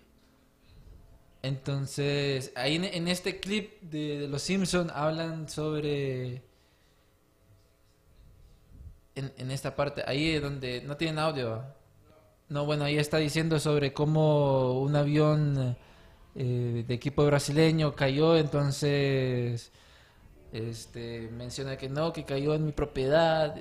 Entonces, 1.41 2.53
ahí 2.55 2.75
en, 2.75 3.07
este 3.09 3.39
clip 3.41 3.81
de, 3.81 4.27
Los 4.29 4.41
Simpson 4.43 4.89
hablan 4.93 5.49
sobre... 5.49 6.41
En, 9.15 9.31
en 9.37 9.51
esta 9.51 9.75
parte, 9.75 10.03
ahí 10.07 10.39
donde 10.39 10.81
no 10.81 10.95
tienen 10.95 11.19
audio. 11.19 11.63
No, 12.47 12.65
bueno, 12.65 12.85
ahí 12.85 12.97
está 12.97 13.17
diciendo 13.17 13.59
sobre 13.59 13.93
cómo 13.93 14.79
un 14.79 14.95
avión 14.95 15.77
eh, 16.35 16.83
de 16.87 16.93
equipo 16.93 17.25
brasileño 17.25 17.95
cayó, 17.95 18.37
entonces 18.37 19.71
este 20.57 21.29
menciona 21.31 21.77
que 21.77 21.89
no, 21.89 22.13
que 22.13 22.23
cayó 22.25 22.55
en 22.55 22.65
mi 22.65 22.71
propiedad. 22.71 23.55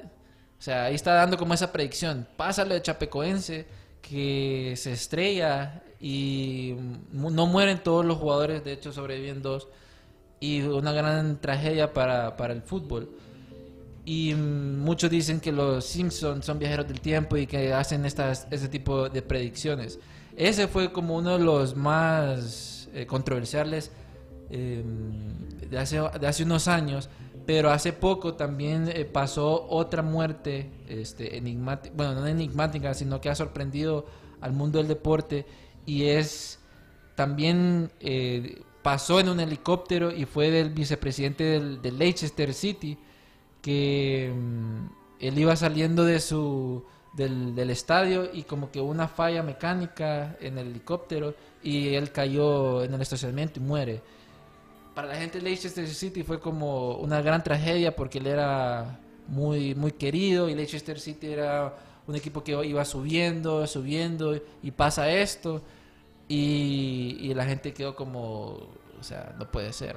O 0.59 0.63
sea, 0.63 0.85
ahí 0.85 0.95
está 0.95 1.15
dando 1.15 1.37
como 1.37 1.55
esa 1.55 1.73
predicción. 1.73 2.27
Pasa 2.37 2.65
lo 2.65 2.75
de 2.75 2.83
Chapecoense, 2.83 3.67
que 4.01 4.75
se 4.77 4.93
estrella 4.93 5.83
y 6.01 6.75
no 7.13 7.47
mueren 7.47 7.83
todos 7.83 8.05
los 8.05 8.19
jugadores, 8.19 8.65
de 8.65 8.73
hecho 8.73 8.93
sobreviven 8.93 9.43
dos. 9.43 9.69
Y 10.41 10.63
una 10.63 10.93
gran 10.93 11.41
tragedia 11.41 11.93
para, 11.93 12.37
para 12.37 12.53
el 12.53 12.63
fútbol. 12.63 13.11
Y 14.05 14.35
muchos 14.35 15.11
dicen 15.11 15.41
que 15.41 15.51
los 15.51 15.87
Simpsons 15.87 16.45
son 16.45 16.59
viajeros 16.59 16.87
del 16.87 17.01
tiempo 17.01 17.37
y 17.39 17.47
que 17.47 17.73
hacen 17.73 18.05
estas, 18.05 18.47
ese 18.51 18.69
tipo 18.69 19.09
de 19.09 19.23
predicciones. 19.23 19.99
Ese 20.37 20.69
fue 20.69 20.93
como 20.93 21.17
uno 21.17 21.39
de 21.39 21.45
los 21.45 21.75
más 21.75 22.89
eh, 22.93 23.07
controversiales 23.07 23.91
eh, 24.51 24.85
de, 25.71 25.79
hace, 25.79 26.01
de 26.21 26.27
hace 26.27 26.43
unos 26.43 26.69
años. 26.69 27.09
Pero 27.47 27.71
hace 27.71 27.93
poco 27.93 28.35
también 28.35 28.89
eh, 28.89 29.05
pasó 29.05 29.67
otra 29.69 30.03
muerte 30.03 30.71
este, 30.89 31.37
enigmática, 31.37 31.95
bueno, 31.95 32.15
no 32.15 32.27
enigmática, 32.27 32.95
sino 32.95 33.21
que 33.21 33.29
ha 33.29 33.35
sorprendido 33.35 34.07
al 34.41 34.53
mundo 34.53 34.79
del 34.79 34.89
deporte 34.89 35.45
y 35.85 36.05
es 36.05 36.59
también 37.15 37.91
eh, 38.01 38.63
pasó 38.83 39.21
en 39.21 39.29
un 39.29 39.41
helicóptero 39.41 40.11
y 40.11 40.25
fue 40.25 40.51
del 40.51 40.71
vicepresidente 40.71 41.45
del, 41.45 41.99
Leicester 41.99 42.53
City 42.55 42.99
que 43.61 44.33
mm, 44.35 44.87
él 45.21 45.39
iba 45.39 45.55
saliendo 45.57 46.05
de 46.05 46.21
su 46.21 46.85
del, 47.15 47.55
del 47.55 47.71
estadio 47.71 48.29
y 48.33 48.43
como 48.43 48.71
que 48.71 48.81
una 48.81 49.07
falla 49.07 49.43
mecánica 49.43 50.37
en 50.41 50.59
el 50.59 50.69
helicóptero 50.69 51.35
y 51.63 51.95
él 51.95 52.11
cayó 52.11 52.83
en 52.83 52.95
el 52.95 53.01
estacionamiento 53.01 53.61
y 53.61 53.63
muere. 53.63 54.03
Para 54.95 55.09
la 55.09 55.17
gente 55.17 55.39
de 55.39 55.45
Leicester 55.45 55.87
City 55.89 56.23
fue 56.23 56.39
como 56.41 56.97
una 56.99 57.21
gran 57.21 57.43
tragedia 57.43 57.95
porque 57.97 58.19
él 58.19 58.27
era 58.29 59.01
muy 59.27 59.75
muy 59.75 59.91
querido 59.93 60.49
y 60.49 60.55
Leicester 60.55 61.01
City 61.01 61.29
era 61.29 61.75
un 62.07 62.15
equipo 62.15 62.45
que 62.45 62.53
iba 62.65 62.85
subiendo, 62.85 63.67
subiendo 63.67 64.39
y 64.63 64.71
pasa 64.71 65.11
esto 65.11 65.63
y, 66.29 67.17
y 67.21 67.35
la 67.35 67.45
gente 67.45 67.73
quedó 67.73 67.97
como, 67.97 68.69
o 69.01 69.03
sea, 69.03 69.35
no 69.39 69.51
puede 69.51 69.73
ser. 69.73 69.97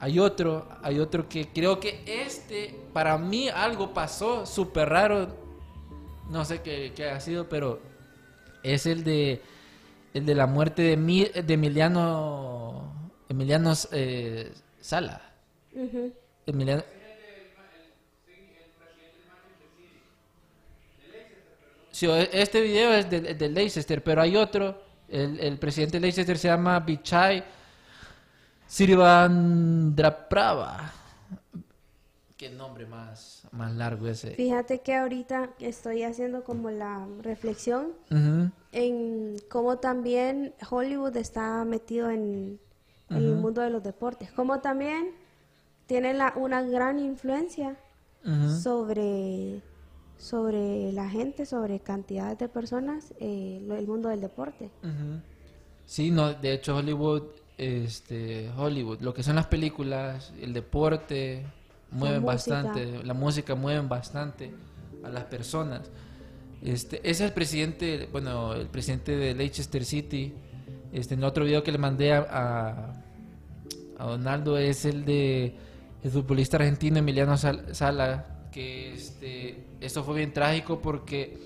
Hay 0.00 0.18
otro, 0.18 0.66
hay 0.82 0.98
otro 0.98 1.28
que 1.28 1.48
creo 1.48 1.80
que 1.80 2.02
este, 2.06 2.74
para 2.92 3.18
mí 3.18 3.48
algo 3.48 3.92
pasó 3.92 4.46
súper 4.46 4.88
raro, 4.88 5.28
no 6.30 6.44
sé 6.44 6.62
qué, 6.62 6.92
qué 6.94 7.10
ha 7.10 7.20
sido, 7.20 7.48
pero 7.48 7.80
es 8.62 8.86
el 8.86 9.04
de 9.04 9.42
el 10.14 10.24
de 10.26 10.34
la 10.34 10.46
muerte 10.46 10.82
de, 10.82 10.96
Mi- 10.96 11.24
de 11.24 11.54
Emiliano 11.54 12.83
Emiliano 13.34 13.72
eh, 13.90 14.52
Sala. 14.80 15.20
Ujú. 15.74 16.12
Emiliano, 16.46 16.84
Sí, 21.90 22.06
e- 22.06 22.30
este 22.32 22.60
video 22.60 22.92
es 22.92 23.10
del, 23.10 23.36
del 23.36 23.54
Leicester, 23.54 24.04
pero 24.04 24.22
hay 24.22 24.36
otro. 24.36 24.80
El, 25.08 25.40
el 25.40 25.58
presidente 25.58 25.96
de 25.96 26.02
Leicester 26.02 26.38
se 26.38 26.46
llama 26.48 26.78
Vichai 26.80 27.42
Sirvandraprava. 28.68 30.92
Qué 32.36 32.50
nombre 32.50 32.84
más, 32.86 33.46
más 33.52 33.72
largo 33.72 34.06
ese. 34.08 34.30
Fíjate 34.32 34.80
que 34.80 34.94
ahorita 34.94 35.50
estoy 35.60 36.02
haciendo 36.04 36.42
como 36.44 36.70
la 36.70 37.06
reflexión 37.20 37.92
en 38.72 39.36
cómo 39.48 39.78
también 39.78 40.54
Hollywood 40.70 41.16
está 41.16 41.64
metido 41.64 42.10
en, 42.10 42.60
en 43.16 43.24
el 43.24 43.36
mundo 43.36 43.60
de 43.62 43.70
los 43.70 43.82
deportes, 43.82 44.30
cómo 44.32 44.60
también 44.60 45.10
tiene 45.86 46.14
la, 46.14 46.32
una 46.36 46.62
gran 46.62 46.98
influencia 46.98 47.76
sobre, 48.62 49.60
sobre 50.16 50.92
la 50.92 51.08
gente, 51.08 51.44
sobre 51.46 51.80
cantidades 51.80 52.38
de 52.38 52.48
personas, 52.48 53.12
eh, 53.20 53.60
lo- 53.66 53.76
el 53.76 53.86
mundo 53.86 54.08
del 54.08 54.20
deporte. 54.20 54.70
Sí, 55.86 56.10
no, 56.10 56.32
de 56.32 56.54
hecho 56.54 56.76
Hollywood, 56.76 57.22
este, 57.58 58.50
Hollywood, 58.56 59.00
lo 59.02 59.12
que 59.12 59.22
son 59.22 59.36
las 59.36 59.46
películas, 59.46 60.32
el 60.40 60.52
deporte, 60.54 61.44
mueven 61.90 62.22
bastante, 62.72 63.04
la 63.04 63.14
música 63.14 63.54
mueven 63.54 63.88
bastante 63.88 64.54
a 65.04 65.08
las 65.10 65.24
personas. 65.24 65.90
Este, 66.62 66.96
ese 66.98 67.10
es 67.10 67.20
el 67.20 67.32
presidente, 67.32 68.08
bueno, 68.10 68.54
el 68.54 68.68
presidente 68.68 69.16
de 69.16 69.34
Leicester 69.34 69.84
City. 69.84 70.32
Este, 70.92 71.14
en 71.14 71.24
otro 71.24 71.44
video 71.44 71.62
que 71.62 71.72
le 71.72 71.78
mandé 71.78 72.12
a, 72.14 72.26
a, 72.30 73.03
a 73.98 74.06
Donaldo 74.06 74.58
es 74.58 74.84
el 74.84 75.04
de 75.04 75.56
el 76.02 76.10
futbolista 76.10 76.56
argentino 76.58 76.98
Emiliano 76.98 77.36
Sal- 77.36 77.74
Sala, 77.74 78.48
que 78.52 78.92
este, 78.94 79.64
esto 79.80 80.04
fue 80.04 80.16
bien 80.16 80.32
trágico 80.32 80.80
porque 80.80 81.38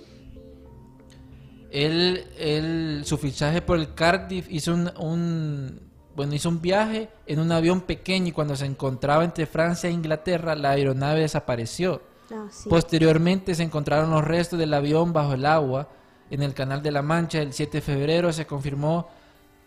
él, 1.70 2.24
él, 2.38 3.02
su 3.04 3.18
fichaje 3.18 3.60
por 3.62 3.78
el 3.78 3.94
Cardiff 3.94 4.46
hizo 4.50 4.74
un, 4.74 4.90
un- 4.98 5.80
bueno, 6.16 6.34
hizo 6.34 6.48
un 6.48 6.60
viaje 6.60 7.08
en 7.26 7.38
un 7.38 7.52
avión 7.52 7.82
pequeño 7.82 8.28
y 8.28 8.32
cuando 8.32 8.56
se 8.56 8.66
encontraba 8.66 9.22
entre 9.24 9.46
Francia 9.46 9.88
e 9.88 9.92
Inglaterra, 9.92 10.56
la 10.56 10.70
aeronave 10.70 11.20
desapareció. 11.20 12.02
Ah, 12.32 12.48
sí. 12.50 12.68
Posteriormente 12.68 13.54
se 13.54 13.62
encontraron 13.62 14.10
los 14.10 14.24
restos 14.24 14.58
del 14.58 14.74
avión 14.74 15.12
bajo 15.12 15.34
el 15.34 15.46
agua 15.46 15.88
en 16.30 16.42
el 16.42 16.54
Canal 16.54 16.82
de 16.82 16.90
la 16.90 17.02
Mancha. 17.02 17.40
El 17.40 17.52
7 17.52 17.78
de 17.78 17.82
febrero 17.82 18.32
se 18.32 18.46
confirmó 18.46 19.08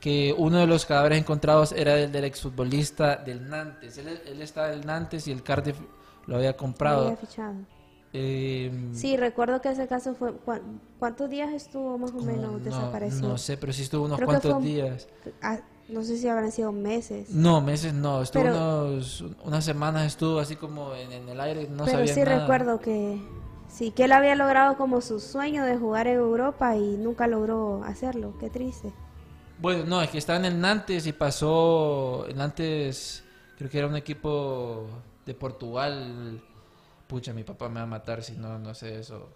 que 0.01 0.35
uno 0.37 0.57
de 0.57 0.67
los 0.67 0.85
cadáveres 0.85 1.19
encontrados 1.19 1.71
era 1.71 1.97
el 1.97 2.11
del 2.11 2.25
exfutbolista 2.25 3.15
del 3.17 3.47
Nantes. 3.49 3.97
Él, 3.99 4.07
él 4.25 4.41
estaba 4.41 4.67
del 4.67 4.85
Nantes 4.85 5.27
y 5.27 5.31
el 5.31 5.43
Cardiff 5.43 5.77
lo 6.27 6.35
había 6.37 6.51
Lo 6.51 6.57
comprado. 6.57 7.03
había 7.05 7.17
fichado. 7.17 7.53
Eh, 8.13 8.89
Sí, 8.93 9.15
recuerdo 9.15 9.61
que 9.61 9.69
ese 9.69 9.87
caso 9.87 10.13
fue... 10.15 10.33
¿cuán- 10.33 10.81
¿Cuántos 10.99 11.29
días 11.29 11.53
estuvo 11.53 11.97
más 11.97 12.11
o 12.11 12.19
menos 12.21 12.51
no- 12.53 12.59
desaparecido? 12.59 13.29
No 13.29 13.37
sé, 13.37 13.55
pero 13.57 13.71
sí 13.71 13.83
estuvo 13.83 14.05
unos 14.05 14.17
Creo 14.17 14.27
que 14.29 14.39
fue 14.39 14.49
cuantos 14.51 14.63
días. 14.63 15.07
Ah, 15.41 15.59
no 15.87 16.03
sé 16.03 16.17
si 16.17 16.27
habrán 16.27 16.51
sido 16.51 16.71
meses. 16.71 17.29
No, 17.29 17.61
meses 17.61 17.93
no, 17.93 18.21
estuvo 18.21 18.43
Pero- 18.43 18.85
unos, 18.87 19.23
unas 19.45 19.63
semanas 19.63 20.07
estuvo 20.07 20.39
así 20.39 20.55
como 20.57 20.93
en, 20.95 21.11
en 21.11 21.29
el 21.29 21.39
aire, 21.39 21.67
no 21.69 21.85
Pero 21.85 21.99
sabía 21.99 22.13
sí 22.13 22.19
nada. 22.21 22.39
recuerdo 22.39 22.79
que 22.79 23.21
sí, 23.69 23.91
que 23.91 24.05
él 24.05 24.11
había 24.11 24.35
logrado 24.35 24.75
como 24.77 24.99
su 25.01 25.19
sueño 25.19 25.63
de 25.63 25.77
jugar 25.77 26.07
en 26.07 26.17
Europa 26.17 26.75
y 26.75 26.97
nunca 26.97 27.27
logró 27.27 27.83
hacerlo. 27.85 28.33
Qué 28.39 28.49
triste. 28.49 28.91
Bueno, 29.62 29.84
no, 29.86 30.01
es 30.01 30.09
que 30.09 30.18
estaba 30.18 30.39
en 30.39 30.45
el 30.45 30.59
Nantes 30.59 31.05
y 31.05 31.14
pasó, 31.14 32.26
el 32.28 32.36
Nantes 32.36 33.24
creo 33.57 33.70
que 33.70 33.78
era 33.78 33.88
un 33.88 33.95
equipo 33.95 34.88
de 35.26 35.36
Portugal. 35.36 36.41
Pucha, 37.07 37.32
mi 37.34 37.43
papá 37.43 37.70
me 37.70 37.76
va 37.76 37.84
a 37.84 37.86
matar 37.86 38.24
si 38.24 38.34
no, 38.34 38.57
no 38.57 38.74
sé 38.74 38.99
eso. 38.99 39.30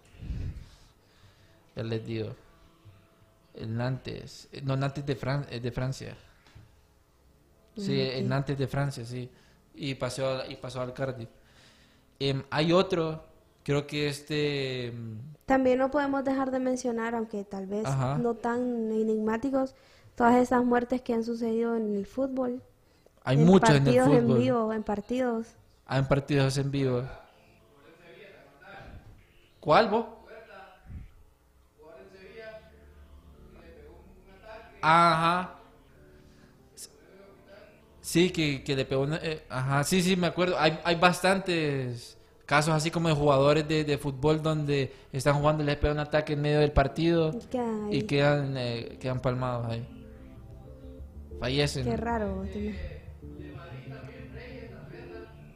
Ya 1.75 1.83
les 1.83 2.05
digo. 2.05 2.35
El 3.53 3.77
Nantes, 3.77 4.47
eh, 4.51 4.61
no, 4.63 4.75
Nantes 4.75 5.05
de, 5.05 5.15
Fran- 5.17 5.45
eh, 5.49 5.59
de 5.59 5.71
Francia. 5.71 6.15
Sí, 7.77 7.99
el. 8.01 8.27
Nantes 8.27 8.57
de 8.57 8.67
Francia, 8.67 9.05
sí. 9.05 9.29
Y 9.75 9.93
pasó, 9.95 10.27
al- 10.29 10.51
y 10.51 10.55
pasó 10.55 10.81
al 10.81 10.93
Cardiff. 10.93 11.29
Em, 12.19 12.43
hay 12.49 12.71
otro, 12.71 13.23
creo 13.63 13.85
que 13.85 14.07
este... 14.07 14.87
em, 14.87 15.19
También 15.45 15.77
no 15.79 15.91
podemos 15.91 16.23
dejar 16.23 16.49
de 16.51 16.59
mencionar, 16.59 17.13
aunque 17.15 17.43
tal 17.43 17.67
vez 17.67 17.85
Ajá. 17.85 18.17
no 18.17 18.33
tan 18.35 18.91
enigmáticos, 18.91 19.75
todas 20.15 20.35
esas 20.37 20.63
muertes 20.63 21.01
que 21.01 21.13
han 21.13 21.23
sucedido 21.23 21.75
en 21.75 21.95
el 21.95 22.05
fútbol. 22.05 22.61
Hay 23.23 23.37
en 23.37 23.45
muchos 23.45 23.69
en 23.71 23.87
el 23.87 23.95
partidos 23.97 24.07
en 24.09 24.21
fútbol. 24.27 24.39
vivo, 24.39 24.73
en 24.73 24.83
partidos. 24.83 25.47
Hay 25.87 26.01
partidos 26.03 26.57
en 26.57 26.71
vivo. 26.71 27.03
¿Cuál 29.59 29.89
vos? 29.89 30.05
Ajá. 34.81 35.55
Sí, 38.01 38.29
que, 38.29 38.63
que 38.63 38.75
le 38.75 38.85
pegó 38.85 39.01
una- 39.03 39.17
eh, 39.21 39.43
ajá, 39.49 39.83
sí, 39.83 40.01
sí, 40.01 40.15
me 40.15 40.27
acuerdo. 40.27 40.55
Hay, 40.59 40.79
hay 40.83 40.95
bastantes 40.95 42.17
casos 42.45 42.73
así 42.75 42.91
como 42.91 43.09
de 43.09 43.15
jugadores 43.15 43.67
de, 43.67 43.83
de 43.83 43.97
fútbol 43.97 44.43
donde 44.43 44.93
están 45.11 45.35
jugando 45.39 45.63
y 45.63 45.65
les 45.65 45.77
pega 45.77 45.93
un 45.93 45.99
ataque 45.99 46.33
en 46.33 46.41
medio 46.41 46.59
del 46.59 46.71
partido 46.71 47.31
Y 47.91 47.97
y 47.97 48.03
quedan, 48.03 48.55
eh, 48.57 48.97
quedan 49.01 49.19
palmados 49.21 49.65
ahí. 49.71 49.94
Fallecen. 51.39 51.85
Qué 51.85 51.97
raro. 51.97 52.45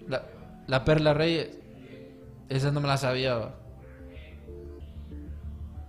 La, 0.07 0.23
la 0.67 0.85
Perla 0.85 1.13
Reyes. 1.13 1.57
Esa 2.49 2.71
no 2.71 2.81
me 2.81 2.87
la 2.87 2.97
sabía. 2.97 3.53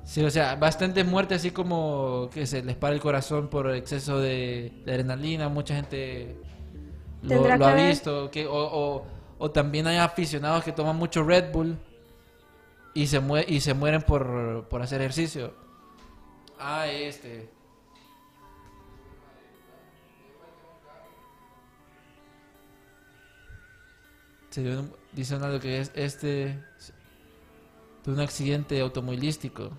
Sí, 0.04 0.24
o 0.24 0.30
sea, 0.30 0.56
bastantes 0.56 1.06
muertes 1.06 1.38
así 1.38 1.52
como 1.52 2.28
que 2.34 2.44
se 2.46 2.62
les 2.62 2.76
para 2.76 2.94
el 2.94 3.00
corazón 3.00 3.48
por 3.48 3.72
exceso 3.74 4.18
de, 4.18 4.72
de 4.84 4.92
adrenalina. 4.92 5.48
Mucha 5.48 5.76
gente 5.76 6.36
lo, 7.22 7.46
ha 7.46 7.74
visto. 7.74 8.30
Que, 8.30 8.46
o, 8.46 8.52
o, 8.52 9.06
o 9.38 9.50
también 9.50 9.86
hay 9.86 9.98
aficionados 9.98 10.64
que 10.64 10.72
toman 10.72 10.96
mucho 10.96 11.22
Red 11.22 11.52
Bull 11.52 11.78
y 12.92 13.06
se, 13.06 13.22
y 13.46 13.60
se 13.60 13.72
mueren 13.72 14.02
por, 14.02 14.66
por 14.68 14.82
hacer 14.82 15.00
ejercicio. 15.00 15.54
Ah, 16.58 16.88
este. 16.88 17.48
Se 24.50 24.62
dio 24.62 24.80
un- 24.80 24.92
dice 25.12 25.34
Donaldo 25.34 25.60
que 25.60 25.80
es 25.80 25.92
este 25.94 26.58
de 28.04 28.12
un 28.12 28.20
accidente 28.20 28.80
automovilístico. 28.80 29.70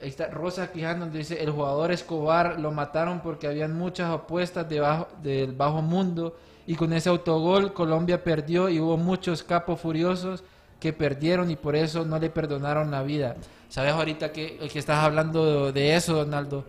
Ahí 0.00 0.08
está 0.08 0.28
Rosa 0.28 0.70
Quijano 0.70 1.06
dice 1.06 1.42
el 1.42 1.50
jugador 1.50 1.90
Escobar 1.90 2.60
lo 2.60 2.70
mataron 2.70 3.20
porque 3.20 3.48
habían 3.48 3.76
muchas 3.76 4.10
apuestas 4.10 4.68
debajo 4.68 5.08
del 5.22 5.52
bajo 5.52 5.82
mundo 5.82 6.36
y 6.66 6.76
con 6.76 6.92
ese 6.92 7.08
autogol 7.08 7.72
Colombia 7.72 8.22
perdió 8.22 8.68
y 8.68 8.78
hubo 8.78 8.96
muchos 8.96 9.42
capos 9.42 9.80
furiosos 9.80 10.44
que 10.78 10.92
perdieron 10.92 11.50
y 11.50 11.56
por 11.56 11.74
eso 11.74 12.04
no 12.04 12.18
le 12.20 12.30
perdonaron 12.30 12.90
la 12.92 13.02
vida. 13.02 13.34
¿Sabes 13.68 13.92
ahorita 13.92 14.30
que, 14.32 14.56
que 14.72 14.78
estás 14.78 14.98
hablando 15.04 15.72
de 15.72 15.96
eso, 15.96 16.14
Donaldo? 16.14 16.64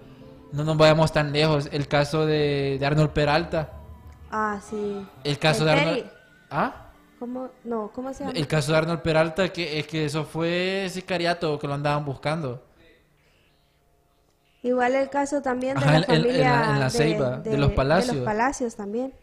No 0.52 0.64
nos 0.64 0.76
vayamos 0.78 1.12
tan 1.14 1.32
lejos. 1.32 1.70
El 1.72 1.88
caso 1.88 2.26
de, 2.26 2.78
de 2.80 2.86
Arnold 2.86 3.12
Peralta. 3.12 3.70
Ah, 4.32 4.60
sí. 4.68 5.06
El 5.24 5.38
caso 5.38 5.60
El 5.62 5.66
de 5.68 5.72
Arnold... 5.72 6.12
¿Ah? 6.50 6.86
¿Cómo? 7.20 7.50
No, 7.64 7.92
¿cómo 7.94 8.14
se 8.14 8.24
llama? 8.24 8.38
El 8.38 8.48
caso 8.48 8.72
de 8.72 8.78
Arnold 8.78 9.02
Peralta, 9.02 9.50
que 9.50 9.80
es 9.80 9.88
que 9.88 10.06
eso 10.06 10.24
fue 10.24 10.88
sicariato, 10.90 11.60
que 11.60 11.68
lo 11.68 11.74
andaban 11.74 12.06
buscando. 12.06 12.64
Igual 14.62 14.96
el 14.96 15.10
caso 15.10 15.42
también 15.42 15.78
de 15.78 15.84
Ajá, 15.86 15.92
la 15.92 15.98
en 16.00 16.04
familia 16.06 16.52
la- 16.62 16.70
en 16.74 16.80
la 16.80 16.90
Ceiba, 16.90 17.38
de 17.38 17.58
los 17.58 17.72
Palacios. 17.72 18.14
De 18.14 18.20
los 18.20 18.26
Palacios 18.26 18.76
también. 18.76 19.14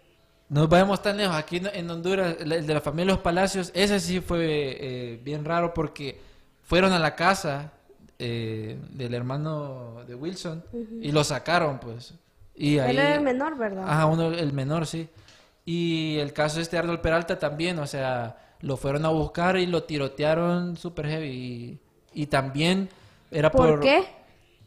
No 0.49 0.68
vayamos 0.68 1.03
tan 1.03 1.16
lejos. 1.16 1.35
Aquí 1.37 1.61
en- 1.62 1.91
Honduras, 1.91 2.37
el 2.41 2.53
el 2.53 2.66
de 2.66 2.74
la 2.74 2.81
familia 2.81 3.12
Los 3.14 3.22
Palacios, 3.22 3.70
ese 3.74 3.99
sí 4.01 4.20
fue 4.20 4.39
eh, 4.81 5.20
bien 5.22 5.45
raro 5.45 5.74
porque 5.74 6.20
fueron 6.62 6.93
a 6.93 6.99
la 6.99 7.14
casa 7.16 7.72
eh, 8.18 8.79
del 8.91 9.12
hermano 9.12 10.05
de 10.07 10.14
Wilson 10.14 10.64
y 11.03 11.12
lo 11.12 11.22
sacaron, 11.24 11.79
pues. 11.81 12.14
Y 12.55 12.79
ahí, 12.79 12.93
Él 12.93 12.99
era 12.99 13.14
el 13.16 13.20
menor, 13.22 13.59
¿verdad? 13.59 13.85
Ajá, 13.87 14.07
uno, 14.07 14.29
el 14.33 14.53
menor, 14.55 14.87
sí. 14.87 15.09
Y 15.66 16.16
el 16.18 16.32
caso 16.32 16.56
de 16.56 16.62
este 16.62 16.78
Arnold 16.78 17.00
Peralta 17.00 17.38
también, 17.38 17.78
o 17.80 17.86
sea, 17.86 18.36
lo 18.60 18.76
fueron 18.78 19.04
a 19.04 19.08
buscar 19.10 19.58
y 19.58 19.66
lo 19.66 19.82
tirotearon 19.84 20.76
super 20.78 21.06
heavy. 21.08 21.28
Y, 22.14 22.22
y 22.22 22.26
también 22.26 22.88
era 23.30 23.50
¿Por 23.50 23.68
por... 23.70 23.80
qué? 23.80 24.04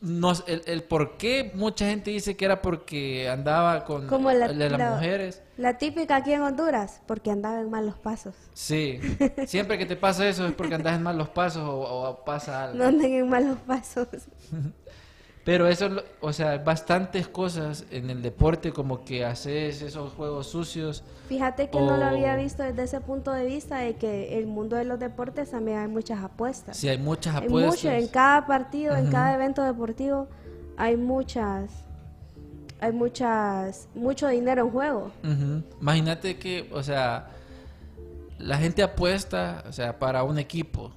No, 0.02 0.32
el, 0.48 0.62
el 0.66 0.84
por 0.84 1.18
qué 1.18 1.52
mucha 1.56 1.86
gente 1.86 2.12
dice 2.12 2.38
que 2.38 2.46
era 2.46 2.62
porque 2.62 3.28
andaba 3.30 3.84
con 3.84 4.08
Como 4.08 4.32
la, 4.32 4.46
el 4.46 4.58
de 4.58 4.70
las 4.70 4.80
la- 4.80 4.92
mujeres. 4.92 5.42
la 5.58 5.78
típica 5.78 6.16
aquí 6.18 6.32
en 6.32 6.42
Honduras, 6.42 7.02
porque 7.06 7.32
andaba 7.32 7.60
en 7.60 7.70
malos 7.70 7.98
pasos. 7.98 8.34
Sí, 8.54 9.00
siempre 9.46 9.78
que 9.78 9.86
te 9.86 9.98
pasa 9.98 10.26
eso 10.28 10.46
es 10.48 10.54
porque 10.54 10.76
andas 10.76 10.96
en 10.96 11.04
malos 11.04 11.28
pasos 11.30 11.64
o, 11.64 11.80
o 11.82 12.24
pasa 12.24 12.64
algo. 12.66 12.78
No 12.78 12.86
anden 12.86 13.14
en 13.14 13.30
malos 13.30 13.58
pasos. 13.68 14.08
Pero 15.46 15.68
eso, 15.68 15.90
o 16.22 16.34
sea, 16.34 16.58
bastantes 16.60 17.28
cosas 17.28 17.86
en 17.92 18.10
el 18.10 18.22
deporte 18.22 18.72
como 18.72 19.04
que 19.04 19.26
haces 19.26 19.82
esos 19.82 20.14
juegos 20.14 20.48
sucios. 20.48 21.04
Fíjate 21.28 21.70
que 21.70 21.80
no 21.80 21.98
lo 21.98 22.06
había 22.06 22.36
visto 22.36 22.62
desde 22.62 22.84
ese 22.84 23.02
punto 23.02 23.32
de 23.32 23.46
vista 23.46 23.78
de 23.78 23.96
que 23.96 24.38
el 24.38 24.48
mundo 24.48 24.76
de 24.76 24.84
los 24.84 25.00
deportes 25.00 25.52
también 25.52 25.80
hay 25.80 25.88
muchas 25.88 26.24
apuestas. 26.24 26.78
Sí, 26.78 26.90
hay 26.90 26.98
muchas 26.98 27.36
Hay 27.36 27.48
apuestas. 27.48 27.76
mucho, 27.84 27.90
en 27.92 28.08
cada 28.08 28.46
partido, 28.46 28.96
en 28.96 29.10
cada 29.10 29.34
evento 29.34 29.64
deportivo 29.64 30.28
hay 30.80 30.96
muchas, 30.96 31.72
hay 32.80 32.94
muchas, 32.94 33.90
mucho 33.94 34.28
dinero 34.30 34.64
en 34.64 34.72
juego. 34.72 35.12
Imagínate 35.82 36.38
que, 36.40 36.70
o 36.74 36.82
sea, 36.82 37.32
la 38.38 38.58
gente 38.58 38.82
apuesta, 38.82 39.64
o 39.68 39.74
sea, 39.74 40.00
para 40.00 40.24
un 40.24 40.40
equipo, 40.40 40.92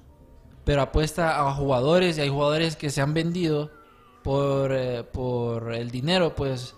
pero 0.63 0.81
apuesta 0.81 1.41
a 1.41 1.53
jugadores 1.53 2.17
y 2.17 2.21
hay 2.21 2.29
jugadores 2.29 2.77
que 2.77 2.89
se 2.89 3.01
han 3.01 3.13
vendido 3.13 3.71
por, 4.23 4.71
eh, 4.73 5.03
por 5.03 5.73
el 5.73 5.91
dinero, 5.91 6.33
pues, 6.33 6.75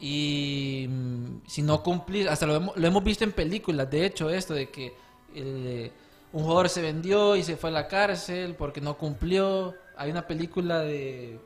y 0.00 0.86
mm, 0.88 1.42
si 1.46 1.62
no 1.62 1.82
cumplís, 1.82 2.26
hasta 2.26 2.46
lo 2.46 2.56
hemos, 2.56 2.76
lo 2.76 2.86
hemos 2.86 3.04
visto 3.04 3.24
en 3.24 3.32
películas, 3.32 3.90
de 3.90 4.06
hecho, 4.06 4.30
esto 4.30 4.54
de 4.54 4.70
que 4.70 4.94
eh, 5.34 5.92
un 6.32 6.42
jugador 6.42 6.68
se 6.68 6.82
vendió 6.82 7.36
y 7.36 7.42
se 7.42 7.56
fue 7.56 7.70
a 7.70 7.72
la 7.72 7.88
cárcel 7.88 8.54
porque 8.56 8.80
no 8.80 8.96
cumplió. 8.96 9.74
Hay 9.96 10.10
una 10.10 10.26
película 10.26 10.80
de 10.80 11.38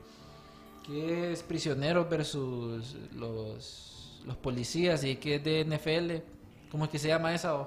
que 0.87 1.33
es 1.33 1.43
prisioneros 1.43 2.09
versus 2.09 2.95
los, 3.15 4.23
los 4.27 4.37
policías 4.37 5.03
y 5.05 5.17
que 5.17 5.37
es 5.37 5.45
de 5.45 5.65
NFL. 5.65 6.71
¿Cómo 6.71 6.85
es 6.85 6.91
que 6.91 6.99
se 6.99 7.09
llama 7.09 7.35
esa? 7.35 7.67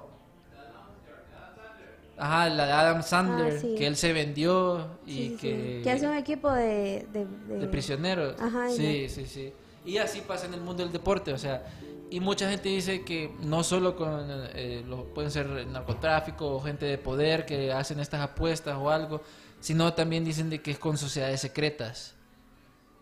Ajá, 2.18 2.50
la 2.50 2.66
de 2.66 2.72
Adam 2.72 3.04
Sandler, 3.04 3.54
Ah, 3.56 3.60
sí. 3.62 3.76
que 3.78 3.86
él 3.88 3.96
se 3.96 4.12
vendió 4.12 4.88
y 5.06 5.12
Sí, 5.12 5.30
sí, 5.30 5.38
que... 5.38 5.82
Que 5.84 5.92
hace 5.92 6.08
un 6.08 6.16
equipo 6.16 6.52
de... 6.52 7.08
De, 7.14 7.26
de- 7.48 7.60
De 7.60 7.68
prisioneros. 7.68 8.42
Ajá, 8.42 8.70
sí, 8.70 8.86
y- 9.06 9.10
sí, 9.10 9.26
sí. 9.28 9.54
Y 9.86 9.98
así 10.00 10.22
pasa 10.22 10.48
en 10.48 10.54
el 10.56 10.62
mundo 10.62 10.84
del 10.84 10.92
deporte, 10.92 11.32
o 11.32 11.38
sea, 11.38 11.64
y 12.10 12.20
mucha 12.20 12.50
gente 12.50 12.70
dice 12.70 13.04
que 13.06 13.32
no 13.42 13.64
solo 13.64 13.96
con, 13.96 14.26
eh, 14.56 14.84
lo- 14.88 15.06
pueden 15.14 15.30
ser 15.32 15.48
narcotráfico 15.68 16.48
o 16.56 16.60
gente 16.60 16.86
de 16.88 16.98
poder 16.98 17.46
que 17.46 17.72
hacen 17.72 18.00
estas 18.00 18.22
apuestas 18.22 18.76
o 18.78 18.90
algo, 18.90 19.22
sino 19.60 19.94
también 19.94 20.26
dicen 20.26 20.50
de 20.50 20.62
que 20.62 20.72
es 20.72 20.80
con 20.80 20.98
sociedades 20.98 21.40
secretas. 21.42 22.16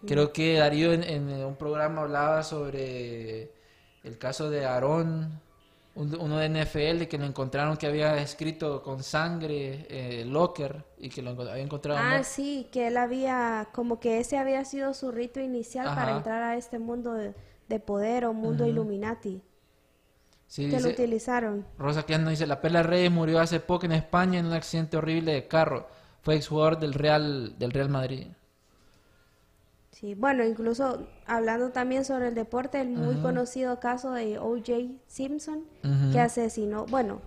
Creo 0.06 0.32
que 0.34 0.58
Darío 0.58 0.94
en, 0.94 1.04
en 1.04 1.30
un 1.46 1.56
programa 1.56 2.02
hablaba 2.02 2.44
sobre 2.44 3.52
el 4.04 4.18
caso 4.20 4.50
de 4.52 4.66
Aarón, 4.66 5.42
uno 5.96 6.38
de 6.38 6.50
NFL, 6.50 7.08
que 7.08 7.18
lo 7.18 7.26
encontraron 7.26 7.78
que 7.78 7.88
había 7.88 8.18
escrito 8.18 8.84
con 8.84 9.02
sangre 9.02 9.88
eh, 9.90 10.26
Locker 10.26 10.84
y 10.98 11.10
que 11.10 11.22
lo 11.22 11.32
había 11.32 11.58
encontrado 11.64 12.00
Ah, 12.02 12.24
sí, 12.24 12.68
que 12.72 12.88
él 12.88 12.98
había, 12.98 13.70
como 13.74 14.00
que 14.00 14.20
ese 14.20 14.38
había 14.38 14.66
sido 14.66 14.94
su 14.94 15.12
rito 15.12 15.40
inicial 15.40 15.86
para 15.96 16.18
entrar 16.18 16.44
a 16.44 16.58
este 16.58 16.80
mundo 16.80 17.14
de, 17.14 17.34
de 17.70 17.80
poder 17.80 18.26
o 18.26 18.34
mundo 18.34 18.64
Ujú. 18.64 18.74
Illuminati. 18.74 19.42
Sí, 20.48 20.70
que 20.70 20.80
lo 20.80 20.90
utilizaron. 20.90 21.66
Rosa 21.78 22.04
Quiano 22.04 22.30
dice, 22.30 22.46
la 22.48 22.62
Perla 22.62 22.84
Reyes 22.84 23.12
murió 23.12 23.40
hace 23.40 23.60
poco 23.60 23.86
en 23.86 23.94
España 23.94 24.40
en 24.40 24.46
un 24.46 24.54
accidente 24.54 24.98
horrible 24.98 25.34
de 25.34 25.48
carro. 25.48 25.88
Fue 26.22 26.36
exjugador 26.36 26.80
del 26.80 26.94
Real, 26.94 27.58
del 27.58 27.72
Real 27.72 27.90
Madrid. 27.90 28.28
Sí, 29.96 30.14
bueno, 30.14 30.44
incluso 30.44 31.08
hablando 31.26 31.70
también 31.72 32.04
sobre 32.04 32.28
el 32.28 32.36
deporte, 32.36 32.82
el 32.82 32.90
muy 32.90 33.16
conocido 33.22 33.80
caso 33.80 34.12
de 34.12 34.38
O.J. 34.40 34.74
Simpson, 35.08 35.64
que 36.12 36.20
asesinó, 36.20 36.86
bueno, 36.88 37.22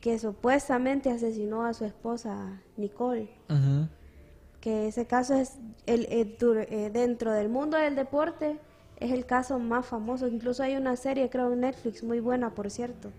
que 0.00 0.18
supuestamente 0.18 1.10
asesinó 1.12 1.64
a 1.64 1.72
su 1.74 1.84
esposa 1.84 2.60
Nicole. 2.76 3.28
Que 4.60 4.88
ese 4.88 5.06
caso 5.06 5.34
es 5.34 5.58
el, 5.86 6.06
el 6.10 6.36
dur- 6.38 6.66
eh, 6.68 6.90
dentro 6.92 7.30
del 7.30 7.48
mundo 7.48 7.76
del 7.76 7.94
deporte 7.94 8.58
es 8.98 9.12
el 9.12 9.24
caso 9.24 9.60
más 9.60 9.86
famoso. 9.86 10.26
Incluso 10.26 10.64
hay 10.64 10.74
una 10.74 10.96
serie, 10.96 11.30
creo, 11.30 11.52
en 11.52 11.60
Netflix, 11.60 12.02
muy 12.02 12.18
buena, 12.18 12.50
por 12.50 12.68
cierto, 12.68 13.12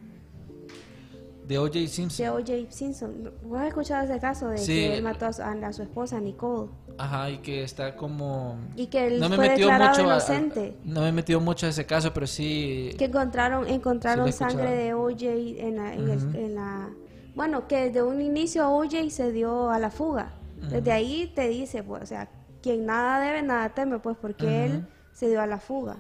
De 1.48 1.58
O.J. 1.58 1.88
Simpson. 1.88 2.24
de 2.26 2.30
O.J. 2.30 2.72
Simpson. 2.72 3.32
¿Vos 3.44 3.60
has 3.60 3.68
escuchado 3.70 4.04
ese 4.04 4.20
caso 4.20 4.50
de 4.50 4.58
Sí. 4.58 4.74
que 4.74 4.98
él 4.98 5.04
mató 5.04 5.28
a 5.28 5.34
su, 5.34 5.42
a 5.42 5.74
su 5.74 5.82
esposa 5.84 6.20
Nicole? 6.20 6.70
Ajá, 6.98 7.30
y 7.30 7.38
que 7.38 7.64
está 7.64 7.96
como... 7.96 8.58
Y 8.76 8.88
que 8.88 9.08
él 9.08 9.20
no 9.20 9.30
me 9.30 9.36
fue 9.38 9.50
metió 9.50 9.68
declarado 9.68 9.92
mucho 9.92 10.02
a- 10.02 10.14
a- 10.14 10.18
inocente. 10.18 10.76
no 10.84 11.02
me 11.02 11.12
metió 11.12 11.40
mucho 11.40 11.66
a 11.66 11.70
ese 11.70 11.86
caso, 11.86 12.12
pero 12.14 12.28
sí... 12.28 12.90
que 12.98 13.06
encontraron 13.06 13.68
encontraron 13.68 14.26
Sí, 14.26 14.30
he 14.32 14.34
sangre 14.34 14.72
de 14.72 14.94
OJ 14.94 15.22
en 15.22 15.76
la, 15.78 15.94
en, 15.94 16.10
el- 16.10 16.36
en 16.36 16.56
la 16.56 16.90
bueno 17.36 17.68
que 17.68 17.86
desde 17.86 18.02
un 18.04 18.20
inicio 18.20 18.68
OJ 18.70 19.10
se 19.12 19.32
dio 19.32 19.70
a 19.70 19.78
la 19.80 19.92
fuga 19.92 20.34
desde 20.72 20.92
ahí 20.92 21.32
te 21.36 21.48
dice 21.48 21.84
pues 21.84 22.02
o 22.02 22.06
sea 22.08 22.30
quien 22.64 22.88
nada 22.88 23.20
debe 23.24 23.44
nada 23.44 23.70
teme 23.70 24.00
pues 24.00 24.18
porque 24.20 24.66
él 24.66 24.88
se 25.14 25.30
dio 25.30 25.40
a 25.40 25.46
la 25.46 25.60
fuga 25.60 25.98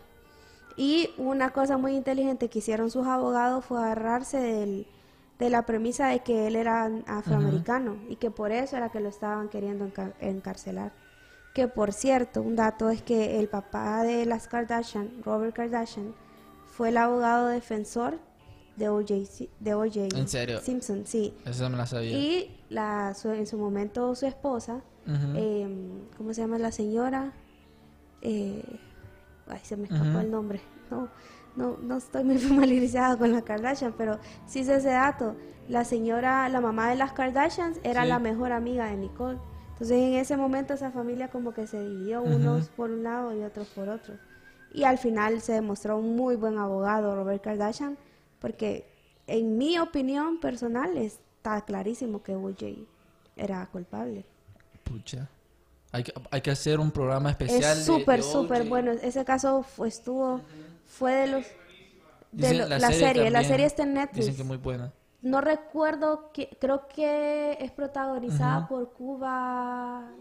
y 0.76 1.12
una 1.20 1.52
cosa 1.52 1.78
muy 1.78 1.95
inteligente 1.95 2.50
que 2.50 2.58
hicieron 2.60 2.89
sus 2.89 3.06
abogados 3.06 3.64
fue 3.66 3.78
agarrarse 3.78 4.39
del 4.39 4.88
de 5.40 5.50
la 5.50 5.66
premisa 5.66 6.08
de 6.08 6.20
que 6.22 6.48
él 6.48 6.56
era 6.56 6.90
afroamericano 7.06 7.98
y 8.10 8.16
que 8.16 8.32
por 8.32 8.52
eso 8.52 8.76
era 8.78 8.90
que 8.90 9.00
lo 9.00 9.10
estaban 9.10 9.50
queriendo 9.50 9.86
encar- 9.86 10.16
encarcelar. 10.20 10.92
Que 11.54 11.68
por 11.68 11.94
cierto, 11.94 12.42
un 12.42 12.56
dato 12.56 12.90
es 12.90 13.02
que 13.02 13.40
el 13.40 13.48
papá 13.48 14.04
de 14.04 14.26
las 14.26 14.48
Kardashian, 14.48 15.22
Robert 15.24 15.56
Kardashian, 15.56 16.14
fue 16.66 16.90
el 16.90 16.98
abogado 16.98 17.48
defensor 17.48 18.20
de 18.76 18.90
O.J. 18.90 19.16
De 19.60 19.74
O.J. 19.74 20.16
¿En 20.18 20.28
serio? 20.28 20.60
Simpson, 20.62 21.04
sí. 21.06 21.34
Eso 21.46 21.70
me 21.70 21.78
la 21.78 21.86
sabía. 21.88 22.12
Y 22.18 22.60
la, 22.70 23.14
su- 23.16 23.32
en 23.32 23.48
su 23.48 23.58
momento 23.58 24.14
su 24.16 24.26
esposa, 24.28 24.82
eh, 25.36 25.68
¿cómo 26.18 26.34
se 26.34 26.42
llama 26.42 26.58
la 26.60 26.72
señora? 26.72 27.32
Eh, 28.22 28.64
ay, 29.48 29.60
se 29.64 29.78
me 29.78 29.86
escapó 29.86 30.20
el 30.20 30.30
nombre. 30.32 30.62
No, 30.92 31.10
no, 31.58 31.78
no 31.82 31.97
estoy 31.97 32.24
muy 32.24 32.38
familiarizada 32.38 33.18
con 33.18 33.32
la 33.32 33.41
Kardashian, 33.41 33.93
pero 33.97 34.20
sí 34.45 34.64
sé 34.64 34.76
ese 34.76 34.89
dato. 34.89 35.36
La 35.68 35.84
señora, 35.84 36.47
la 36.47 36.62
mamá 36.62 36.89
de 36.89 36.95
las 36.95 37.12
Kardashians, 37.12 37.80
era 37.84 38.03
Sí. 38.03 38.08
la 38.10 38.20
mejor 38.20 38.51
amiga 38.53 38.86
de 38.86 38.95
Nicole. 38.95 39.38
Entonces 39.74 39.97
en 39.97 40.14
ese 40.14 40.38
momento 40.38 40.74
esa 40.74 40.91
familia 40.91 41.28
como 41.30 41.53
que 41.53 41.68
se 41.68 41.80
dividió, 41.80 42.22
unos 42.24 42.70
por 42.70 42.89
un 42.89 43.03
lado 43.03 43.36
y 43.38 43.43
otros 43.43 43.68
por 43.68 43.89
otro. 43.89 44.16
Y 44.74 44.84
al 44.86 44.97
final 44.97 45.41
se 45.41 45.53
demostró 45.53 45.97
un 45.97 46.16
muy 46.16 46.36
buen 46.36 46.58
abogado, 46.58 47.16
Robert 47.16 47.43
Kardashian, 47.43 47.97
porque 48.39 48.88
en 49.28 49.58
mi 49.58 49.78
opinión 49.78 50.39
personal 50.39 50.97
está 50.97 51.62
clarísimo 51.66 52.24
que 52.24 52.36
OJ 52.36 52.88
era 53.36 53.66
culpable. 53.68 54.26
Pucha. 54.84 55.28
Hay 55.91 56.03
que, 56.03 56.14
hay 56.32 56.41
que 56.41 56.51
hacer 56.51 56.80
un 56.80 56.91
programa 56.91 57.30
especial. 57.30 57.78
Es 57.78 57.86
súper, 57.86 58.24
súper 58.24 58.68
bueno. 58.68 58.91
Ese 58.91 59.24
caso 59.26 59.64
fue, 59.64 59.88
estuvo, 59.88 60.41
fue 60.88 61.14
de 61.14 61.28
los... 61.28 61.46
De 62.32 62.54
lo- 62.54 62.68
la, 62.68 62.80
serie, 62.92 63.30
la 63.30 63.44
serie 63.44 63.66
está 63.66 63.84
en 63.84 63.94
Netflix. 63.94 64.18
Dicen 64.26 64.36
que 64.36 64.42
es 64.42 64.48
muy 64.48 64.58
buena. 64.58 64.92
No 65.22 65.42
recuerdo, 65.42 66.32
que, 66.32 66.50
creo 66.60 66.88
que 66.88 67.58
es 67.60 67.72
protagonizada 67.72 68.68
por 68.68 68.92
Cuba... 68.94 70.12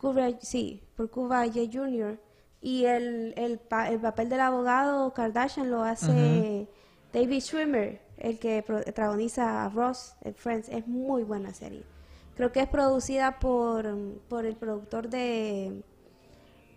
Cuba, 0.00 0.28
sí, 0.40 0.82
por 0.96 1.10
Cuba 1.10 1.44
J. 1.46 1.60
Jr. 1.72 2.18
Y 2.62 2.84
el, 2.86 3.34
el, 3.36 3.58
pa- 3.58 3.90
el 3.90 4.00
papel 4.00 4.28
del 4.30 4.40
abogado 4.40 5.12
Kardashian 5.12 5.70
lo 5.70 5.82
hace 5.82 6.66
David 7.12 7.40
Schwimmer, 7.40 8.00
el 8.18 8.38
que 8.38 8.62
pro- 8.62 8.82
protagoniza 8.82 9.64
a 9.64 9.68
Ross 9.68 10.14
en 10.22 10.34
Friends. 10.34 10.68
Es 10.70 10.86
muy 10.86 11.22
buena 11.22 11.52
serie. 11.52 11.84
Creo 12.34 12.50
que 12.50 12.60
es 12.60 12.68
producida 12.68 13.38
por, 13.38 13.94
por 14.28 14.46
el 14.46 14.56
productor 14.56 15.08
de, 15.10 15.82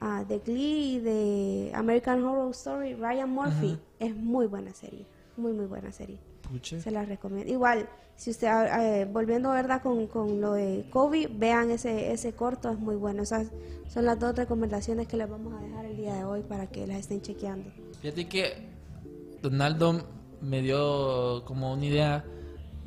ah, 0.03 0.25
de 0.27 0.39
Glee 0.39 0.95
y 0.95 0.99
de 0.99 1.71
American 1.73 2.23
Horror 2.23 2.51
Story, 2.51 2.93
Ryan 2.93 3.29
Murphy. 3.29 3.77
Es 3.99 4.15
muy 4.15 4.47
buena 4.47 4.73
serie, 4.73 5.05
muy, 5.37 5.53
muy 5.53 5.65
buena 5.65 5.91
serie. 5.91 6.19
Pucha. 6.41 6.79
Se 6.79 6.91
la 6.91 7.05
recomiendo. 7.05 7.51
Igual, 7.51 7.87
si 8.15 8.29
usted, 8.29 8.47
ah, 8.47 8.85
eh, 8.85 9.05
volviendo 9.05 9.49
verdad 9.51 9.81
con, 9.81 10.07
con 10.07 10.41
lo 10.41 10.53
de 10.53 10.85
Kobe, 10.89 11.27
vean 11.27 11.71
ese, 11.71 12.11
ese 12.11 12.33
corto, 12.33 12.69
es 12.69 12.77
muy 12.77 12.95
bueno. 12.95 13.23
Esas 13.23 13.47
son 13.87 14.05
las 14.05 14.19
dos 14.19 14.35
recomendaciones 14.35 15.07
que 15.07 15.17
les 15.17 15.29
vamos 15.29 15.53
a 15.53 15.63
dejar 15.63 15.85
el 15.85 15.97
día 15.97 16.15
de 16.15 16.23
hoy 16.25 16.41
para 16.41 16.67
que 16.67 16.85
las 16.85 16.97
estén 16.97 17.21
chequeando. 17.21 17.71
Fíjate 18.01 18.27
que 18.27 18.73
Donaldo 19.41 20.05
me 20.41 20.61
dio 20.61 21.43
como 21.45 21.73
una 21.73 21.85
idea, 21.85 22.25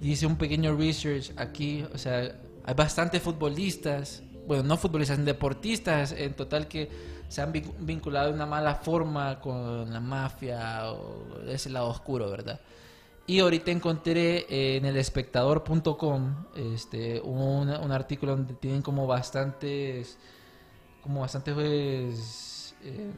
dice 0.00 0.26
un 0.26 0.36
pequeño 0.36 0.76
research 0.76 1.32
aquí, 1.36 1.84
o 1.92 1.98
sea, 1.98 2.38
hay 2.64 2.74
bastantes 2.74 3.22
futbolistas, 3.22 4.22
bueno, 4.46 4.62
no 4.62 4.76
futbolistas, 4.76 5.24
deportistas 5.24 6.12
en 6.12 6.34
total 6.34 6.68
que 6.68 6.88
se 7.28 7.42
han 7.42 7.52
vin- 7.52 7.72
vinculado 7.80 8.28
de 8.28 8.34
una 8.34 8.46
mala 8.46 8.76
forma 8.76 9.40
con 9.40 9.92
la 9.92 10.00
mafia 10.00 10.92
o 10.92 11.40
ese 11.48 11.70
lado 11.70 11.88
oscuro, 11.88 12.30
¿verdad? 12.30 12.60
Y 13.26 13.40
ahorita 13.40 13.72
encontré 13.72 14.46
eh, 14.48 14.76
en 14.76 14.84
el 14.84 14.96
espectador.com 14.96 16.44
este, 16.54 17.20
un, 17.20 17.68
artículo 17.90 18.36
donde 18.36 18.54
tienen 18.54 18.82
como 18.82 19.06
bastantes, 19.08 20.16
como 21.02 21.22
bastantes 21.22 21.52
pues, 21.54 22.74
eh, 22.84 23.10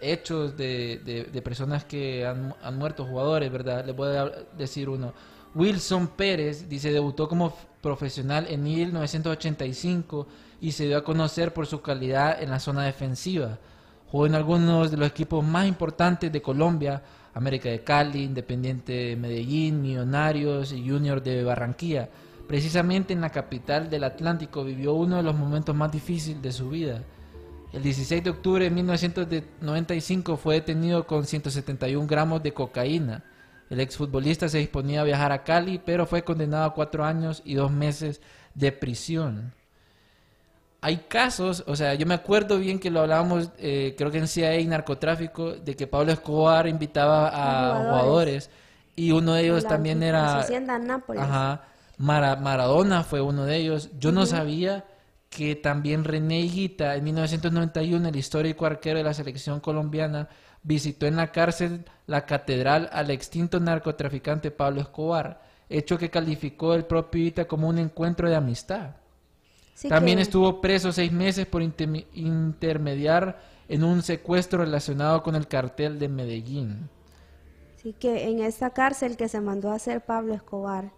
hechos 0.00 0.56
de, 0.58 1.00
de- 1.04 1.24
personas 1.42 1.84
que 1.86 2.26
han, 2.26 2.54
han 2.62 2.76
muerto, 2.76 3.06
jugadores, 3.06 3.50
¿verdad? 3.50 3.86
Les 3.86 3.96
voy 3.96 4.14
a 4.14 4.24
decir 4.58 4.88
uno. 4.90 5.14
Wilson 5.54 6.08
Pérez, 6.08 6.68
dice, 6.68 6.90
debutó 6.90 7.28
como 7.28 7.54
profesional 7.80 8.46
en 8.48 8.62
1985 8.62 10.26
y 10.60 10.72
se 10.72 10.86
dio 10.86 10.96
a 10.98 11.04
conocer 11.04 11.52
por 11.52 11.66
su 11.66 11.80
calidad 11.80 12.42
en 12.42 12.50
la 12.50 12.58
zona 12.58 12.84
defensiva. 12.84 13.58
Jugó 14.10 14.26
en 14.26 14.34
algunos 14.34 14.90
de 14.90 14.96
los 14.96 15.08
equipos 15.08 15.44
más 15.44 15.66
importantes 15.66 16.32
de 16.32 16.42
Colombia, 16.42 17.02
América 17.34 17.68
de 17.68 17.84
Cali, 17.84 18.22
Independiente 18.24 18.92
de 18.92 19.16
Medellín, 19.16 19.82
Millonarios 19.82 20.72
y 20.72 20.88
Junior 20.88 21.22
de 21.22 21.44
Barranquilla. 21.44 22.08
Precisamente 22.48 23.12
en 23.12 23.20
la 23.20 23.30
capital 23.30 23.90
del 23.90 24.04
Atlántico 24.04 24.64
vivió 24.64 24.94
uno 24.94 25.16
de 25.16 25.22
los 25.22 25.36
momentos 25.36 25.74
más 25.74 25.90
difíciles 25.90 26.42
de 26.42 26.52
su 26.52 26.70
vida. 26.70 27.02
El 27.72 27.82
16 27.82 28.22
de 28.22 28.30
octubre 28.30 28.64
de 28.64 28.70
1995 28.70 30.36
fue 30.36 30.54
detenido 30.54 31.06
con 31.06 31.26
171 31.26 32.06
gramos 32.06 32.42
de 32.42 32.52
cocaína. 32.52 33.24
El 33.70 33.80
exfutbolista 33.80 34.48
se 34.48 34.58
disponía 34.58 35.00
a 35.00 35.04
viajar 35.04 35.32
a 35.32 35.42
Cali, 35.42 35.80
pero 35.84 36.06
fue 36.06 36.22
condenado 36.22 36.64
a 36.64 36.74
cuatro 36.74 37.04
años 37.04 37.42
y 37.44 37.54
dos 37.54 37.70
meses 37.70 38.20
de 38.54 38.72
prisión. 38.72 39.52
Hay 40.80 40.98
casos, 41.08 41.64
o 41.66 41.74
sea, 41.76 41.94
yo 41.94 42.04
me 42.04 42.12
acuerdo 42.14 42.58
bien 42.58 42.78
que 42.78 42.90
lo 42.90 43.00
hablábamos, 43.00 43.50
eh, 43.58 43.94
creo 43.96 44.10
que 44.10 44.18
en 44.18 44.28
CIA 44.28 44.60
y 44.60 44.66
narcotráfico, 44.66 45.52
de 45.52 45.74
que 45.74 45.86
Pablo 45.86 46.12
Escobar 46.12 46.68
invitaba 46.68 47.28
a, 47.28 47.78
jugadores. 47.78 47.88
jugadores. 48.02 48.50
y 48.96 49.10
uno 49.10 49.32
de 49.32 49.42
ellos 49.44 49.62
La- 49.62 49.68
también 49.70 50.02
era... 50.02 50.38
Hacienda 50.40 50.78
Nápoles. 50.78 51.22
Ajá. 51.22 51.62
Mara- 51.96 52.36
Maradona 52.36 53.02
fue 53.02 53.20
uno 53.22 53.44
de 53.46 53.56
ellos. 53.56 53.90
Yo 53.98 54.12
no 54.12 54.26
sabía 54.26 54.84
que 55.30 55.56
también 55.56 56.04
René 56.04 56.40
Higuita, 56.40 56.94
en 56.94 57.02
1991, 57.04 58.08
el 58.08 58.14
histórico 58.16 58.66
arquero 58.66 58.98
de 58.98 59.04
la 59.04 59.14
selección 59.14 59.58
colombiana, 59.60 60.28
visitó 60.64 61.06
en 61.06 61.16
la 61.16 61.30
cárcel 61.30 61.84
la 62.06 62.26
catedral 62.26 62.88
al 62.92 63.10
extinto 63.10 63.60
narcotraficante 63.60 64.50
Pablo 64.50 64.80
Escobar, 64.80 65.42
hecho 65.68 65.96
que 65.96 66.10
calificó 66.10 66.74
el 66.74 66.84
propio 66.84 67.20
Higuita 67.20 67.44
como 67.46 67.68
un 67.68 67.78
encuentro 67.78 68.28
de 68.28 68.34
amistad. 68.34 68.96
Sí 69.74 69.88
También 69.88 70.16
que- 70.18 70.22
estuvo 70.22 70.60
preso 70.60 70.92
seis 70.92 71.12
meses 71.12 71.46
por 71.46 71.62
intermediar 71.62 73.38
en 73.68 73.84
un 73.84 74.02
secuestro 74.02 74.58
relacionado 74.64 75.22
con 75.22 75.34
el 75.36 75.46
cartel 75.48 75.98
de 75.98 76.08
Medellín. 76.08 76.88
Sí, 77.76 77.92
que 77.92 78.28
en 78.30 78.40
esta 78.40 78.70
cárcel 78.70 79.16
que 79.16 79.28
se 79.28 79.40
mandó 79.40 79.70
a 79.70 79.74
hacer 79.74 80.00
Pablo 80.02 80.32
Escobar, 80.34 80.90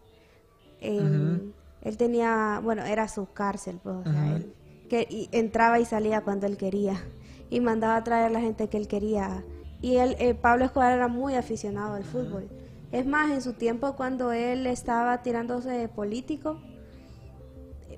eh, 0.81 1.01
Ujú. 1.01 1.53
él 1.83 1.97
tenía, 1.97 2.61
bueno, 2.63 2.85
era 2.85 3.09
su 3.09 3.27
cárcel, 3.33 3.81
pues, 3.83 3.97
o 3.97 4.03
sea, 4.05 4.13
Ujú. 4.13 4.37
él 4.37 4.53
que 4.89 5.05
y 5.11 5.29
entraba 5.33 5.81
y 5.81 5.85
salía 5.85 6.21
cuando 6.21 6.47
él 6.47 6.57
quería 6.57 7.03
y 7.51 7.59
mandaba 7.59 7.97
a 7.97 8.05
traer 8.05 8.27
a 8.27 8.31
la 8.31 8.41
gente 8.41 8.69
que 8.69 8.77
él 8.77 8.87
quería. 8.87 9.43
Y 9.83 9.97
él, 9.97 10.17
eh, 10.19 10.35
Pablo 10.35 10.65
Escobar 10.65 10.93
era 10.93 11.09
muy 11.09 11.35
aficionado 11.35 11.95
al 11.95 12.05
fútbol. 12.05 12.49
Es 12.93 13.05
más, 13.07 13.31
en 13.31 13.43
su 13.43 13.53
tiempo 13.55 13.95
cuando 13.97 14.33
él 14.33 14.67
estaba 14.67 15.23
tirándose 15.23 15.71
de 15.71 15.89
político, 15.89 16.59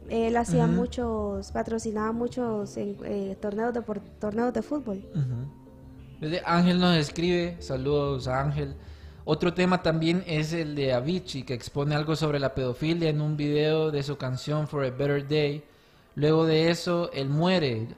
él 0.09 0.37
hacía 0.37 0.66
muchos, 0.66 1.53
patrocinaba 1.53 2.12
muchos 2.12 2.76
en- 2.76 2.97
eh, 3.05 3.37
torneos 3.41 3.74
de 3.74 3.83
por- 3.83 4.01
torneos 4.01 4.53
de 4.53 4.62
fútbol. 4.62 5.05
Desde 6.20 6.43
Ángel 6.45 6.81
nos 6.81 6.97
escribe, 6.97 7.57
saludos 7.61 8.26
a 8.26 8.41
Ángel. 8.41 8.74
Otro 9.24 9.53
tema 9.53 9.83
también 9.83 10.24
es 10.26 10.53
el 10.55 10.74
de 10.74 10.95
Avicii, 10.95 11.43
que 11.43 11.53
expone 11.53 11.95
algo 11.95 12.16
sobre 12.16 12.41
la 12.41 12.55
pedofilia 12.55 13.11
en 13.11 13.20
un 13.20 13.37
video 13.37 13.91
de 13.91 14.03
su 14.03 14.16
canción 14.16 14.66
For 14.66 14.85
a 14.85 14.91
Better 14.91 15.29
Day. 15.29 15.62
Luego 16.14 16.47
de 16.47 16.70
eso, 16.70 17.11
él 17.12 17.29
muere. 17.29 17.89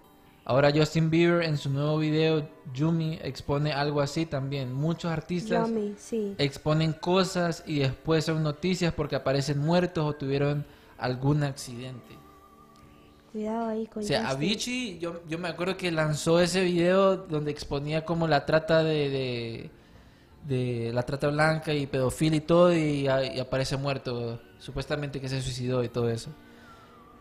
Ahora 0.50 0.72
Justin 0.74 1.10
Bieber 1.10 1.44
en 1.44 1.56
su 1.56 1.70
nuevo 1.70 1.96
video, 1.98 2.44
Yumi, 2.74 3.20
expone 3.22 3.72
algo 3.72 4.00
así 4.00 4.26
también. 4.26 4.72
Muchos 4.72 5.12
artistas 5.12 5.70
sí. 5.96 6.34
exponen 6.38 6.92
cosas 6.92 7.62
y 7.68 7.78
después 7.78 8.24
son 8.24 8.42
noticias 8.42 8.92
porque 8.92 9.14
aparecen 9.14 9.60
muertos 9.60 10.04
o 10.04 10.12
tuvieron 10.12 10.66
algún 10.98 11.44
accidente. 11.44 12.18
Cuidado 13.30 13.68
ahí 13.68 13.86
con 13.86 14.02
O 14.02 14.04
sea, 14.04 14.22
Justin. 14.22 14.36
Avicii, 14.36 14.98
yo, 14.98 15.22
yo 15.28 15.38
me 15.38 15.46
acuerdo 15.46 15.76
que 15.76 15.92
lanzó 15.92 16.40
ese 16.40 16.64
video 16.64 17.16
donde 17.16 17.52
exponía 17.52 18.04
como 18.04 18.26
la 18.26 18.44
trata 18.44 18.82
de, 18.82 19.08
de, 19.08 19.70
de 20.48 20.92
la 20.92 21.04
trata 21.04 21.28
blanca 21.28 21.72
y 21.72 21.86
pedofilia 21.86 22.38
y 22.38 22.40
todo 22.40 22.74
y 22.74 23.06
aparece 23.06 23.76
muerto, 23.76 24.40
supuestamente 24.58 25.20
que 25.20 25.28
se 25.28 25.40
suicidó 25.42 25.84
y 25.84 25.88
todo 25.88 26.10
eso. 26.10 26.30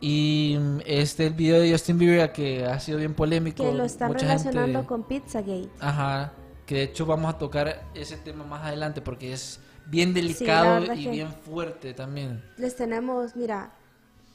Y 0.02 0.58
mm, 0.60 0.80
este 0.86 1.28
el 1.28 1.34
video 1.34 1.60
de 1.62 1.72
Justin 1.72 1.97
Bieber 1.97 2.32
que 2.32 2.66
ha 2.66 2.80
sido 2.80 2.97
bien 2.97 3.14
polémico. 3.14 3.64
que 3.64 3.74
lo 3.74 3.84
están 3.84 4.10
mucha 4.10 4.22
relacionando 4.26 4.80
gente- 4.80 4.88
con 4.88 5.04
Pizzagate. 5.04 5.70
Ajá, 5.80 6.32
que 6.66 6.76
de 6.76 6.84
hecho 6.84 7.06
vamos 7.06 7.34
a 7.34 7.38
tocar 7.38 7.84
ese 7.95 8.18
tema 8.18 8.43
más 8.45 8.64
adelante 8.64 9.02
porque 9.02 9.34
es 9.34 9.60
bien 9.88 10.14
delicado 10.14 10.80
verdad 10.82 10.95
y 10.95 11.08
bien 11.08 11.30
fuerte 11.34 11.93
también. 11.93 12.43
Les 12.58 12.76
tenemos, 12.76 13.36
mira, 13.36 13.72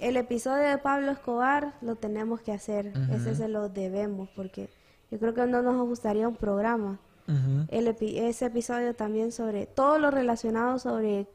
el 0.00 0.16
episodio 0.16 0.64
de 0.68 0.78
Pablo 0.78 1.12
Escobar 1.12 1.74
lo 1.80 1.94
tenemos 1.96 2.40
que 2.40 2.52
hacer. 2.52 2.88
Ujú. 2.88 3.14
Ese 3.14 3.34
se 3.34 3.48
lo 3.48 3.68
debemos 3.68 4.28
porque 4.36 4.68
yo 5.10 5.18
creo 5.18 5.32
que 5.32 5.46
no 5.46 5.62
nos 5.62 5.86
gustaría 5.86 6.28
un 6.28 6.36
programa. 6.36 6.98
Ujú. 7.26 7.64
El 7.68 7.86
epi- 7.86 8.18
ese 8.18 8.46
episodio 8.46 8.94
también 8.94 9.32
sobre 9.32 9.64
todo 9.66 9.98
lo 9.98 10.10
relacionado 10.10 10.78
sobre 10.78 11.26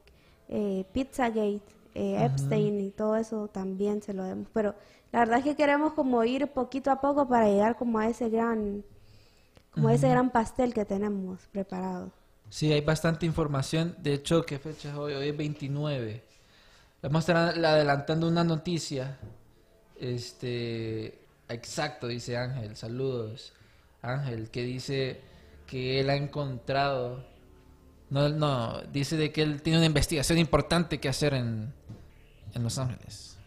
eh, 0.49 0.83
Pizzagate, 0.93 1.61
eh, 1.99 2.23
Epstein 2.23 2.79
y 2.79 2.91
todo 2.91 3.17
eso 3.17 3.49
también 3.49 4.01
se 4.01 4.13
lo 4.13 4.23
demos. 4.23 4.47
Pero 4.53 4.73
la 5.11 5.19
verdad 5.19 5.39
es 5.39 5.43
que 5.43 5.55
queremos 5.55 5.93
como 5.93 6.23
ir 6.23 6.47
poquito 6.47 6.91
a 6.91 7.01
poco 7.01 7.27
para 7.27 7.47
llegar 7.47 7.75
como 7.75 7.99
a 7.99 8.07
ese 8.07 8.29
gran, 8.29 8.85
como 9.71 9.89
a 9.89 9.93
ese 9.93 10.07
gran 10.07 10.29
pastel 10.29 10.73
que 10.73 10.85
tenemos 10.85 11.45
preparado. 11.47 12.09
Sí, 12.49 12.71
hay 12.71 12.79
bastante 12.79 13.25
información. 13.25 13.95
De 13.99 14.13
hecho, 14.13 14.45
¿qué 14.45 14.59
fecha 14.59 14.91
es 14.91 14.95
hoy? 14.95 15.13
Hoy 15.13 15.27
es 15.27 15.37
29. 15.37 16.23
Vamos 17.01 17.29
a 17.29 17.49
estar 17.51 17.65
adelantando 17.65 18.29
una 18.29 18.45
noticia. 18.45 19.17
Este, 19.99 21.19
exacto, 21.49 22.07
dice 22.07 22.37
Ángel. 22.37 22.77
Saludos, 22.77 23.51
Ángel, 24.01 24.49
que 24.49 24.63
dice 24.63 25.19
que 25.67 25.99
él 25.99 26.09
ha 26.09 26.15
encontrado. 26.15 27.25
No, 28.09 28.29
no, 28.29 28.81
dice 28.91 29.17
de 29.17 29.33
que 29.33 29.41
él 29.41 29.61
tiene 29.61 29.79
una 29.79 29.85
investigación 29.85 30.39
importante 30.39 30.99
que 30.99 31.09
hacer 31.09 31.33
en, 31.33 31.73
en 32.59 32.63
Los 32.63 32.77
Ángeles. 32.77 33.37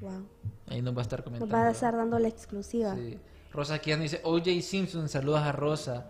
Wow. 0.00 0.26
Ahí 0.68 0.82
nos 0.82 0.94
va 0.96 1.00
a 1.00 1.02
estar 1.02 1.20
Nos 1.20 1.24
comentando. 1.24 1.54
va 1.56 1.68
a 1.68 1.70
estar 1.70 1.96
dando 1.96 2.18
la 2.18 2.28
exclusiva. 2.28 2.96
Sí. 2.96 3.18
Rosa 3.52 3.78
Kian 3.78 4.00
dice, 4.00 4.20
OJ 4.24 4.60
Simpson, 4.62 5.08
saludos 5.08 5.40
a 5.40 5.52
Rosa, 5.52 6.06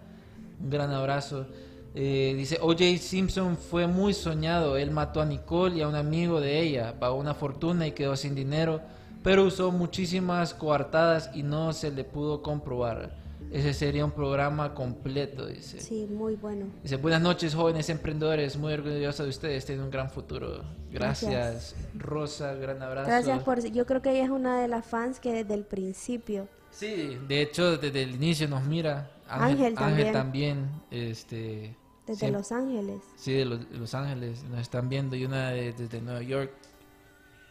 un 0.60 0.70
gran 0.70 0.90
abrazo. 0.92 1.46
Eh, 1.94 2.32
dice, 2.36 2.58
OJ 2.62 2.98
Simpson 2.98 3.56
fue 3.58 3.86
muy 3.86 4.14
soñado, 4.14 4.76
él 4.78 4.90
mató 4.92 5.20
a 5.20 5.26
Nicole 5.26 5.76
y 5.76 5.82
a 5.82 5.88
un 5.88 5.94
amigo 5.96 6.40
de 6.40 6.60
ella, 6.60 6.98
pagó 6.98 7.16
una 7.16 7.34
fortuna 7.34 7.86
y 7.86 7.92
quedó 7.92 8.16
sin 8.16 8.34
dinero, 8.34 8.80
pero 9.22 9.44
usó 9.44 9.70
muchísimas 9.72 10.54
coartadas 10.54 11.30
y 11.34 11.42
no 11.42 11.72
se 11.72 11.90
le 11.90 12.04
pudo 12.04 12.42
comprobar. 12.42 13.21
Ese 13.52 13.74
sería 13.74 14.02
un 14.04 14.12
programa 14.12 14.72
completo, 14.74 15.46
dice. 15.46 15.78
Sí, 15.80 16.06
muy 16.10 16.36
bueno. 16.36 16.66
Dice, 16.82 16.96
buenas 16.96 17.20
noches 17.20 17.54
jóvenes 17.54 17.90
emprendedores, 17.90 18.56
muy 18.56 18.72
orgullosa 18.72 19.24
de 19.24 19.28
ustedes, 19.28 19.66
tienen 19.66 19.84
un 19.84 19.90
gran 19.90 20.08
futuro. 20.10 20.64
Gracias, 20.90 21.30
Gracias. 21.30 21.76
Rosa, 21.94 22.54
gran 22.54 22.82
abrazo. 22.82 23.08
Gracias 23.10 23.42
por... 23.42 23.60
Yo 23.62 23.84
creo 23.84 24.00
que 24.00 24.10
ella 24.12 24.24
es 24.24 24.30
una 24.30 24.58
de 24.60 24.68
las 24.68 24.86
fans 24.86 25.20
que 25.20 25.32
desde 25.32 25.52
el 25.54 25.64
principio... 25.64 26.48
Sí, 26.70 27.18
de 27.28 27.42
hecho 27.42 27.76
desde 27.76 28.02
el 28.04 28.14
inicio 28.14 28.48
nos 28.48 28.64
mira. 28.64 29.10
Ángel, 29.28 29.74
Ángel 29.76 30.12
también. 30.12 30.12
también, 30.12 30.70
este, 30.90 31.76
Desde 32.06 32.20
siempre- 32.20 32.30
Los 32.38 32.50
Ángeles. 32.52 33.02
sí, 33.16 33.34
de 33.34 33.44
los, 33.44 33.70
de 33.70 33.76
Los 33.76 33.94
Ángeles 33.94 34.42
nos 34.44 34.60
están 34.60 34.88
viendo 34.88 35.14
y 35.14 35.26
una 35.26 35.50
de- 35.50 35.74
desde 35.74 36.00
Nueva 36.00 36.22
York. 36.22 36.50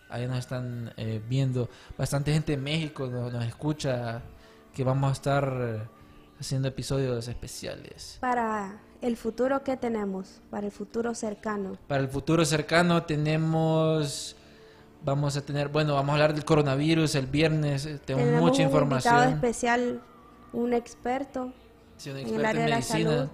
Ahí 0.10 0.26
nos 0.26 0.39
están 0.39 0.91
eh, 0.97 1.22
viendo. 1.30 1.70
Bastante 1.95 2.34
gente 2.34 2.54
de 2.54 2.58
México 2.58 3.06
nos, 3.08 3.32
nos 3.32 3.45
escucha 3.45 4.24
que 4.74 4.84
vamos 4.84 5.09
a 5.09 5.13
estar 5.13 5.53
eh, 5.59 5.82
haciendo 6.39 6.67
episodios 6.67 7.28
especiales. 7.28 8.17
Para 8.19 8.80
el 9.01 9.17
futuro 9.17 9.63
que 9.63 9.78
tenemos, 9.78 10.41
para 10.49 10.65
el 10.67 10.72
futuro 10.72 11.13
cercano. 11.15 11.78
Para 11.88 12.01
el 12.01 12.07
futuro 12.07 12.45
cercano 12.45 13.03
tenemos, 13.03 14.36
vamos 15.03 15.36
a 15.38 15.41
tener, 15.45 15.67
bueno, 15.69 15.93
vamos 15.95 16.09
a 16.11 16.13
hablar 16.13 16.34
del 16.34 16.45
coronavirus 16.45 17.15
el 17.15 17.28
viernes. 17.28 17.86
eh, 17.86 17.99
Tenemos, 18.05 18.26
Tenemos 18.28 18.41
mucha 18.41 18.61
un 18.63 18.69
invitado 18.72 18.84
información. 18.84 19.34
especial, 19.34 20.01
un 20.53 20.74
experto 20.74 21.53
Sí, 21.97 22.09
un 22.09 22.17
en 22.17 22.22
experto 22.24 22.39
el 22.41 22.45
área 22.45 22.63
de 22.63 22.69
la 22.69 22.76
medicina, 22.78 23.09
salud. 23.11 23.30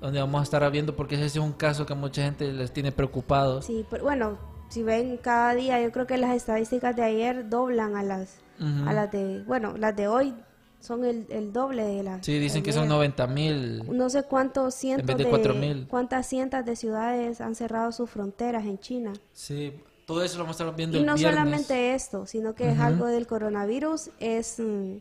donde 0.00 0.20
vamos 0.20 0.40
a 0.40 0.42
estar 0.44 0.70
viendo 0.70 0.96
porque 0.96 1.14
ese 1.16 1.26
es 1.26 1.36
un 1.36 1.52
caso 1.52 1.86
que 1.86 1.94
mucha 1.94 2.22
gente 2.22 2.52
les 2.52 2.72
tiene 2.72 2.90
preocupados. 2.92 3.64
Sí, 3.66 3.84
pero 3.90 4.04
bueno, 4.04 4.38
si 4.68 4.82
ven 4.82 5.16
cada 5.18 5.54
día, 5.54 5.80
yo 5.82 5.90
creo 5.92 6.06
que 6.06 6.16
las 6.18 6.34
estadísticas 6.34 6.94
de 6.96 7.02
ayer 7.02 7.48
doblan 7.48 7.96
a 7.96 8.02
las, 8.02 8.36
Ujú. 8.58 8.88
a 8.88 8.92
las 8.92 9.10
de, 9.10 9.42
bueno, 9.46 9.74
las 9.76 9.94
de 9.96 10.06
hoy 10.08 10.34
son 10.80 11.04
el, 11.04 11.26
el 11.30 11.52
doble 11.52 11.84
de 11.84 12.02
las. 12.02 12.24
Sí, 12.24 12.38
dicen 12.38 12.62
que 12.62 12.72
son 12.72 12.82
ayer. 12.84 12.90
90 12.90 13.26
mil. 13.26 13.96
No 13.96 14.08
sé 14.10 14.22
cuántos 14.24 14.74
cientos 14.74 15.06
vez 15.06 15.16
de 15.18 15.24
de, 15.24 15.30
4,000. 15.30 15.86
cuántas 15.88 16.26
cientos 16.26 16.64
de 16.64 16.76
ciudades 16.76 17.40
han 17.40 17.54
cerrado 17.54 17.92
sus 17.92 18.08
fronteras 18.10 18.64
en 18.64 18.78
China. 18.78 19.12
Sí, 19.32 19.74
todo 20.06 20.22
eso 20.24 20.38
lo 20.38 20.44
vamos 20.44 20.60
a 20.60 20.64
estar 20.64 20.76
viendo 20.76 20.96
Y 20.96 21.00
el 21.00 21.06
no 21.06 21.14
viernes. 21.14 21.34
solamente 21.38 21.94
esto, 21.94 22.26
sino 22.26 22.54
que 22.54 22.70
es 22.70 22.74
Ujú. 22.76 22.82
algo 22.86 23.06
del 23.06 23.26
coronavirus, 23.26 24.10
es, 24.20 24.58
mm, 24.58 24.94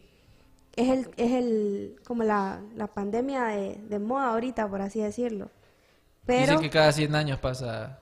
es 0.76 0.90
el, 0.90 1.10
es 1.18 1.32
el, 1.32 1.96
como 2.06 2.24
la, 2.24 2.62
la 2.76 2.88
pandemia 2.88 3.46
de, 3.46 3.76
de 3.90 4.00
moda 4.00 4.30
ahorita, 4.32 4.68
por 4.70 4.82
así 4.82 5.00
decirlo. 5.02 5.50
Pero, 6.26 6.54
Dicen 6.54 6.60
que 6.62 6.70
cada 6.70 6.92
100 6.92 7.16
años 7.16 7.40
pasa 7.40 8.00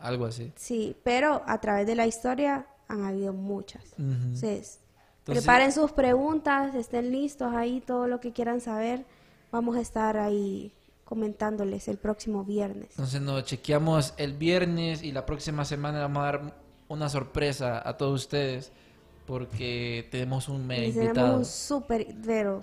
algo 0.00 0.24
así. 0.26 0.52
sí, 0.56 0.96
pero 1.04 1.42
a 1.46 1.60
través 1.60 1.86
de 1.86 1.94
la 1.96 2.06
historia 2.06 2.66
han 2.88 3.04
habido 3.04 3.32
muchas. 3.32 3.82
Ujú. 3.98 4.02
Entonces, 4.04 4.80
Entonces- 5.26 5.42
preparen 5.44 5.72
sus 5.72 5.90
preguntas, 5.90 6.74
estén 6.76 7.10
listos 7.10 7.52
ahí, 7.52 7.80
todo 7.84 8.06
lo 8.06 8.20
que 8.20 8.32
quieran 8.32 8.60
saber. 8.60 9.04
Vamos 9.50 9.76
a 9.76 9.80
estar 9.80 10.16
ahí 10.16 10.72
comentándoles 11.04 11.88
el 11.88 11.98
próximo 11.98 12.44
viernes. 12.44 12.90
Entonces 12.90 13.20
nos 13.20 13.44
chequeamos 13.44 14.14
el 14.18 14.34
viernes 14.34 15.02
y 15.02 15.10
la 15.12 15.26
próxima 15.26 15.64
semana 15.64 16.00
vamos 16.00 16.18
a 16.22 16.24
dar 16.26 16.54
una 16.88 17.08
sorpresa 17.08 17.82
a 17.88 17.96
todos 17.96 18.22
ustedes 18.22 18.70
porque 19.26 20.06
tenemos 20.12 20.48
un 20.48 20.64
mega 20.66 20.84
Y 20.86 20.92
tenemos 20.92 21.06
invitado 21.08 21.38
un 21.38 21.44
súper, 21.44 22.06
pero 22.24 22.60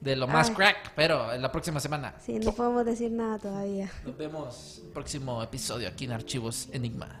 de 0.00 0.16
lo 0.16 0.26
más 0.26 0.50
Ay. 0.50 0.54
crack, 0.54 0.92
pero 0.94 1.32
en 1.32 1.40
la 1.40 1.50
próxima 1.50 1.80
semana. 1.80 2.14
sí, 2.20 2.38
no 2.38 2.52
podemos 2.52 2.84
decir 2.84 3.10
nada 3.10 3.38
todavía. 3.38 3.90
Nos 4.04 4.16
vemos 4.18 4.78
en 4.80 4.86
el 4.88 4.92
próximo 4.92 5.42
episodio 5.42 5.88
aquí 5.88 6.04
en 6.04 6.12
Archivos 6.12 6.68
Enigma. 6.72 7.20